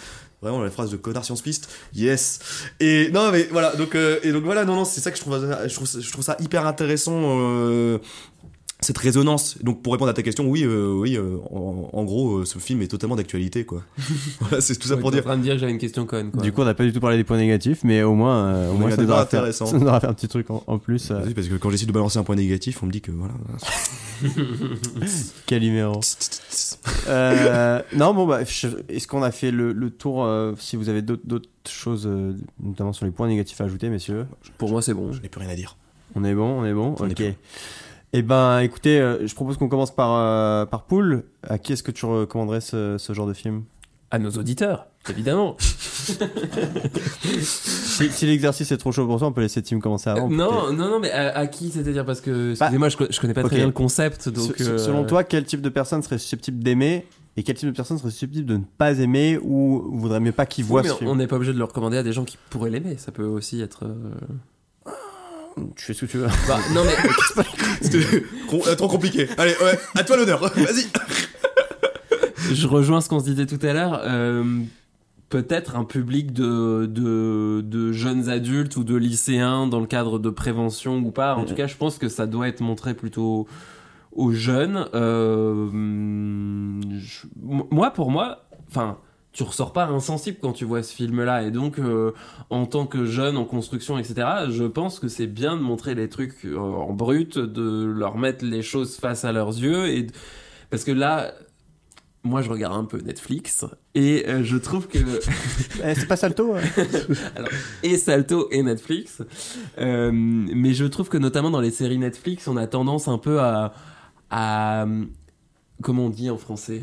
[0.43, 1.69] Vraiment la phrase de connard science piste.
[1.95, 2.39] Yes.
[2.81, 5.23] Et non mais voilà donc euh, et donc voilà non non c'est ça que je
[5.23, 5.39] trouve
[6.01, 7.99] je trouve ça- hyper intéressant euh,
[8.83, 9.59] cette résonance.
[9.63, 12.59] Donc pour répondre à ta question, oui, euh, oui, euh, en, en gros, euh, ce
[12.59, 13.83] film est totalement d'actualité, quoi.
[14.41, 15.21] voilà, c'est tout ça ouais, pour dire.
[15.21, 16.31] en train de dire que j'avais une question conne.
[16.31, 16.43] Quoi.
[16.43, 18.71] Du coup, on n'a pas du tout parlé des points négatifs, mais au moins, euh,
[18.71, 20.63] au On moins ça, nous aura fait, ça nous aura fait un petit truc en,
[20.67, 21.11] en plus.
[21.11, 23.11] euh, Oui, parce que quand j'essaie de balancer un point négatif, on me dit que
[23.11, 23.35] voilà.
[25.47, 26.01] Calimero.
[27.97, 30.27] Non, bon, bah, est-ce qu'on a fait le, le tour
[30.59, 32.09] Si vous avez d'autres choses,
[32.63, 34.27] notamment sur les points négatifs à ajouter, messieurs?
[34.59, 35.13] Pour moi, c'est bon.
[35.13, 35.77] Je n'ai plus rien à dire.
[36.15, 37.23] On est bon, on est bon On Ok.
[38.13, 41.25] Eh ben, écoutez, euh, je propose qu'on commence par, euh, par Poul.
[41.49, 43.63] À qui est-ce que tu recommanderais ce, ce genre de film?
[44.11, 45.57] À nos auditeurs, évidemment.
[47.43, 50.31] Si, si l'exercice est trop chaud pour toi, on peut laisser Tim commencer avant.
[50.31, 52.05] Euh, non, non, non, mais à, à qui c'est-à-dire?
[52.07, 54.29] Parce que, Bah, excusez-moi, je, je connais pas très bien le concept.
[54.31, 57.07] Donc, Se- se- euh, Selon toi, quel type de personne serait susceptible d'aimer
[57.37, 60.47] et quel type de personne serait susceptible de ne pas aimer ou voudrait mieux pas
[60.47, 61.11] qu'il oui, voit mais ce film?
[61.11, 62.97] on n'est pas obligé de le recommander à des gens qui pourraient l'aimer.
[62.97, 63.85] Ça peut aussi être.
[63.85, 63.95] euh,
[65.77, 66.29] Tu fais ce que tu veux.
[66.49, 67.45] Bah, non, mais.
[67.83, 69.27] C'était euh, trop compliqué.
[69.39, 70.41] Allez, ouais, à toi l'honneur.
[70.41, 70.87] Vas-y.
[72.55, 74.01] je rejoins ce qu'on se disait tout à l'heure.
[74.05, 74.45] euh,
[75.29, 80.29] Peut-être un public de, de, de jeunes adultes ou de lycéens dans le cadre de
[80.29, 81.37] prévention ou pas.
[81.37, 83.47] En tout cas, je pense que ça doit être montré plutôt
[84.11, 84.87] aux jeunes.
[84.93, 85.69] Euh,
[86.99, 87.27] je-
[87.71, 88.99] moi, pour moi, enfin,
[89.33, 91.43] tu ressors pas insensible quand tu vois ce film-là.
[91.45, 92.13] Et donc, euh,
[92.51, 96.09] en tant que jeune en construction, etc., je pense que c'est bien de montrer les
[96.09, 99.89] trucs euh, en brut, de leur mettre les choses face à leurs yeux.
[99.89, 100.09] Et
[100.71, 101.33] Parce que là,
[102.23, 104.99] moi, je regarde un peu Netflix et euh, je trouve que.
[105.83, 106.55] Eh, c'est pas Salto.
[107.37, 107.49] Alors,
[107.83, 109.23] et Salto et Netflix.
[109.79, 113.41] Euh, mais je trouve que notamment dans les séries Netflix, on a tendance un peu
[113.41, 113.73] à.
[114.29, 114.87] à
[115.83, 116.83] comment on dit en français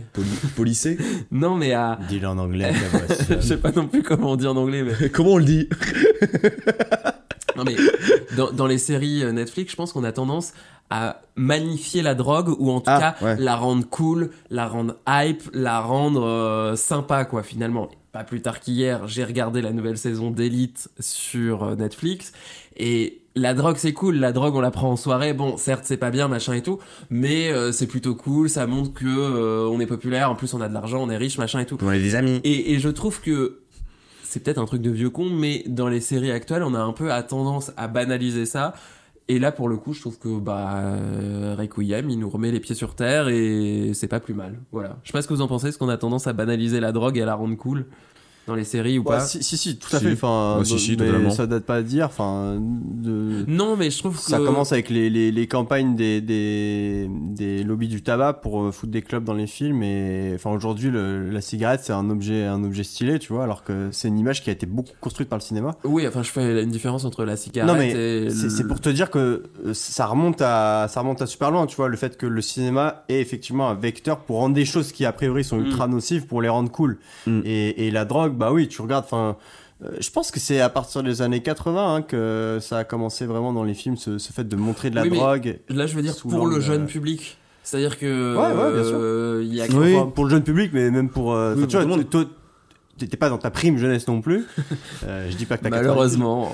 [0.55, 0.97] Policé
[1.31, 1.99] Non, mais à.
[2.09, 2.73] Dis-le en anglais.
[3.29, 5.09] je sais pas non plus comment on dit en anglais, mais.
[5.11, 5.67] Comment on le dit
[7.55, 7.75] Non, mais
[8.35, 10.53] dans, dans les séries euh, Netflix, je pense qu'on a tendance
[10.89, 13.35] à magnifier la drogue ou en tout Ah, cas ouais.
[13.39, 17.89] la rendre cool, la rendre hype, la rendre euh, sympa, quoi, finalement.
[18.11, 22.31] Pas plus tard qu'hier, j'ai regardé la nouvelle saison d'Elite sur euh, Netflix
[22.77, 25.97] et la drogue c'est cool, la drogue on la prend en soirée, bon certes c'est
[25.97, 29.79] pas bien machin et tout, mais euh, c'est plutôt cool, ça montre que euh, on
[29.79, 31.77] est populaire, en plus on a de l'argent, on est riche machin et tout.
[31.81, 32.41] On est des amis.
[32.43, 33.59] Et, et je trouve que
[34.23, 36.93] c'est peut-être un truc de vieux con, mais dans les séries actuelles, on a un
[36.93, 38.73] peu à tendance à banaliser ça.
[39.29, 42.61] Et là, pour le coup, je trouve que bah, euh, Requiem, il nous remet les
[42.61, 44.59] pieds sur terre et c'est pas plus mal.
[44.71, 44.97] Voilà.
[45.03, 46.93] Je sais pas ce que vous en pensez, est-ce qu'on a tendance à banaliser la
[46.93, 47.85] drogue et à la rendre cool
[48.47, 50.13] dans les séries ou Ouais, pas si, si, si, tout à fait.
[50.13, 52.05] Enfin, Ouais, si, si, mais ça date pas à dire.
[52.05, 53.43] Enfin, de...
[53.47, 57.63] Non, mais je trouve que ça commence avec les, les, les campagnes des, des, des
[57.63, 59.83] lobbies du tabac pour euh, foutre des clubs dans les films.
[59.83, 63.89] Et enfin, aujourd'hui, la cigarette, c'est un objet, un objet stylé, tu vois, alors que
[63.91, 65.75] c'est une image qui a été beaucoup construite par le cinéma.
[65.83, 68.79] Oui, enfin, je fais une différence entre la cigarette Non mais et c'est le- pour
[68.79, 71.97] te dire que euh, ça remonte à ça remonte à super loin, tu vois, le
[71.97, 75.43] fait que le cinéma est effectivement un vecteur pour rendre des choses qui a priori
[75.43, 75.65] sont Mm.
[75.65, 76.99] ultra nocives pour les rendre cool.
[77.27, 79.35] Et, et la drogue, bah oui, tu regardes, enfin.
[79.83, 83.25] euh, Je pense que c'est à partir des années 80 hein, que ça a commencé
[83.25, 85.59] vraiment dans les films, ce, ce fait de montrer de la Oui, mais drogue.
[85.69, 87.37] Là, je veux dire pour le jeune euh, public.
[87.63, 88.35] C'est-à-dire que.
[88.35, 88.97] Ouais, ouais, bien sûr.
[88.99, 91.33] euh, Il y a Enfin, pour le jeune public, mais même pour.
[91.33, 92.23] euh, Oui, tu vois, tout le toi,
[92.97, 94.45] t'étais pas dans ta prime jeunesse non plus.
[95.05, 95.87] Euh, je dis pas que t'as 90.
[95.87, 96.51] Malheureusement.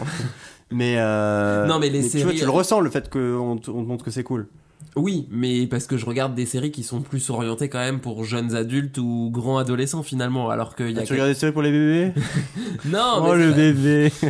[0.71, 3.83] Mais, euh, Non, mais les tu vois, tu le ressens le fait qu'on te, on
[3.83, 4.47] te montre que c'est cool.
[4.95, 8.23] Oui, mais parce que je regarde des séries qui sont plus orientées quand même pour
[8.25, 11.01] jeunes adultes ou grands adolescents finalement, alors qu'il y a.
[11.01, 12.13] Ah, tu regardes des séries pour les bébés?
[12.85, 14.11] Non, Oh mais le bébé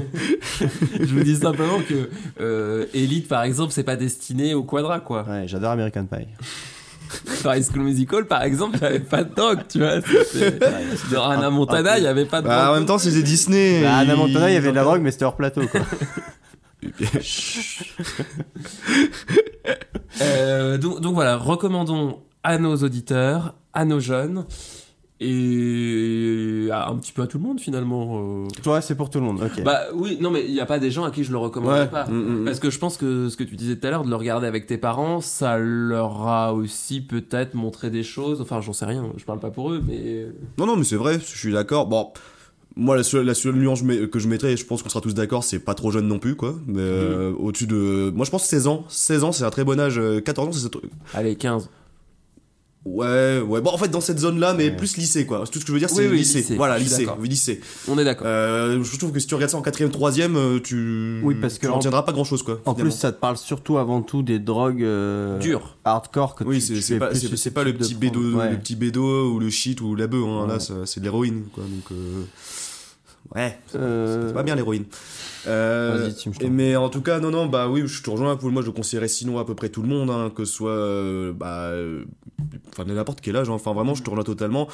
[1.00, 2.10] je vous dis simplement que
[2.40, 5.26] euh, Elite par exemple, c'est pas destiné au quadra quoi.
[5.28, 6.28] Ouais, j'adore American Pie.
[7.44, 10.00] Par High School Musical par exemple, il y avait pas de drogue, tu vois.
[10.00, 13.82] De Hannah Montana, il y avait pas de Bah, en même temps, c'était Disney.
[13.84, 15.82] Bah, Anna Montana, il y avait de la drogue, mais c'était hors plateau, quoi.
[20.22, 24.46] Euh, donc, donc voilà, recommandons à nos auditeurs, à nos jeunes
[25.20, 28.20] et à un petit peu à tout le monde finalement.
[28.44, 28.48] euh.
[28.62, 29.42] Toi, c'est pour tout le monde.
[29.64, 31.82] Bah oui, non mais il n'y a pas des gens à qui je le recommanderais
[31.82, 31.88] Ouais.
[31.88, 32.06] pas.
[32.08, 34.10] Mm, mm, Parce que je pense que ce que tu disais tout à l'heure, de
[34.10, 38.42] le regarder avec tes parents, ça leur a aussi peut-être montré des choses.
[38.42, 40.28] Enfin, j'en sais rien, je parle pas pour eux, mais.
[40.58, 41.88] Non, non, mais c'est vrai, je suis d'accord.
[41.88, 42.12] Bon,
[42.76, 45.14] moi, la seule, la seule nuance que je mettrais, et je pense qu'on sera tous
[45.14, 46.56] d'accord, c'est pas trop jeune non plus, quoi.
[46.68, 48.12] Mais euh, au-dessus de.
[48.16, 48.86] Moi, je pense 16 ans.
[48.90, 50.00] 16 ans, c'est un très bon âge.
[50.00, 50.70] Euh, 14 ans, c'est.
[51.18, 51.70] Allez, 15.
[52.86, 53.62] Ouais, ouais.
[53.62, 55.46] Bon, en fait, dans cette zone-là, mais plus lycée, quoi.
[55.50, 56.40] Tout ce que je veux dire, c'est Oui, oui, lycée.
[56.40, 57.08] lycée, Voilà, lycée.
[57.24, 57.62] lycée.
[57.88, 58.28] On est d'accord.
[58.28, 61.22] Euh, je trouve que si tu regardes ça en 4ème, 3ème, euh, tu.
[61.24, 62.56] Oui, parce que Tu en- retiendras pas grand-chose, quoi.
[62.66, 62.92] En finalement.
[62.92, 65.78] plus, ça te parle surtout avant tout des drogues euh, Dures.
[65.86, 68.20] hardcore que Oui, tu, c'est pas, le petit bédo.
[68.34, 68.52] Ouais.
[68.52, 70.42] le petit bédo ou le shit ou la bœuf, hein.
[70.42, 70.48] Ouais.
[70.50, 71.64] là c'est c'est de l'héroïne, quoi.
[71.64, 72.24] Donc, euh,
[73.36, 74.86] ouais, c'est Euh, c'est pas bien l'héroïne.
[75.48, 76.10] Euh,
[76.50, 78.38] mais en tout cas, non, non, bah oui, je te rejoins.
[78.42, 81.34] Moi, je conseillerais sinon à peu près tout le monde, hein, que ce soit, euh,
[81.34, 82.06] bah, euh,
[82.70, 83.50] enfin, n'importe quel âge.
[83.50, 83.54] hein.
[83.54, 84.68] Enfin, vraiment, je te rejoins totalement.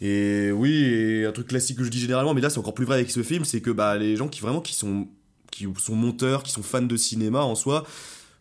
[0.00, 2.84] Et oui, et un truc classique que je dis généralement, mais là, c'est encore plus
[2.84, 5.06] vrai avec ce film, c'est que bah, les gens qui vraiment qui sont,
[5.50, 7.84] qui sont monteurs, qui sont fans de cinéma en soi,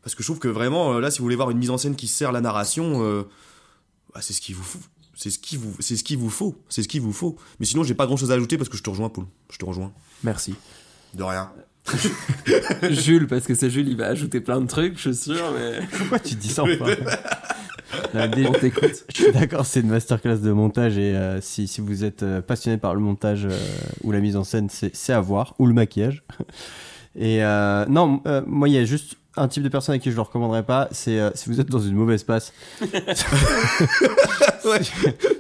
[0.02, 1.95] parce que je trouve que vraiment, là, si vous voulez voir une mise en scène
[1.95, 3.23] qui sert la narration,
[4.14, 4.80] bah, c'est ce qu'il vous faut.
[5.22, 6.56] C'est ce qu'il vous, c'est ce qu'il vous faut.
[6.68, 7.38] C'est ce qu'il vous faut.
[7.60, 9.26] Mais sinon, j'ai pas grand chose à ajouter parce que je te rejoins, Paul.
[9.52, 9.91] Je te rejoins.
[10.23, 10.56] Merci.
[11.14, 11.52] De rien.
[12.89, 15.85] Jules, parce que c'est Jules, il va ajouter plein de trucs, je suis sûr, mais.
[15.95, 16.95] Pourquoi tu dis ça enfin
[18.30, 19.06] dé- On t'écoute.
[19.14, 22.41] Je suis d'accord, c'est une masterclass de montage et euh, si, si vous êtes euh,
[22.41, 23.56] passionné par le montage euh,
[24.03, 26.23] ou la mise en scène, c'est c'est à voir, ou le maquillage.
[27.15, 30.12] Et euh, non, euh, moi il y a juste un type de personne à qui
[30.12, 32.52] je le recommanderais pas, c'est euh, si vous êtes dans une mauvaise passe.
[32.82, 33.26] si,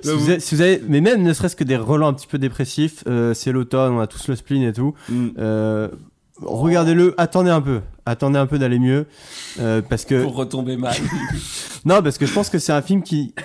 [0.03, 2.37] vous avez, si vous avez- mais même ne serait-ce que des relents un petit peu
[2.37, 4.93] dépressifs, euh, c'est l'automne, on a tous le spleen et tout.
[5.09, 5.27] Mm.
[5.39, 5.89] Euh,
[6.43, 9.05] Regardez-le, attendez un peu, attendez un peu d'aller mieux,
[9.59, 10.95] euh, parce que Pour retomber mal.
[11.85, 13.35] non, parce que je pense que c'est un film qui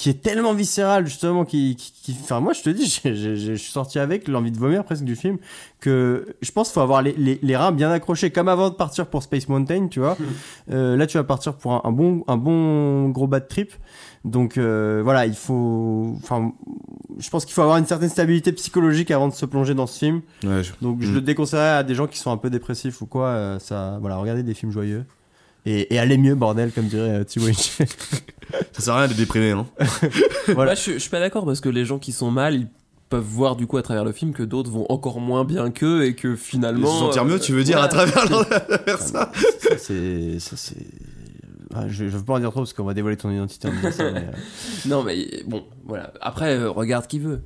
[0.00, 3.70] qui est tellement viscéral justement qui, qui, qui- enfin moi je te dis je suis
[3.70, 5.36] sorti avec l'envie de vomir presque du film
[5.78, 8.74] que je pense qu'il faut avoir les, les, les reins bien accrochés comme avant de
[8.74, 10.16] partir pour Space Mountain tu vois
[10.72, 13.72] Euh, là tu vas partir pour un, un bon un bon gros bad trip
[14.24, 16.52] donc euh, voilà il faut enfin
[17.18, 19.98] je pense qu'il faut avoir une certaine stabilité psychologique avant de se plonger dans ce
[19.98, 21.14] film Ouais, je- donc je Mm.
[21.14, 24.16] le déconseillerais à des gens qui sont un peu dépressifs ou quoi euh, ça voilà
[24.16, 25.04] regardez des films joyeux
[25.66, 27.48] et, et allez mieux bordel comme dirait euh, Thibaut.
[28.72, 29.66] Ça sert à rien d'être déprimé, hein.
[30.46, 30.72] Voilà.
[30.72, 32.68] Moi, je, je suis pas d'accord parce que les gens qui sont mal, ils
[33.08, 36.04] peuvent voir du coup à travers le film que d'autres vont encore moins bien qu'eux
[36.04, 36.86] et que finalement.
[36.92, 37.88] se sentir mieux, euh, tu veux dire, à ouais.
[37.88, 38.46] travers leur-
[38.98, 39.32] ça.
[39.60, 40.76] ça c'est ça c'est
[41.74, 43.72] Ah, je, je veux pas en dire trop parce qu'on va dévoiler ton identité en
[43.72, 44.32] disant ça, mais, euh,
[44.88, 46.12] Non, mais bon, voilà.
[46.20, 47.40] Après, euh, regarde qui veut.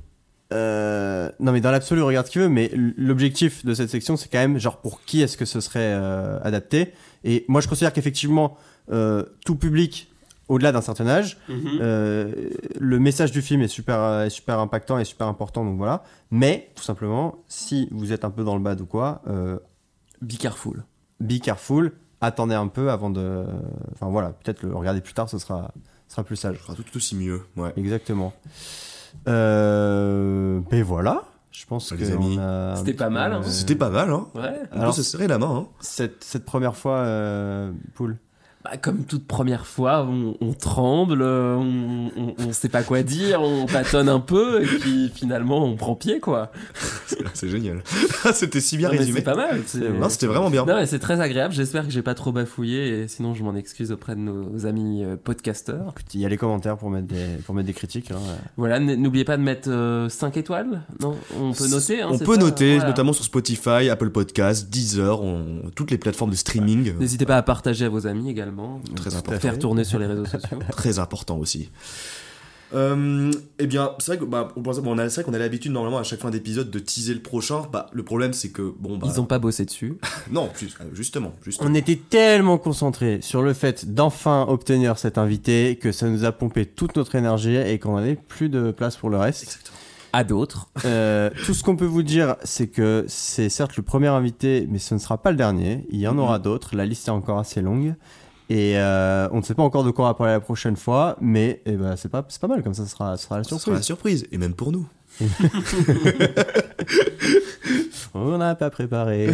[0.52, 4.16] euh, non mais dans l'absolu regarde ce qu'il veut mais l- l'objectif de cette section
[4.18, 6.92] c'est quand même genre pour qui est-ce que ce serait euh, adapté?
[7.24, 8.56] Et moi je considère qu'effectivement
[8.92, 10.10] euh, tout public
[10.48, 11.78] au-delà d'un certain âge Mhm.
[11.80, 12.32] euh,
[12.78, 16.70] le message du film est super euh, super impactant et super important donc voilà mais
[16.74, 19.58] tout simplement si vous êtes un peu dans le bad ou quoi euh,
[20.22, 20.84] Be careful.
[21.20, 23.44] be careful attendez un peu avant de
[23.92, 25.72] enfin voilà peut-être le regarder plus tard ce sera
[26.08, 27.72] sera plus sage Ce sera tout aussi mieux, ouais.
[27.76, 28.32] exactement
[29.28, 32.36] euh, ben voilà je pense Bah, que les amis.
[32.36, 33.42] on a C'était pas mal, hein.
[33.44, 34.26] C'était pas mal, hein.
[34.34, 34.60] Ouais.
[34.72, 35.68] On Alors, peut se serrer la main, hein.
[35.78, 38.16] cette, cette première fois, euh, Poul,
[38.64, 43.42] Bah, comme toute première fois, on, on tremble, on, on, on sait pas quoi dire,
[43.42, 46.50] on tâtonne un peu, et puis finalement on prend pied, quoi.
[47.34, 47.82] C'est génial.
[48.32, 49.18] C'était si bien Non, résumé.
[49.18, 49.60] C'est pas mal.
[50.00, 50.64] Non, c'était vraiment bien.
[50.64, 51.52] Non, mais c'est très agréable.
[51.52, 55.04] J'espère que j'ai pas trop bafouillé, et sinon je m'en excuse auprès de nos amis
[55.04, 55.94] euh, podcasteurs.
[56.14, 58.12] Il y a les commentaires pour mettre des, pour mettre des critiques.
[58.12, 58.18] hein.
[58.56, 60.80] Voilà, n'oubliez pas de mettre 5 étoiles.
[61.02, 62.00] Non, on peut noter.
[62.00, 62.88] Hein, on peut ça noter, Voilà.
[62.88, 66.94] notamment sur Spotify, Apple Podcasts, Deezer, on- toutes les plateformes de streaming.
[66.98, 68.53] N'hésitez pas à partager à vos amis également.
[68.96, 69.40] Très important.
[69.40, 70.58] Faire tourner sur les réseaux sociaux.
[70.70, 71.70] Très important aussi.
[72.74, 76.20] Euh, eh bien, c'est vrai que bah, on a, qu'on a l'habitude normalement à chaque
[76.20, 77.62] fin d'épisode de teaser le prochain.
[77.72, 79.96] Bah, le problème c'est que bon bah Ils ont pas bossé dessus.
[80.30, 81.70] non, plus- euh, justement, justement.
[81.70, 86.32] On était tellement concentrés sur le fait d'enfin obtenir cet invité que ça nous a
[86.32, 89.70] pompé toute notre énergie et qu'on n'avait plus de place pour le reste.
[90.12, 90.68] À d'autres.
[90.84, 94.78] Euh, tout ce qu'on peut vous dire, c'est que c'est certes le premier invité, mais
[94.78, 95.84] ce ne sera pas le dernier.
[95.90, 96.76] Il y en aura d'autres.
[96.76, 97.94] La liste est encore assez longue.
[98.50, 101.16] Et euh, on ne sait pas encore de quoi on va parler la prochaine fois,
[101.20, 103.64] mais eh ben, c'est pas, mal, comme ça, ce sera, sera la Ce surprise.
[103.64, 104.86] sera la surprise, et même pour nous.
[108.14, 109.30] on n'a pas préparé.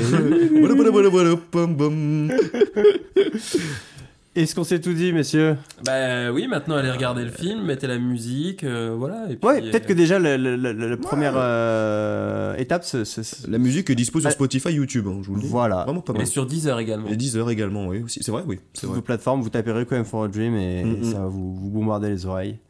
[4.36, 5.56] Est-ce qu'on s'est tout dit, messieurs?
[5.84, 9.24] Bah oui, maintenant allez regarder le film, mettez la musique, euh, voilà.
[9.28, 13.90] Et puis, Ouais, peut-être euh, que déjà la première euh, étape, c'est- c'est- La musique
[13.90, 14.32] est dispo sur Ah.
[14.32, 15.48] Spotify, YouTube, hein, je vous le dis.
[15.48, 15.82] Voilà.
[15.84, 16.26] Vraiment pas Et mal.
[16.28, 17.08] sur Deezer également.
[17.08, 18.20] Et Deezer également, oui, aussi.
[18.22, 18.60] C'est vrai, oui.
[18.72, 18.98] C'est sur vrai.
[18.98, 21.04] vos plateformes, vous tapez Requiem for a Dream et, Mm, et mm.
[21.12, 22.60] ça va vous, vous bombarder les oreilles.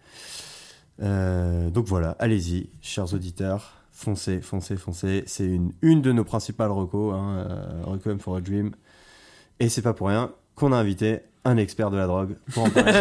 [1.02, 5.24] Euh, donc voilà, allez-y, chers auditeurs, foncez, foncez, foncez.
[5.26, 8.70] C'est une, une de nos principales recos, hein, euh, Requiem for a Dream.
[9.60, 12.70] Et c'est pas pour rien qu'on a invité un expert de la drogue pour en
[12.70, 12.92] parler.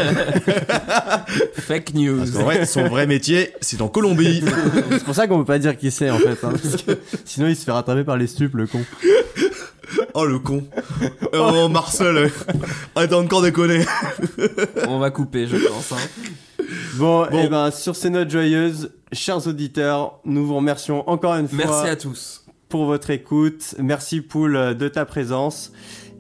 [1.54, 2.18] Fake news.
[2.20, 4.44] Parce qu'en vrai, son vrai métier, c'est en Colombie.
[4.92, 6.32] c'est pour ça qu'on peut pas dire qui c'est en fait.
[6.44, 8.82] hein, parce que sinon il se fait rattraper par les stupes, le con.
[10.14, 10.64] Oh le con.
[11.34, 12.32] Oh Marcel.
[12.96, 13.86] T'as encore déconné.
[14.88, 15.92] On va couper, je pense.
[15.92, 16.66] hein.
[16.98, 21.58] Bon, et ben sur ces notes joyeuses, chers auditeurs, nous vous remercions encore une fois.
[21.58, 22.46] Merci à tous.
[22.68, 23.76] pour votre écoute.
[23.80, 25.72] Merci Poul de ta présence.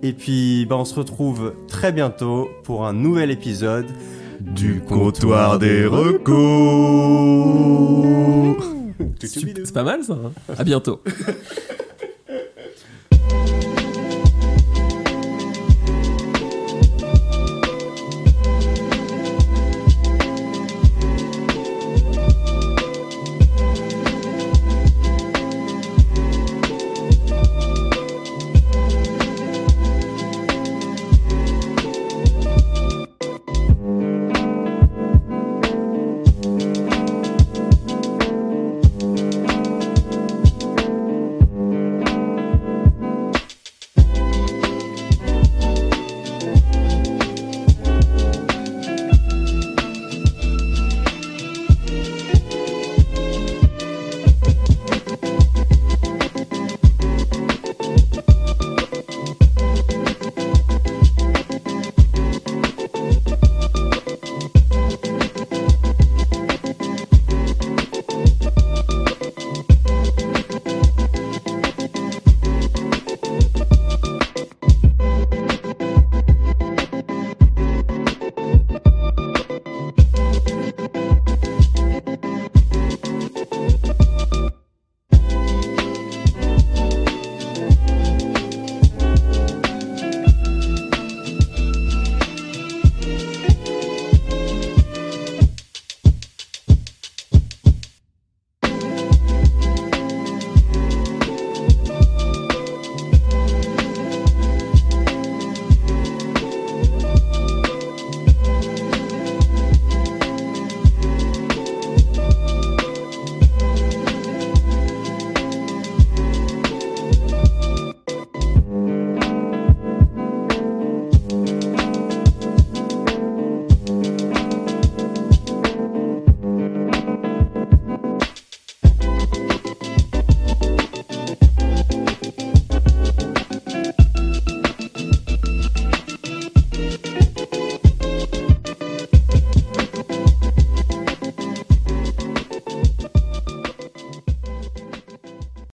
[0.02, 3.88] Et puis bah, on se retrouve très bientôt pour un nouvel épisode
[4.40, 6.38] Du comptoir des recos.
[9.22, 10.14] C'est pas mal ça.
[10.14, 10.32] hein.
[10.58, 11.02] à bientôt.